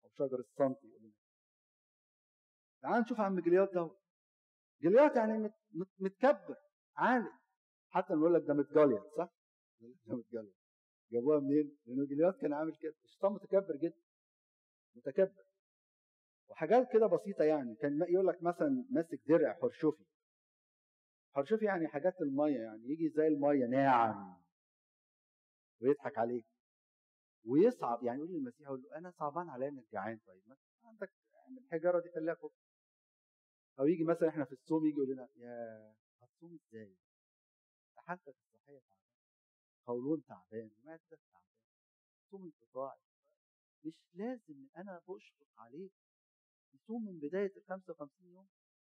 أو 0.04 0.08
شجر 0.18 0.38
السنتي 0.40 0.86
يقول 0.86 1.12
تعال 2.82 3.00
نشوف 3.00 3.20
عم 3.20 3.40
جليات 3.40 3.72
دوت 3.74 3.98
جليات 4.82 5.16
يعني 5.16 5.50
متكبر 5.98 6.56
عالي 6.96 7.32
حتى 7.88 8.14
نقول 8.14 8.34
لك 8.34 8.42
ده 8.42 8.54
متجليط 8.54 9.02
صح؟ 9.16 9.28
ده 9.80 10.16
متجليط. 10.16 10.54
جابوها 11.12 11.40
منين؟ 11.40 11.78
لأنه 11.86 12.06
جليات 12.06 12.36
كان 12.36 12.52
عامل 12.52 12.76
كده. 12.76 12.94
الشيطان 13.04 13.32
متكبر 13.32 13.76
جدا. 13.76 14.00
متكبر. 14.94 15.44
وحاجات 16.48 16.92
كده 16.92 17.06
بسيطة 17.06 17.44
يعني. 17.44 17.74
كان 17.74 18.00
يقول 18.08 18.26
لك 18.26 18.42
مثلا 18.42 18.86
ماسك 18.90 19.20
درع 19.28 19.58
حرشفي 19.62 20.04
حرشفي 21.34 21.64
يعني 21.64 21.88
حاجات 21.88 22.20
المية 22.20 22.58
يعني. 22.60 22.82
يجي 22.84 23.08
زي 23.08 23.26
المية 23.26 23.66
ناعم. 23.66 24.36
ويضحك 25.82 26.18
عليك. 26.18 26.46
ويصعب. 27.44 28.02
يعني 28.02 28.18
يقول 28.18 28.32
للمسيح 28.32 28.66
يقول 28.66 28.82
له 28.82 28.96
أنا 28.98 29.10
صعبان 29.10 29.48
عليا 29.48 29.68
إنك 29.68 29.84
جعان 29.92 30.18
طيب. 30.26 30.42
ما 30.46 30.56
عندك 30.84 31.10
الحجارة 31.58 32.00
دي 32.00 32.10
خليها 32.14 32.34
أو 33.80 33.86
يجي 33.86 34.04
مثلا 34.04 34.28
إحنا 34.28 34.44
في 34.44 34.52
الصوم 34.52 34.86
يجي 34.86 34.96
يقول 34.96 35.08
لنا 35.10 35.28
يا 35.36 35.94
هتصوم 36.22 36.54
إزاي؟ 36.54 36.96
حالتك 37.96 38.34
الصحية 38.44 38.78
تعبان 38.78 39.10
قولون 39.86 40.24
تعبان 40.24 40.70
معدتك 40.84 41.20
تعبان. 41.32 41.50
صوم 42.30 42.42
انقطاعي 42.44 42.98
مش 43.84 43.98
لازم 44.14 44.66
أنا 44.76 45.00
بشفق 45.08 45.46
عليك. 45.58 45.92
يصوم 46.74 47.04
من 47.06 47.18
بداية 47.18 47.52
ال 47.56 47.62
55 47.64 48.26
يوم 48.32 48.48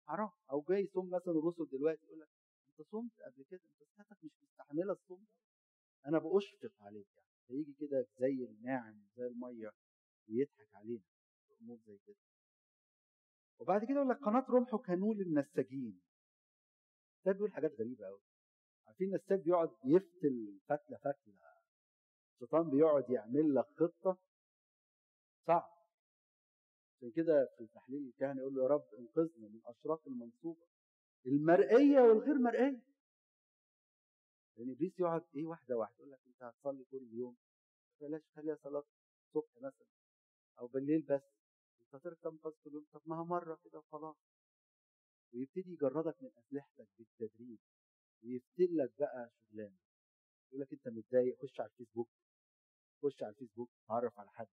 حرام. 0.07 0.32
أو 0.51 0.65
جاي 0.69 0.84
يصوم 0.84 1.09
مثلا 1.09 1.34
الرسل 1.34 1.65
دلوقتي 1.71 2.05
يقول 2.05 2.19
لك 2.19 2.29
أنت 2.69 2.88
صمت 2.91 3.21
قبل 3.21 3.43
كده 3.43 3.61
أنت 3.65 3.84
صحتك 3.89 4.23
مش 4.23 4.32
مستحملة 4.43 4.93
الصوم 4.93 5.25
أنا 6.05 6.19
بأشفق 6.19 6.71
عليك 6.79 7.07
يعني. 7.17 7.29
فيجي 7.47 7.73
كده 7.79 8.07
زي 8.19 8.45
الناعم 8.45 9.03
زي 9.17 9.27
المية 9.27 9.71
ويضحك 10.29 10.75
علينا. 10.75 11.03
امور 11.61 11.79
زي 11.88 11.97
كده. 12.07 12.30
وبعد 13.62 13.84
كده 13.86 13.93
يقول 13.95 14.09
لك 14.09 14.18
قناة 14.18 14.45
رمحه 14.49 14.78
كانوا 14.78 15.14
للنساجين 15.14 16.01
ده 17.26 17.32
بيقول 17.32 17.53
حاجات 17.53 17.72
غريبة 17.80 18.05
قوي 18.05 18.22
عارفين 18.88 19.07
النساج 19.07 19.39
بيقعد 19.41 19.70
يفتل 19.86 20.59
فتلة 20.66 20.97
فتلة. 20.97 21.34
الشيطان 22.34 22.70
بيقعد 22.70 23.09
يعمل 23.09 23.55
لك 23.55 23.66
خطة. 23.76 24.18
صعب. 25.47 25.70
عشان 26.97 27.12
كده 27.12 27.49
في 27.57 27.64
التحليل 27.64 28.07
الكهني 28.07 28.39
يقول 28.39 28.55
له 28.55 28.64
يا 28.64 28.68
رب 28.68 28.86
انقذنا 28.99 29.47
من 29.47 29.62
اشراق 29.66 30.07
المنصوبة. 30.07 30.66
المرئية 31.26 31.99
والغير 31.99 32.36
مرئية. 32.39 32.82
لأن 34.57 34.72
إبليس 34.72 34.99
يقعد 34.99 35.24
إيه 35.36 35.45
واحدة 35.45 35.78
واحدة؟ 35.78 35.95
يقول 35.99 36.12
لك 36.12 36.20
أنت 36.28 36.43
هتصلي 36.43 36.84
كل 36.91 37.07
يوم. 37.14 37.38
بلاش 38.01 38.22
خليها 38.36 38.55
صلاة 38.64 38.84
الصبح 39.28 39.57
مثلا. 39.57 39.88
أو 40.59 40.68
بالليل 40.68 41.01
بس. 41.01 41.41
انت 41.94 42.08
هتركب 42.08 42.39
يوم 42.66 42.86
طب 42.94 43.02
ما 43.06 43.24
مرة 43.24 43.60
كده 43.64 43.80
وخلاص. 43.80 44.16
ويبتدي 45.34 45.72
يجردك 45.74 46.16
من 46.24 46.30
اسلحتك 46.38 46.88
بالتدريج 46.98 47.60
ويفتل 48.24 48.78
لك 48.78 48.94
بقى 49.00 49.32
شغلانة. 49.39 49.78
يقول 50.50 50.62
لك 50.62 50.74
أنت 50.74 50.88
متضايق 50.88 51.38
خش 51.42 51.60
على 51.60 51.70
الفيسبوك. 51.70 52.10
خش 53.04 53.24
على 53.24 53.30
الفيسبوك 53.32 53.70
تعرف 53.88 54.20
على 54.20 54.30
حد. 54.30 54.48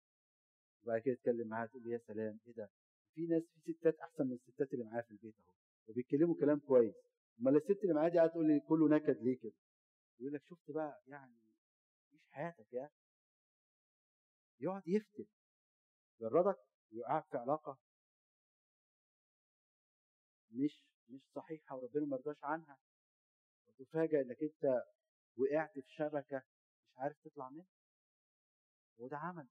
وبعد 0.82 1.00
كده 1.02 1.14
تتكلم 1.14 1.48
معاها 1.48 1.66
تقول 1.66 1.86
يا 1.92 1.98
سلام 1.98 2.40
إيه 2.46 2.52
ده؟ 2.54 2.70
في 3.14 3.26
ناس 3.26 3.42
في 3.64 3.72
ستات 3.72 3.98
أحسن 3.98 4.26
من 4.26 4.32
الستات 4.32 4.72
اللي 4.72 4.84
معايا 4.84 5.02
في 5.02 5.10
البيت 5.10 5.34
أهو. 5.40 5.52
وبيتكلموا 5.88 6.34
كلام 6.40 6.58
كويس. 6.58 6.94
أمال 7.40 7.56
الست 7.56 7.82
اللي 7.82 7.94
معايا 7.94 8.08
دي 8.08 8.16
قاعدة 8.18 8.32
تقول 8.32 8.46
لي 8.46 8.60
كله 8.60 8.88
نكد 8.88 9.22
ليه 9.22 9.38
كده؟ 9.38 9.52
يقول 10.20 10.32
لك 10.34 10.42
شفت 10.44 10.70
بقى 10.70 11.02
يعني 11.06 11.36
عيش 12.12 12.22
حياتك 12.30 12.72
يا 12.72 12.84
أخي 12.86 12.94
يقعد 14.60 14.82
يفتن 14.88 15.26
يجردك 16.20 16.56
ويوقعك 16.92 17.24
في 17.30 17.36
علاقة 17.36 17.78
مش 20.50 20.84
مش 21.08 21.20
صحيحة 21.34 21.76
وربنا 21.76 22.06
ما 22.06 22.16
رضاش 22.16 22.44
عنها. 22.44 22.78
وتفاجئ 23.66 24.20
إنك 24.20 24.42
أنت 24.42 24.82
وقعت 25.36 25.72
في 25.78 25.92
شبكة 25.92 26.42
مش 26.88 26.96
عارف 26.96 27.16
تطلع 27.24 27.50
منها. 27.50 27.66
وده 28.98 29.16
عمل 29.16 29.48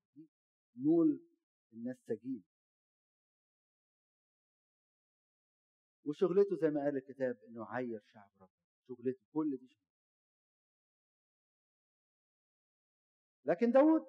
نول 0.75 1.19
النساجين 1.73 2.43
وشغلته 6.05 6.55
زي 6.61 6.67
ما 6.69 6.81
قال 6.83 6.97
الكتاب 6.97 7.37
إنه 7.47 7.65
عير 7.65 8.01
شعب 8.13 8.31
ربنا. 8.35 8.49
شغلته 8.87 9.19
كل 9.33 9.57
دي 9.57 9.67
شغلته. 9.67 9.93
لكن 13.45 13.71
داود 13.71 14.01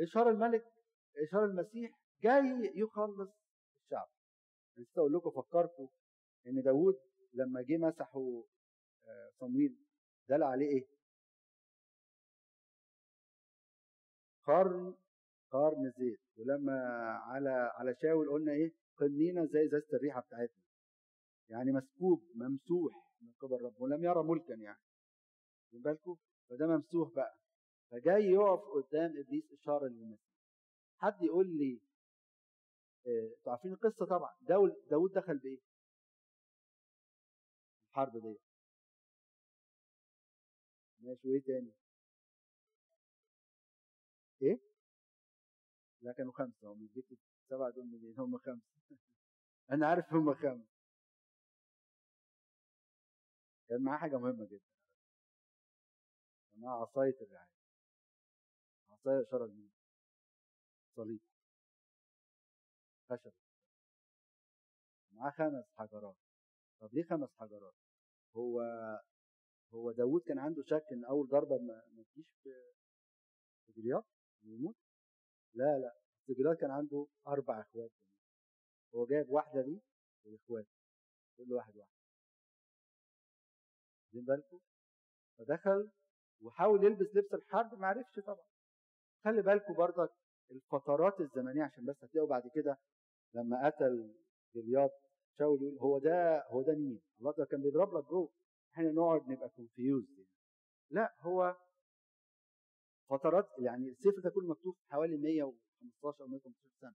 إشارة 0.00 0.30
الملك 0.30 0.64
إشارة 1.28 1.44
المسيح 1.44 1.99
جاي 2.22 2.72
يخلص 2.74 3.30
الشعب. 3.84 4.08
نسيت 4.78 4.98
أقول 4.98 5.12
لكم 5.12 5.30
فكركم 5.30 5.88
إن 6.46 6.62
داوود 6.62 6.94
لما 7.34 7.62
جه 7.62 7.76
مسحوا 7.76 8.42
آه، 9.04 9.30
صمويل 9.40 9.76
دل 10.28 10.42
عليه 10.42 10.66
إيه؟ 10.66 10.86
قرن 14.44 14.94
قرن 15.50 15.92
زيت. 15.98 16.20
ولما 16.36 16.80
على 17.24 17.50
على 17.50 17.94
شاول 18.02 18.30
قلنا 18.30 18.52
إيه؟ 18.52 18.72
قنينة 18.96 19.46
زي 19.46 19.66
إزازة 19.66 19.96
الريحة 19.96 20.20
بتاعتنا. 20.20 20.64
يعني 21.48 21.72
مسكوب 21.72 22.22
ممسوح 22.34 23.10
من 23.20 23.32
قبل 23.40 23.64
رب 23.64 23.80
ولم 23.80 24.04
يرى 24.04 24.22
ملكا 24.22 24.52
يعني. 24.54 24.78
واخدين 25.62 25.82
بالكم؟ 25.82 26.16
فده 26.48 26.66
ممسوح 26.66 27.14
بقى. 27.14 27.34
فجاي 27.90 28.24
يقف 28.24 28.60
قدام 28.74 29.10
إبليس 29.18 29.44
إشارة 29.52 29.86
للمسيح. 29.88 30.30
حد 30.96 31.22
يقول 31.22 31.46
لي 31.46 31.80
أنتوا 33.06 33.52
عارفين 33.52 33.72
القصة 33.72 34.06
طبعا 34.06 34.34
داود 34.40 34.72
داود 34.90 35.12
دخل 35.12 35.38
بإيه؟ 35.38 35.58
الحرب 37.90 38.12
دي 38.12 38.38
ماشي 41.00 41.28
وإيه 41.28 41.42
تاني؟ 41.42 41.72
إيه؟ 44.42 44.60
لا 46.02 46.12
كانوا 46.12 46.32
خمسة 46.32 46.72
هم 46.72 46.88
جبت 46.96 47.18
السبعه 47.42 47.70
دول 47.70 47.84
منين؟ 47.86 48.14
هم 48.18 48.38
خمسة 48.38 48.66
أنا 49.72 49.86
عارف 49.86 50.12
هم 50.12 50.34
خمسة 50.34 50.70
كان 53.68 53.82
معاه 53.82 53.98
حاجة 53.98 54.16
مهمة 54.18 54.44
جدا 54.44 54.70
كان 56.52 56.60
معاه 56.60 56.82
عصاية 56.82 57.16
الرعاية 57.20 57.50
عصاية 58.90 59.22
اشاره 59.22 59.46
لمين؟ 59.46 59.70
صليب 60.96 61.29
خشب. 63.10 63.32
معاه 65.12 65.30
خمس 65.30 65.64
حجرات. 65.78 66.16
طب 66.80 66.94
ليه 66.94 67.02
خمس 67.04 67.28
حجرات؟ 67.38 67.74
هو 68.36 68.60
هو 69.74 69.92
داوود 69.92 70.22
كان 70.22 70.38
عنده 70.38 70.62
شك 70.62 70.84
إن 70.92 71.04
أول 71.04 71.28
ضربة 71.28 71.58
ما, 71.58 72.04
تجيش 72.12 72.26
في 72.42 73.72
جليات 73.76 74.04
يموت؟ 74.42 74.76
لا 75.54 75.78
لا. 75.78 75.94
جليات 76.28 76.56
كان 76.60 76.70
عنده 76.70 77.06
أربع 77.26 77.60
إخوات 77.60 77.90
هو 78.94 79.06
جايب 79.06 79.30
واحدة 79.30 79.62
دي 79.62 79.82
والإخوات. 80.24 80.66
كل 81.36 81.52
واحد 81.52 81.76
واحد. 81.76 81.90
واخدين 84.04 84.24
بالكم؟ 84.24 84.60
فدخل 85.38 85.90
وحاول 86.42 86.84
يلبس 86.84 87.06
لبس 87.14 87.34
الحرب 87.34 87.78
ما 87.78 87.86
عرفش 87.86 88.20
طبعا. 88.26 88.46
خلي 89.24 89.42
بالكم 89.42 89.74
برضك 89.74 90.10
الفترات 90.50 91.20
الزمنية 91.20 91.64
عشان 91.64 91.84
بس 91.84 92.04
هتلاقوا 92.04 92.28
بعد 92.28 92.42
كده 92.54 92.78
لما 93.34 93.66
قتل 93.66 94.14
جليات 94.54 94.90
شاول 95.38 95.62
يقول 95.62 95.78
هو 95.78 95.98
ده 95.98 96.44
هو 96.48 96.62
ده 96.62 96.74
مين؟ 96.74 97.00
الله 97.20 97.32
ده 97.38 97.44
كان 97.44 97.62
بيضرب 97.62 97.94
لك 97.94 98.04
جوه 98.04 98.30
إحنا 98.74 98.92
نقعد 98.92 99.28
نبقى 99.28 99.48
كونفيوز 99.48 100.04
يعني. 100.10 100.28
لا 100.90 101.14
هو 101.20 101.56
فترات 103.08 103.46
يعني 103.58 103.88
السفر 103.88 104.20
ده 104.24 104.30
كله 104.30 104.48
مكتوب 104.48 104.74
حوالي 104.88 105.16
115 105.16 106.22
أو 106.24 106.28
115 106.28 106.70
سنة 106.80 106.94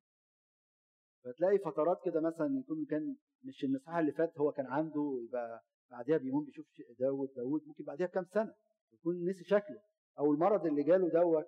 فتلاقي 1.23 1.57
فترات 1.59 1.97
كده 2.05 2.21
مثلا 2.21 2.59
يكون 2.59 2.85
كان 2.85 3.15
مش 3.43 3.63
النصيحه 3.63 3.99
اللي 3.99 4.11
فات 4.11 4.37
هو 4.37 4.51
كان 4.51 4.65
عنده 4.65 5.19
يبقى 5.23 5.63
بعدها 5.91 6.17
بيومين 6.17 6.45
بيشوف 6.45 6.65
داود 6.99 7.29
داود 7.35 7.61
ممكن 7.67 7.83
بعدها 7.83 8.07
بكام 8.07 8.25
سنة 8.33 8.53
يكون 8.93 9.29
نسي 9.29 9.43
شكله 9.43 9.81
أو 10.19 10.33
المرض 10.33 10.65
اللي 10.65 10.83
جاله 10.83 11.09
دوت 11.09 11.45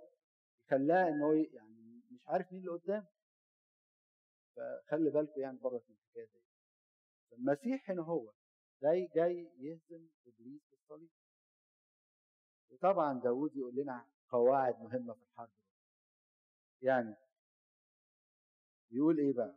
خلاه 0.69 1.07
إن 1.09 1.21
هو 1.21 1.31
يعني 1.33 2.01
مش 2.11 2.27
عارف 2.27 2.53
مين 2.53 2.61
اللي 2.61 2.71
قدام 2.71 3.05
فخلي 4.57 5.09
بالكم 5.09 5.41
يعني 5.41 5.57
بره 5.57 5.81
الحكاية 5.89 6.25
دي. 6.25 6.41
المسيح 7.33 7.89
هنا 7.91 8.01
هو. 8.01 8.33
جاي 8.81 9.09
جاي 9.15 9.51
يهزم 9.57 10.07
إبليس 10.27 10.61
بالصليب. 10.71 11.09
وطبعا 12.69 13.19
داود 13.19 13.55
يقول 13.55 13.75
لنا 13.75 14.05
قواعد 14.29 14.79
مهمة 14.81 15.13
في 15.13 15.23
الحرب. 15.23 15.49
يعني 16.81 17.15
يقول 18.91 19.17
إيه 19.19 19.33
بقى؟ 19.33 19.55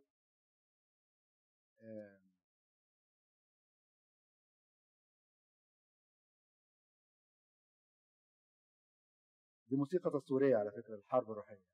دي 9.69 9.77
موسيقى 9.77 10.11
تصويرية 10.11 10.57
على 10.57 10.71
فكرة 10.71 10.95
الحرب 10.95 11.31
الروحية. 11.31 11.65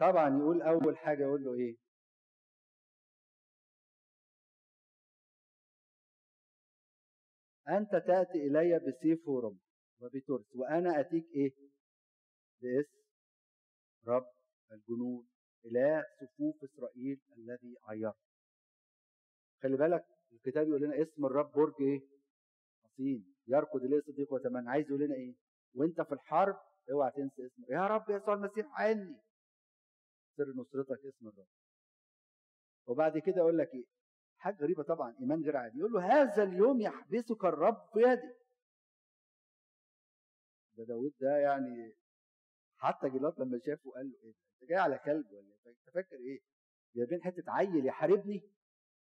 طبعا 0.00 0.38
يقول 0.38 0.62
أول 0.62 0.98
حاجة 0.98 1.22
يقول 1.22 1.44
له 1.44 1.54
إيه؟ 1.54 1.76
أنت 7.68 7.90
تأتي 7.90 8.46
إلي 8.46 8.78
بسيف 8.78 9.28
ورمح 9.28 9.60
وبترس 10.00 10.56
وأنا 10.56 11.00
أتيك 11.00 11.26
إيه؟ 11.34 11.50
باسم 12.62 13.00
رب 14.06 14.26
الجنود 14.72 15.26
إله 15.64 16.04
صفوف 16.20 16.64
إسرائيل 16.64 17.20
الذي 17.38 17.76
عيرت. 17.84 18.14
خلي 19.62 19.76
بالك 19.76 20.04
الكتاب 20.32 20.68
يقول 20.68 20.80
لنا 20.82 21.02
اسم 21.02 21.26
الرب 21.26 21.52
برج 21.52 21.74
إيه؟ 21.80 22.00
حصين 22.84 23.34
يركض 23.46 23.82
إليه 23.84 24.00
صديق 24.00 24.32
وتمن 24.32 24.68
عايز 24.68 24.86
يقول 24.86 25.00
لنا 25.00 25.14
إيه؟ 25.14 25.34
وأنت 25.74 26.00
في 26.00 26.12
الحرب 26.12 26.56
أوعى 26.92 27.10
تنسى 27.10 27.46
اسمه. 27.46 27.66
يا 27.68 27.86
رب 27.86 28.10
يسوع 28.10 28.34
المسيح 28.34 28.66
عني 28.80 29.16
سر 30.36 30.52
نصرتك 30.56 31.04
اسم 31.06 31.28
الرب. 31.28 31.46
وبعد 32.86 33.18
كده 33.18 33.36
يقول 33.36 33.58
لك 33.58 33.74
إيه؟ 33.74 33.84
حاجة 34.38 34.56
غريبة 34.56 34.82
طبعا 34.82 35.16
إيمان 35.20 35.42
غير 35.44 35.56
عادي. 35.56 35.78
يقول 35.78 35.92
له 35.92 36.00
هذا 36.22 36.42
اليوم 36.42 36.80
يحبسك 36.80 37.44
الرب 37.44 37.88
في 37.92 37.98
يدي 38.00 38.34
ده 40.76 40.84
داود 40.84 41.12
ده 41.20 41.36
يعني 41.38 41.94
حتى 42.76 43.08
جلاد 43.10 43.40
لما 43.40 43.58
شافه 43.66 43.90
قال 43.90 44.10
له 44.10 44.16
إيه 44.24 44.34
أنت 44.62 44.70
جاي 44.70 44.78
على 44.78 44.98
كلب 44.98 45.32
ولا 45.32 45.54
إيه؟ 45.66 45.70
أنت 45.72 45.94
فاكر 45.94 46.16
إيه؟ 46.16 46.40
جايبين 46.96 47.22
حتة 47.22 47.42
عيل 47.52 47.86
يحاربني. 47.86 48.42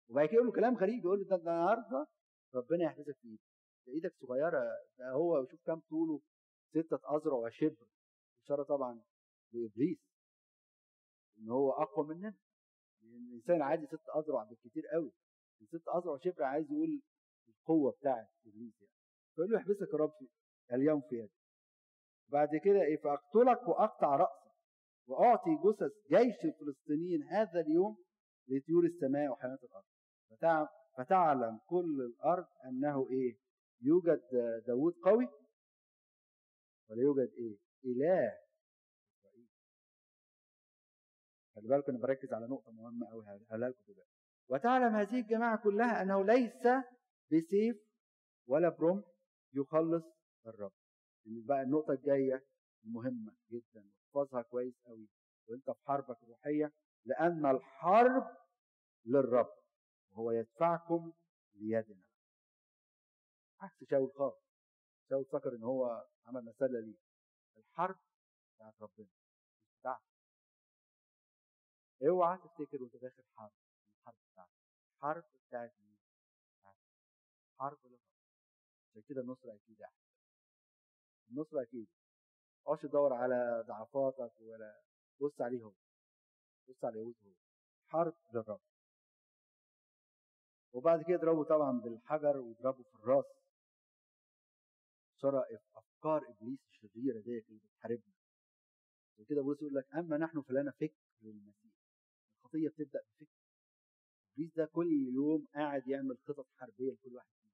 وبعد 0.10 0.26
كده 0.28 0.36
يقول 0.36 0.48
له 0.48 0.54
كلام 0.54 0.76
غريب 0.76 1.00
يقول 1.06 1.20
له 1.20 1.26
ده 1.26 1.36
النهارده 1.36 2.08
ربنا 2.56 2.84
يحبسك 2.84 3.16
في 3.22 3.28
إيدك. 3.28 3.42
ده 3.88 3.94
إيدك 3.94 4.14
صغيرة 4.22 4.60
ده 4.98 5.12
هو 5.12 5.46
شوف 5.46 5.62
كام 5.66 5.80
طوله 5.80 6.22
ستة 6.70 7.16
أذرع 7.16 7.34
وشبر. 7.34 7.88
إشارة 8.44 8.64
طبعا 8.64 9.02
لإبليس. 9.54 9.98
إن 11.40 11.50
هو 11.50 11.72
أقوى 11.72 12.08
مننا 12.08 12.34
لأن 13.02 13.28
الإنسان 13.30 13.62
عادي 13.62 13.88
ست 13.88 14.10
أذرع 14.16 14.44
بالكتير 14.44 14.88
قوي 14.88 15.12
ست 15.68 15.88
أذرع 15.96 16.14
وشبر 16.14 16.44
عايز 16.44 16.66
يقول 16.72 17.02
القوة 17.50 17.92
بتاعت 17.92 18.28
إبليس 18.46 18.82
يعني. 18.82 18.94
فيقول 19.36 19.52
له 19.52 19.60
يحبسك 19.60 19.90
في 20.68 20.76
اليوم 20.76 21.02
في 21.02 21.16
يدي 21.16 21.34
بعد 22.28 22.50
كده 22.64 22.82
إيه 22.82 22.98
فأقتلك 22.98 23.68
وأقطع 23.68 24.16
رأسك 24.16 24.52
وأعطي 25.08 25.56
جثث 25.66 25.92
جيش 26.10 26.46
الفلسطينيين 26.46 27.24
هذا 27.24 27.60
اليوم 27.60 27.98
لطيور 28.48 28.86
السماء 28.86 29.32
وحيوانات 29.32 29.60
الأرض. 29.64 30.68
فتعلم 30.98 31.60
كل 31.68 32.02
الأرض 32.02 32.46
أنه 32.66 33.08
إيه 33.10 33.38
يوجد 33.82 34.22
داوود 34.68 34.94
قوي 34.94 35.28
ولا 36.90 37.02
يوجد 37.02 37.30
إيه 37.38 37.58
إله 37.86 38.38
خلي 41.60 41.68
بالكم 41.70 41.92
أنا 41.92 42.02
بركز 42.02 42.34
على 42.34 42.48
نقطة 42.48 42.72
مهمة 42.72 43.08
قوي 43.10 43.26
هقولها 43.26 43.70
لكم 43.70 43.84
دلوقتي 43.88 44.12
وتعلم 44.50 44.96
هذه 44.96 45.20
الجماعة 45.20 45.64
كلها 45.64 46.02
أنه 46.02 46.26
ليس 46.26 46.68
بسيف 47.32 47.78
ولا 48.48 48.70
برمح 48.70 49.04
يخلص 49.54 50.04
الرب. 50.48 50.72
بقى 51.26 51.62
النقطة 51.62 51.94
الجاية 51.94 52.46
المهمه 52.86 53.36
جدا 53.52 53.90
احفظها 54.06 54.42
كويس 54.42 54.74
قوي 54.86 55.08
وأنت 55.50 55.72
في 55.72 55.84
حربك 55.86 56.24
الروحية 56.24 56.72
لأن 57.06 57.46
الحرب 57.46 58.38
للرب 59.06 59.50
وهو 60.12 60.32
يدفعكم 60.32 61.14
ليدنا. 61.56 62.04
عكس 63.60 63.84
شاول 63.90 64.12
خالص. 64.16 64.44
شاول 65.10 65.26
فكر 65.26 65.56
إن 65.56 65.64
هو 65.64 66.06
عمل 66.26 66.46
مسألة 66.46 66.80
ليه. 66.80 66.98
الحرب 67.58 67.96
بتاعت 68.56 68.74
ربنا 68.82 69.08
مش 69.68 69.80
بتاعتك 69.80 70.09
أوعى 72.08 72.38
تفتكر 72.38 72.84
وأنت 72.84 72.96
داخل 72.96 73.24
حرب 73.36 73.52
الحرب 74.00 74.16
بتاعتك. 74.32 74.52
الحرب 74.96 75.24
بتاعت 75.48 75.74
مين؟ 75.82 75.98
حرب 77.60 77.78
للرب 77.86 78.00
عشان 78.90 79.02
كده 79.02 79.22
النصرة 79.22 79.56
أكيد 79.56 79.82
أحسن 79.82 80.04
النصرة 81.30 81.62
أكيد. 81.62 81.88
ما 82.68 82.76
تدور 82.76 83.14
على 83.14 83.64
ضعفاتك 83.68 84.42
ولا 84.42 84.82
بص 85.22 85.42
عليه 85.42 85.64
هو. 85.64 85.74
بص 86.70 86.84
على 86.84 86.94
اليهود 86.94 87.16
هو. 87.26 87.34
حرب 87.88 88.14
للرب 88.34 88.62
وبعد 90.74 91.02
كده 91.02 91.14
يضربوا 91.14 91.44
طبعا 91.44 91.80
بالحجر 91.80 92.38
ويضربوا 92.38 92.84
في 92.84 92.96
الراس. 92.96 93.26
شرع 95.22 95.44
أفكار 95.76 96.30
إبليس 96.30 96.60
الشريرة 96.70 97.20
ديت 97.22 97.50
اللي 97.50 97.60
بتحاربنا. 97.60 98.14
كده 99.30 99.42
بولس 99.42 99.62
يقول 99.62 99.76
لك 99.76 99.96
أما 99.96 100.18
نحن 100.18 100.42
فلنا 100.42 100.72
فكر 100.72 101.00
للمسيح 101.22 101.69
الخطيه 102.50 102.70
بتبدأ 102.70 103.02
بفكر. 103.02 103.28
ابليس 104.34 104.54
ده 104.56 104.66
كل 104.66 104.92
يوم 105.14 105.48
قاعد 105.56 105.88
يعمل 105.88 106.18
خطط 106.18 106.48
حربية 106.56 106.92
لكل 106.92 107.16
واحد 107.16 107.30
فينا. 107.42 107.54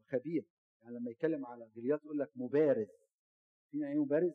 وخبير. 0.00 0.44
يعني 0.80 0.96
لما 0.96 1.10
يتكلم 1.10 1.46
على 1.46 1.70
جليات 1.76 2.04
يقول 2.04 2.18
لك 2.18 2.30
مبارز. 2.36 2.88
فينا 3.70 3.88
إيه 3.88 4.04
مبارز؟ 4.04 4.32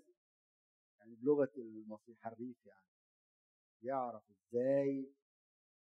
يعني 0.99 1.15
بلغة 1.15 1.51
المصري 1.57 2.15
حريف 2.15 2.65
يعني. 2.65 2.87
يعرف 3.81 4.23
إزاي 4.31 5.13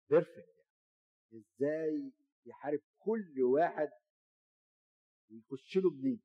perfect 0.10 0.56
يعني. 0.58 1.44
إزاي 1.44 2.12
يحارب 2.46 2.80
كل 3.00 3.42
واحد 3.44 3.90
ويخش 5.30 5.78
له 5.78 5.90
منين 5.90 6.22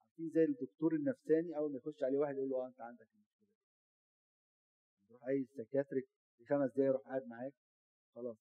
عارفين 0.00 0.30
زي 0.30 0.44
الدكتور 0.44 0.94
النفساني 0.94 1.56
أول 1.56 1.72
ما 1.72 1.78
يخش 1.78 2.02
عليه 2.02 2.18
واحد 2.18 2.34
يقول 2.36 2.48
له 2.50 2.56
آه 2.56 2.66
أنت 2.66 2.80
عندك 2.80 3.08
المشكلة 3.14 3.46
دي. 3.48 3.56
يروح 5.10 5.24
اي 5.24 5.44
سكاتريك 5.56 6.08
في 6.42 6.48
خمس 6.48 6.70
دقايق 6.70 6.88
يروح 6.88 7.02
قاعد 7.02 7.26
معاك 7.26 7.54
خلاص. 8.14 8.36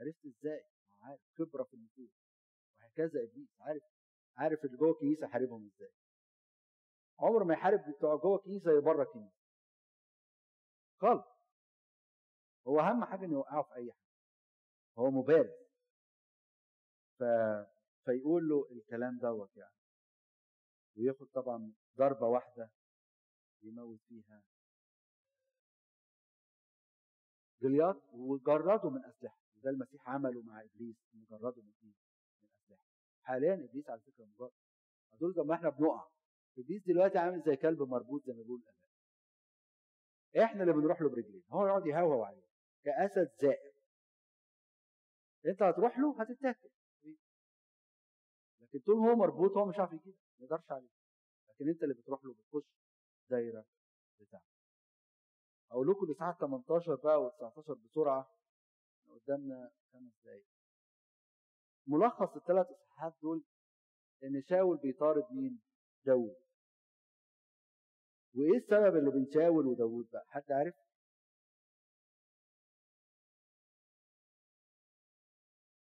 عرفت 0.00 0.26
إزاي؟ 0.26 0.62
عارف 1.00 1.20
خبرة 1.38 1.64
في 1.64 1.74
النفوس. 1.74 2.10
وهكذا 2.78 3.22
إبليس 3.22 3.48
عارف 3.60 3.82
عارف 4.36 4.64
اللي 4.64 4.76
جوه 4.76 4.90
الكنيسة 4.90 5.26
حاربهم 5.26 5.70
إزاي. 5.74 5.92
عمره 7.18 7.44
ما 7.44 7.54
يحارب 7.54 7.80
بتوع 7.90 8.16
جوه 8.16 8.38
الكنيسة 8.38 8.64
زي 8.74 8.80
بره 8.80 9.02
الكنيسة. 9.02 9.38
خالص 11.00 11.26
هو 12.66 12.80
أهم 12.80 13.04
حاجة 13.04 13.24
إنه 13.24 13.32
يوقعه 13.32 13.62
في 13.62 13.74
أي 13.74 13.92
حاجة. 13.92 14.08
هو 14.98 15.10
مبارز. 15.10 15.68
ف... 17.18 17.24
فيقول 18.04 18.48
له 18.48 18.68
الكلام 18.70 19.18
دوت 19.18 19.56
يعني. 19.56 19.74
وياخد 20.96 21.26
طبعا 21.26 21.74
ضربة 21.96 22.26
واحدة 22.26 22.70
يموت 23.62 24.00
فيها 24.08 24.42
جليات 27.62 27.96
وجرده 28.12 28.90
من 28.90 29.04
أسلحة 29.04 29.38
وده 29.56 29.70
المسيح 29.70 30.08
عمله 30.08 30.42
مع 30.42 30.60
إبليس 30.60 30.96
انه 31.14 31.26
جرده 31.30 31.62
من 31.62 31.72
إيه؟ 31.82 31.92
من 32.42 32.48
أسلحة. 32.64 32.82
حاليا 33.22 33.54
إبليس 33.54 33.90
على 33.90 34.00
فكرة 34.00 34.24
مجرد. 34.24 34.50
دول 35.20 35.34
لما 35.36 35.54
إحنا 35.54 35.68
بنقع. 35.68 36.08
إبليس 36.58 36.82
دلوقتي 36.86 37.18
عامل 37.18 37.42
زي 37.46 37.56
كلب 37.56 37.82
مربوط 37.82 38.22
زي 38.26 38.32
ما 38.32 38.42
بيقول 38.42 38.60
الاباء 38.60 38.78
إحنا 40.44 40.62
اللي 40.62 40.72
بنروح 40.72 41.02
له 41.02 41.08
برجلين. 41.08 41.42
هو 41.50 41.66
يقعد 41.66 41.86
يهوهو 41.86 42.22
عليه. 42.22 42.48
كأسد 42.84 43.30
زائر. 43.42 43.72
أنت 45.46 45.62
هتروح 45.62 45.98
له 45.98 46.22
هتتاكل. 46.22 46.68
لكن 48.60 48.78
طول 48.78 48.94
هو 48.96 49.16
مربوط 49.16 49.56
هو 49.56 49.66
مش 49.66 49.78
عارف 49.78 49.92
يجيب 49.92 50.14
ما 50.38 50.44
يقدرش 50.44 50.70
عليه. 50.70 50.88
لكن 51.48 51.68
أنت 51.68 51.82
اللي 51.82 51.94
بتروح 51.94 52.24
له 52.24 52.34
بتخش 52.34 52.66
دايرة 53.30 53.64
بتاعته. 54.20 54.57
أقول 55.70 55.88
لكم 55.88 56.04
الاصحاح 56.06 56.38
18 56.38 56.94
بقى 56.94 57.30
و19 57.30 57.72
بسرعة 57.72 58.30
قدامنا 59.08 59.70
خمس 59.92 60.12
دقايق 60.24 60.46
ملخص 61.86 62.36
الثلاث 62.36 62.66
اصحاحات 62.66 63.14
دول 63.22 63.44
إن 64.24 64.42
شاول 64.42 64.76
بيطارد 64.76 65.24
مين؟ 65.32 65.60
داوود 66.04 66.36
وإيه 68.34 68.58
السبب 68.58 68.96
اللي 68.96 69.10
بين 69.10 69.26
شاول 69.34 69.66
وداوود 69.66 70.10
بقى؟ 70.12 70.24
حد 70.28 70.52
عارف؟ 70.52 70.74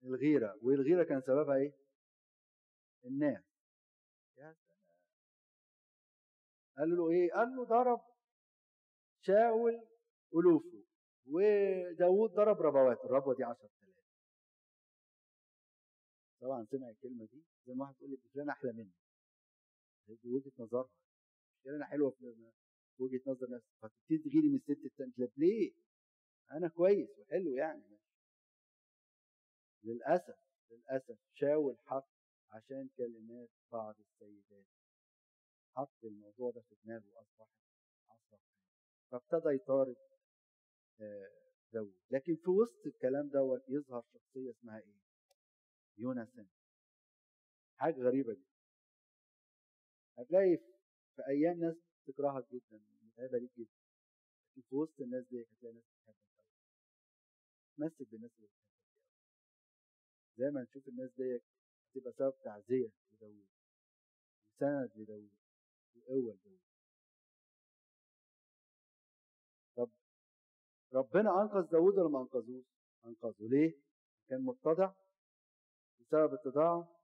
الغيرة 0.03 0.55
والغيرة 0.63 1.03
كان 1.03 1.21
سببها 1.21 1.55
إيه؟ 1.55 1.73
الناس 3.05 3.43
قال 6.77 6.89
له 6.97 7.09
إيه؟ 7.11 7.31
قال 7.33 7.55
له 7.55 7.65
ضرب 7.65 7.99
شاول 9.27 9.87
ألوفه 10.35 10.83
وداوود 11.25 12.31
ضرب 12.31 12.61
ربوات 12.61 13.05
الربوة 13.05 13.35
دي 13.35 13.43
10000 13.43 13.71
طبعا 16.41 16.65
سمع 16.71 16.89
الكلمة 16.89 17.25
دي 17.25 17.43
زي 17.67 17.73
ما 17.73 17.81
واحد 17.83 17.95
تقول 17.95 18.09
لي 18.09 18.17
فلان 18.17 18.49
أحلى 18.49 18.71
مني 18.73 18.91
دي 20.23 20.29
وجهة 20.29 20.51
نظرها. 20.59 20.89
فلانة 21.63 21.85
حلوة 21.85 22.09
في 22.11 22.51
وجهة 22.99 23.21
نظر 23.27 23.49
نفسي 23.49 23.69
فتبتدي 23.81 24.17
تغيري 24.17 24.49
من 24.49 24.55
الست 24.55 24.85
التانية. 24.85 25.31
ليه؟ 25.37 25.73
أنا 26.51 26.67
كويس 26.67 27.09
وحلو 27.19 27.53
يعني. 27.55 27.97
للأسف 29.83 30.37
للأسف 30.71 31.17
شاول 31.33 31.77
حط 31.85 32.09
عشان 32.49 32.89
كلمات 32.97 33.49
بعض 33.71 33.95
السيدات. 33.99 34.65
حط 35.75 36.03
الموضوع 36.03 36.51
ده 36.51 36.61
في 36.61 36.75
دماغه 36.83 37.03
وأصبحت 37.15 37.39
أصبح 37.41 37.66
فابتدى 39.11 39.49
يطارد 39.55 39.95
داود 41.73 41.95
لكن 42.11 42.35
في 42.35 42.49
وسط 42.49 42.85
الكلام 42.85 43.27
دوت 43.29 43.61
يظهر 43.69 44.03
شخصية 44.13 44.51
اسمها 44.51 44.79
إيه؟ 44.79 44.97
يونسان 45.97 46.47
حاجة 47.75 47.95
غريبة 48.01 48.33
جدا. 48.33 48.57
هتلاقي 50.17 50.57
في 51.15 51.21
أيام 51.27 51.59
ناس 51.59 51.75
تكرهك 52.07 52.45
جدا 52.51 52.79
متعبة 53.03 53.37
ليك 53.37 53.51
جدا. 53.57 53.71
لكن 54.57 54.61
في 54.69 54.75
وسط 54.75 55.01
الناس 55.01 55.25
دي 55.27 55.41
هتلاقي 55.43 55.73
ناس 55.75 55.83
بتحبك 55.85 56.17
أوي. 56.39 56.47
تمسك 57.77 58.09
بالناس 58.11 58.31
اللي 58.37 58.47
بتحبك 58.47 58.67
زي 60.37 60.49
ما 60.51 60.61
نشوف 60.61 60.87
الناس 60.87 61.09
دي 61.17 61.41
هتبقى 61.95 62.13
سبب 62.13 62.33
تعزية 62.43 62.91
لداود 63.11 63.47
وسند 64.55 64.91
لداود 64.95 65.31
وقوة 65.95 66.33
لداود 66.33 66.59
ربنا 70.93 71.41
أنقذ 71.41 71.71
داوود 71.71 71.93
ولا 71.97 72.09
ما 72.09 72.21
أنقذوش؟ 72.21 72.65
أنقذه 73.05 73.35
ليه؟ 73.39 73.73
كان 74.29 74.41
متضع 74.41 74.93
بسبب 75.99 76.33
اتضاعه 76.33 76.97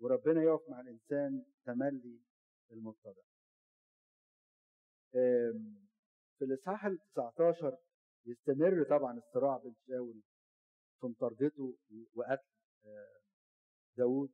وربنا 0.00 0.42
يقف 0.42 0.68
مع 0.68 0.80
الإنسان 0.80 1.44
تملي 1.64 2.20
المتضع. 2.70 3.22
في 6.38 6.44
الإصحاح 6.44 6.84
ال 6.84 6.98
19 7.14 7.78
يستمر 8.26 8.84
طبعا 8.90 9.18
الصراع 9.18 9.56
بين 9.58 9.74
شاول 9.88 10.22
في 11.00 11.06
مطاردته 11.06 11.76
وقتل 12.14 12.44
داوود 13.96 14.30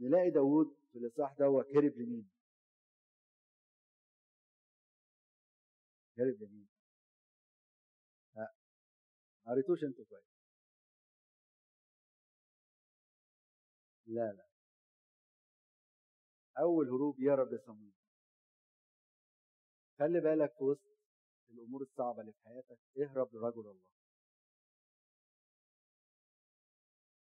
نلاقي 0.00 0.30
داوود 0.30 0.76
في 0.92 0.98
الإصحاح 0.98 1.34
دوت 1.38 1.66
هرب 1.66 1.92
لمين؟ 1.96 2.30
هرب 6.18 6.42
لمين؟ 6.42 6.69
ما 9.46 9.52
قريتوش 9.52 9.84
أنتوا 9.84 10.04
كويس. 10.04 10.24
لا 14.06 14.32
لا. 14.32 14.46
أول 16.58 16.88
هروب 16.88 17.20
يهرب 17.20 17.52
لصمويل 17.52 17.94
خلي 19.98 20.20
بالك 20.20 20.52
في 20.58 20.64
وسط 20.64 20.90
الأمور 21.50 21.82
الصعبة 21.82 22.20
اللي 22.20 22.32
في 22.32 22.38
حياتك 22.44 22.78
اهرب 22.98 23.34
لرجل 23.34 23.60
الله. 23.70 23.90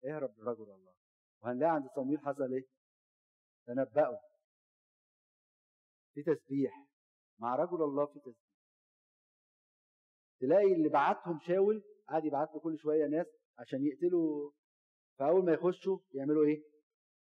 اهرب 0.04 0.38
لرجل 0.38 0.70
الله. 0.70 0.94
وهنلاقي 1.42 1.74
عند 1.74 1.88
صمويل 1.96 2.18
حصل 2.20 2.52
إيه؟ 2.52 2.66
تنبأوا 3.66 4.18
في 6.14 6.22
تسبيح. 6.22 6.86
مع 7.38 7.54
رجل 7.56 7.82
الله 7.82 8.06
في 8.06 8.18
تسبيح. 8.20 8.52
تلاقي 10.40 10.72
اللي 10.74 10.88
بعتهم 10.88 11.40
شاول 11.46 11.91
قعد 12.12 12.24
يبعت 12.24 12.48
له 12.54 12.60
كل 12.60 12.78
شوية 12.78 13.06
ناس 13.06 13.26
عشان 13.58 13.86
يقتلوا 13.86 14.50
فأول 15.18 15.44
ما 15.44 15.52
يخشوا 15.52 15.98
يعملوا 16.14 16.44
إيه؟ 16.44 16.62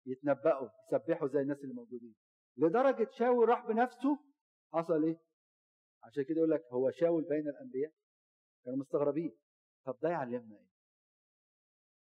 يتنبأوا 0.06 0.68
يسبحوا 0.92 1.28
زي 1.28 1.40
الناس 1.40 1.58
اللي 1.58 1.74
موجودين 1.74 2.14
لدرجة 2.56 3.10
شاول 3.18 3.48
راح 3.48 3.66
بنفسه 3.66 4.18
حصل 4.72 5.04
إيه؟ 5.04 5.18
عشان 6.02 6.22
كده 6.24 6.36
يقول 6.36 6.50
لك 6.50 6.64
هو 6.72 6.90
شاول 6.90 7.24
بين 7.24 7.48
الأنبياء 7.48 7.92
كانوا 8.64 8.78
مستغربين 8.78 9.36
طب 9.84 9.98
ده 10.02 10.08
يعلمنا 10.08 10.56
إيه؟ 10.56 10.70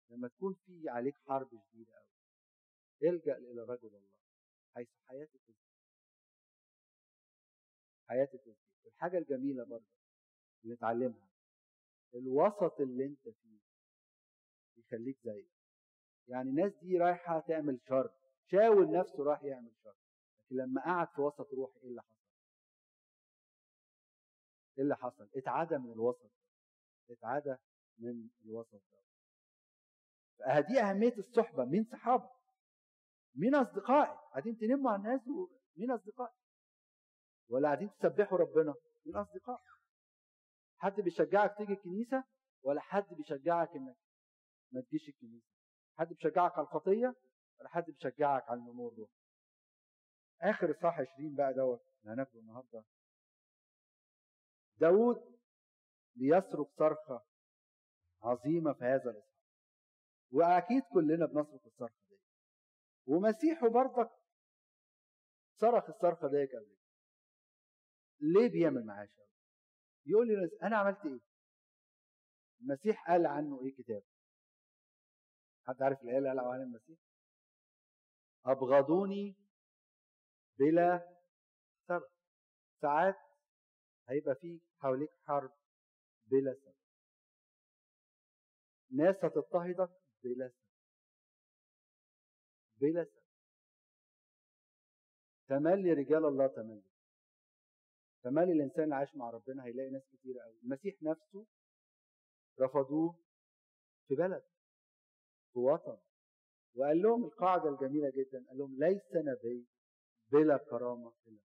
لما 0.10 0.28
تكون 0.28 0.54
في 0.54 0.90
عليك 0.90 1.16
حرب 1.28 1.50
شديدة 1.72 1.94
قوي 1.94 3.10
إلجأ 3.12 3.38
إلى 3.38 3.62
رجل 3.62 3.88
الله 3.88 4.18
حيث 4.76 4.88
حياتك 5.08 5.42
حياتك 8.10 8.42
الحاجة 8.88 9.18
الجميلة 9.18 9.64
برضه 9.66 9.86
اللي 10.64 10.76
نتعلمها 10.76 11.28
الوسط 12.16 12.80
اللي 12.82 13.06
انت 13.06 13.24
فيه 13.30 13.60
يخليك 14.78 15.18
زيه 15.24 15.48
يعني 16.28 16.50
الناس 16.50 16.74
دي 16.82 16.98
رايحة 16.98 17.40
تعمل 17.40 17.80
شر 17.88 18.12
شاول 18.52 18.92
نفسه 18.92 19.24
راح 19.24 19.44
يعمل 19.44 19.72
شر 19.84 19.96
لكن 20.52 20.56
لما 20.56 20.82
قعد 20.82 21.08
في 21.16 21.22
وسط 21.22 21.54
روحي 21.54 21.80
إيه 21.84 21.88
اللي 21.90 22.02
حصل؟ 22.02 22.14
إيه 24.78 24.84
اللي 24.84 24.96
حصل؟ 24.96 25.30
اتعدى 25.36 25.78
من 25.78 25.92
الوسط 25.92 26.32
ده 27.10 27.16
اتعدى 27.16 27.56
من 27.98 28.30
الوسط 28.46 28.74
ده. 28.92 28.98
فدي 30.40 30.80
أهمية 30.82 31.14
الصحبة 31.18 31.66
مين 31.66 31.84
صحابك 31.84 32.30
مين 33.36 33.56
أصدقائك؟ 33.56 34.20
قاعدين 34.32 34.58
تلموا 34.58 34.92
على 34.92 35.00
الناس 35.02 35.22
مين 35.78 35.92
أصدقائك؟ 35.92 36.34
ولا 37.50 37.68
قاعدين 37.68 37.90
تسبحوا 38.00 38.38
ربنا؟ 38.38 38.76
من 39.06 39.16
اصدقاء 39.16 39.62
حد 40.78 41.02
بيشجعك 41.02 41.58
تيجي 41.58 41.74
الكنيسة 41.74 42.24
ولا 42.64 42.82
حد 42.82 43.14
بيشجعك 43.14 43.70
إنك 43.76 43.98
ما 44.72 44.82
تجيش 44.82 45.10
الكنيسة؟ 45.10 45.48
حد 45.98 46.08
بيشجعك 46.08 46.52
على 46.58 46.62
الخطية 46.68 47.16
ولا 47.60 47.70
حد 47.70 47.84
بيشجعك 47.86 48.44
على 48.50 48.60
النمو 48.60 48.88
الروحي 48.90 49.14
آخر 50.42 50.72
اصحاح 50.72 51.00
20 51.00 51.36
بقى 51.36 51.54
دوت 51.54 51.82
اللي 52.02 52.14
هناخده 52.14 52.40
النهارده. 52.40 52.84
داود 54.78 55.40
ليصرخ 56.16 56.68
صرخة 56.78 57.26
عظيمة 58.22 58.74
في 58.74 58.84
هذا 58.86 59.12
الإصحاح. 59.12 59.38
وأكيد 60.32 60.84
كلنا 60.94 61.26
بنصرخ 61.26 61.66
الصرخة 61.66 62.00
دي. 62.10 62.18
ومسيحه 63.06 63.68
برضك 63.70 64.12
صرخ 65.56 65.90
الصرخة 65.90 66.28
دي 66.28 66.46
قبل 66.46 66.78
ليه 68.20 68.50
بيعمل 68.52 68.86
معاه 68.86 69.06
شر 69.06 69.28
يقول 70.08 70.28
لي 70.28 70.50
أنا 70.64 70.78
عملت 70.78 71.06
إيه؟ 71.06 71.20
المسيح 72.62 73.08
قال 73.12 73.26
عنه 73.26 73.62
إيه 73.62 73.76
كتاب 73.76 74.04
حد 75.68 75.82
عارف 75.82 76.02
الايه 76.02 76.18
اللي 76.18 76.30
قالها 76.30 76.54
عن 76.54 76.62
المسيح؟ 76.62 76.98
أبغضوني 78.46 79.36
بلا 80.60 81.18
سبب. 81.88 82.10
ساعات 82.82 83.16
هيبقى 84.10 84.36
في 84.36 84.62
حواليك 84.80 85.10
حرب 85.26 85.52
بلا 86.26 86.54
سبب. 86.54 86.76
ناس 88.92 89.16
هتضطهدك 89.26 89.90
بلا 90.24 90.50
سبب. 90.50 90.68
بلا 92.78 93.04
سبب. 93.04 93.24
تملي 95.48 95.94
رجال 95.94 96.26
الله 96.26 96.48
تملي. 96.48 96.87
تملي 98.24 98.52
الإنسان 98.52 98.84
اللي 98.84 98.96
عايش 98.96 99.16
مع 99.16 99.30
ربنا 99.30 99.66
هيلاقي 99.66 99.90
ناس 99.90 100.04
كتير 100.14 100.40
قوي 100.40 100.60
المسيح 100.64 101.04
نفسه 101.04 101.46
رفضوه 102.60 103.16
في 104.08 104.16
بلد 104.16 104.44
في 105.54 105.60
وطن 105.60 105.98
وقال 106.76 107.02
لهم 107.02 107.26
القاعدة 107.26 107.70
الجميلة 107.70 108.10
جدا 108.10 108.46
قال 108.48 108.58
لهم 108.58 108.76
ليس 108.80 109.16
نبي 109.16 109.68
بلا 110.32 110.58
كرامة 110.58 111.14
إلا 111.28 111.40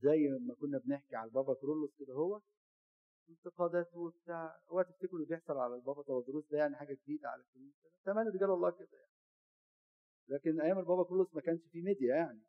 زي 0.00 0.28
ما 0.40 0.54
كنا 0.54 0.78
بنحكي 0.78 1.16
على 1.16 1.28
البابا 1.28 1.54
كرولوس 1.54 1.90
كده 1.98 2.14
هو 2.14 2.40
انتقادات 3.30 3.94
وبتاع. 3.94 4.60
هو 4.68 4.82
تفتكروا 4.82 5.20
اللي 5.20 5.26
بيحصل 5.28 5.56
على 5.58 5.74
البابا 5.74 6.02
تودروس 6.02 6.44
ده 6.50 6.58
يعني 6.58 6.76
حاجة 6.76 6.94
جديدة 7.04 7.28
على 7.28 7.42
الكنيسة 7.42 7.88
تمام 8.04 8.28
رجال 8.28 8.50
الله 8.50 8.70
كده 8.70 8.88
يعني. 8.92 9.12
لكن 10.28 10.60
أيام 10.60 10.78
البابا 10.78 11.04
كرولوس 11.04 11.34
ما 11.34 11.40
كانش 11.40 11.60
في 11.72 11.82
ميديا 11.82 12.14
يعني. 12.16 12.42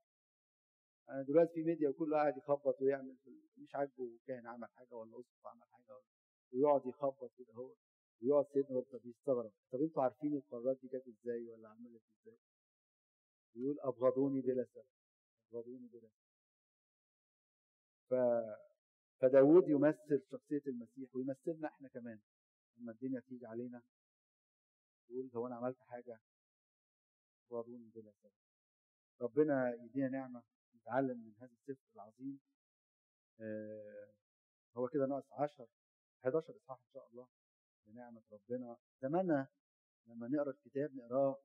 أنا 1.10 1.22
دلوقتي 1.22 1.54
في 1.54 1.64
ميديا 1.64 1.90
وكله 1.90 2.18
قاعد 2.18 2.38
يخبط 2.38 2.82
ويعمل 2.82 3.16
مش 3.58 3.76
عاجبه 3.76 4.20
كاهن 4.28 4.48
عمل 4.48 4.68
حاجة 4.70 4.96
ولا 4.96 5.20
أسقف 5.20 5.48
عمل 5.48 5.64
حاجة 5.64 6.00
ويقعد 6.54 6.86
يخبط 6.86 7.32
كده 7.38 7.54
هو. 7.54 7.74
ويقعد 8.22 8.46
سيدنا 8.54 8.82
طب 8.82 9.06
يستغرب. 9.06 9.52
طب 9.72 9.82
أنتوا 9.82 10.04
عارفين 10.04 10.36
القرارات 10.36 10.78
دي 10.82 10.88
جت 10.88 11.08
إزاي 11.08 11.50
ولا 11.50 11.70
عملت 11.70 12.02
إزاي؟ 12.22 12.38
يقول 13.56 13.80
أبغضوني 13.80 14.42
بلا 14.42 14.66
سبب. 14.66 14.86
أبغضوني 15.52 15.88
بلا 15.88 16.10
سبب. 16.10 16.28
ف 18.10 18.14
فداود 19.22 19.70
يمثل 19.70 20.22
شخصية 20.32 20.62
المسيح 20.68 21.16
ويمثلنا 21.16 21.68
إحنا 21.68 21.88
كمان. 21.88 22.20
لما 22.78 22.92
الدنيا 22.92 23.20
تيجي 23.20 23.46
علينا 23.46 23.82
يقول 25.10 25.30
هو 25.36 25.48
أنا 25.48 25.56
عملت 25.56 25.80
حاجة؟ 25.80 26.20
أبغضوني 27.52 27.90
بلا 27.96 28.12
سبب. 28.24 28.32
ربنا 29.22 29.74
يدينا 29.84 30.10
نعمة. 30.10 30.44
نتعلم 30.88 31.18
من 31.18 31.34
هذا 31.42 31.52
السفر 31.52 31.86
العظيم. 31.96 32.40
آه 33.40 34.14
هو 34.78 34.88
كده 34.88 35.06
ناقص 35.06 35.34
10 35.34 35.68
11 36.26 36.56
إصحاح 36.58 36.78
إن 36.80 36.90
شاء 36.94 37.08
الله 37.08 37.28
بنعمة 37.88 38.22
ربنا. 38.32 38.78
أتمنى 38.98 39.48
لما 40.08 40.28
نقرأ 40.28 40.50
الكتاب 40.52 40.96
نقراه 40.96 41.40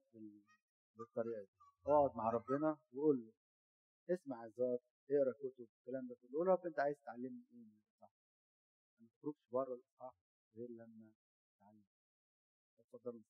بالطريقة 0.96 1.40
دي. 1.40 1.48
اقعد 1.86 2.16
مع 2.16 2.30
ربنا 2.30 2.78
وقول 2.92 3.26
له 3.26 3.32
اسمع 4.14 4.44
الذات 4.44 4.82
اقرأ 5.10 5.32
كتب 5.32 5.68
الكلام 5.80 6.08
ده 6.08 6.14
كله. 6.22 6.38
قول 6.38 6.46
له 6.46 6.58
أنت 6.66 6.80
عايز 6.80 6.96
تعلمني 7.04 7.44
إيه 7.52 7.58
من 7.58 7.72
الإصحاح؟ 7.76 8.10
ما 9.00 9.08
تخرجش 9.08 9.48
بره 9.52 9.74
الإصحاح 9.74 10.14
غير 10.56 10.70
لما 10.70 11.12
تتعلم 11.56 11.84
اتفضلوا 12.80 13.20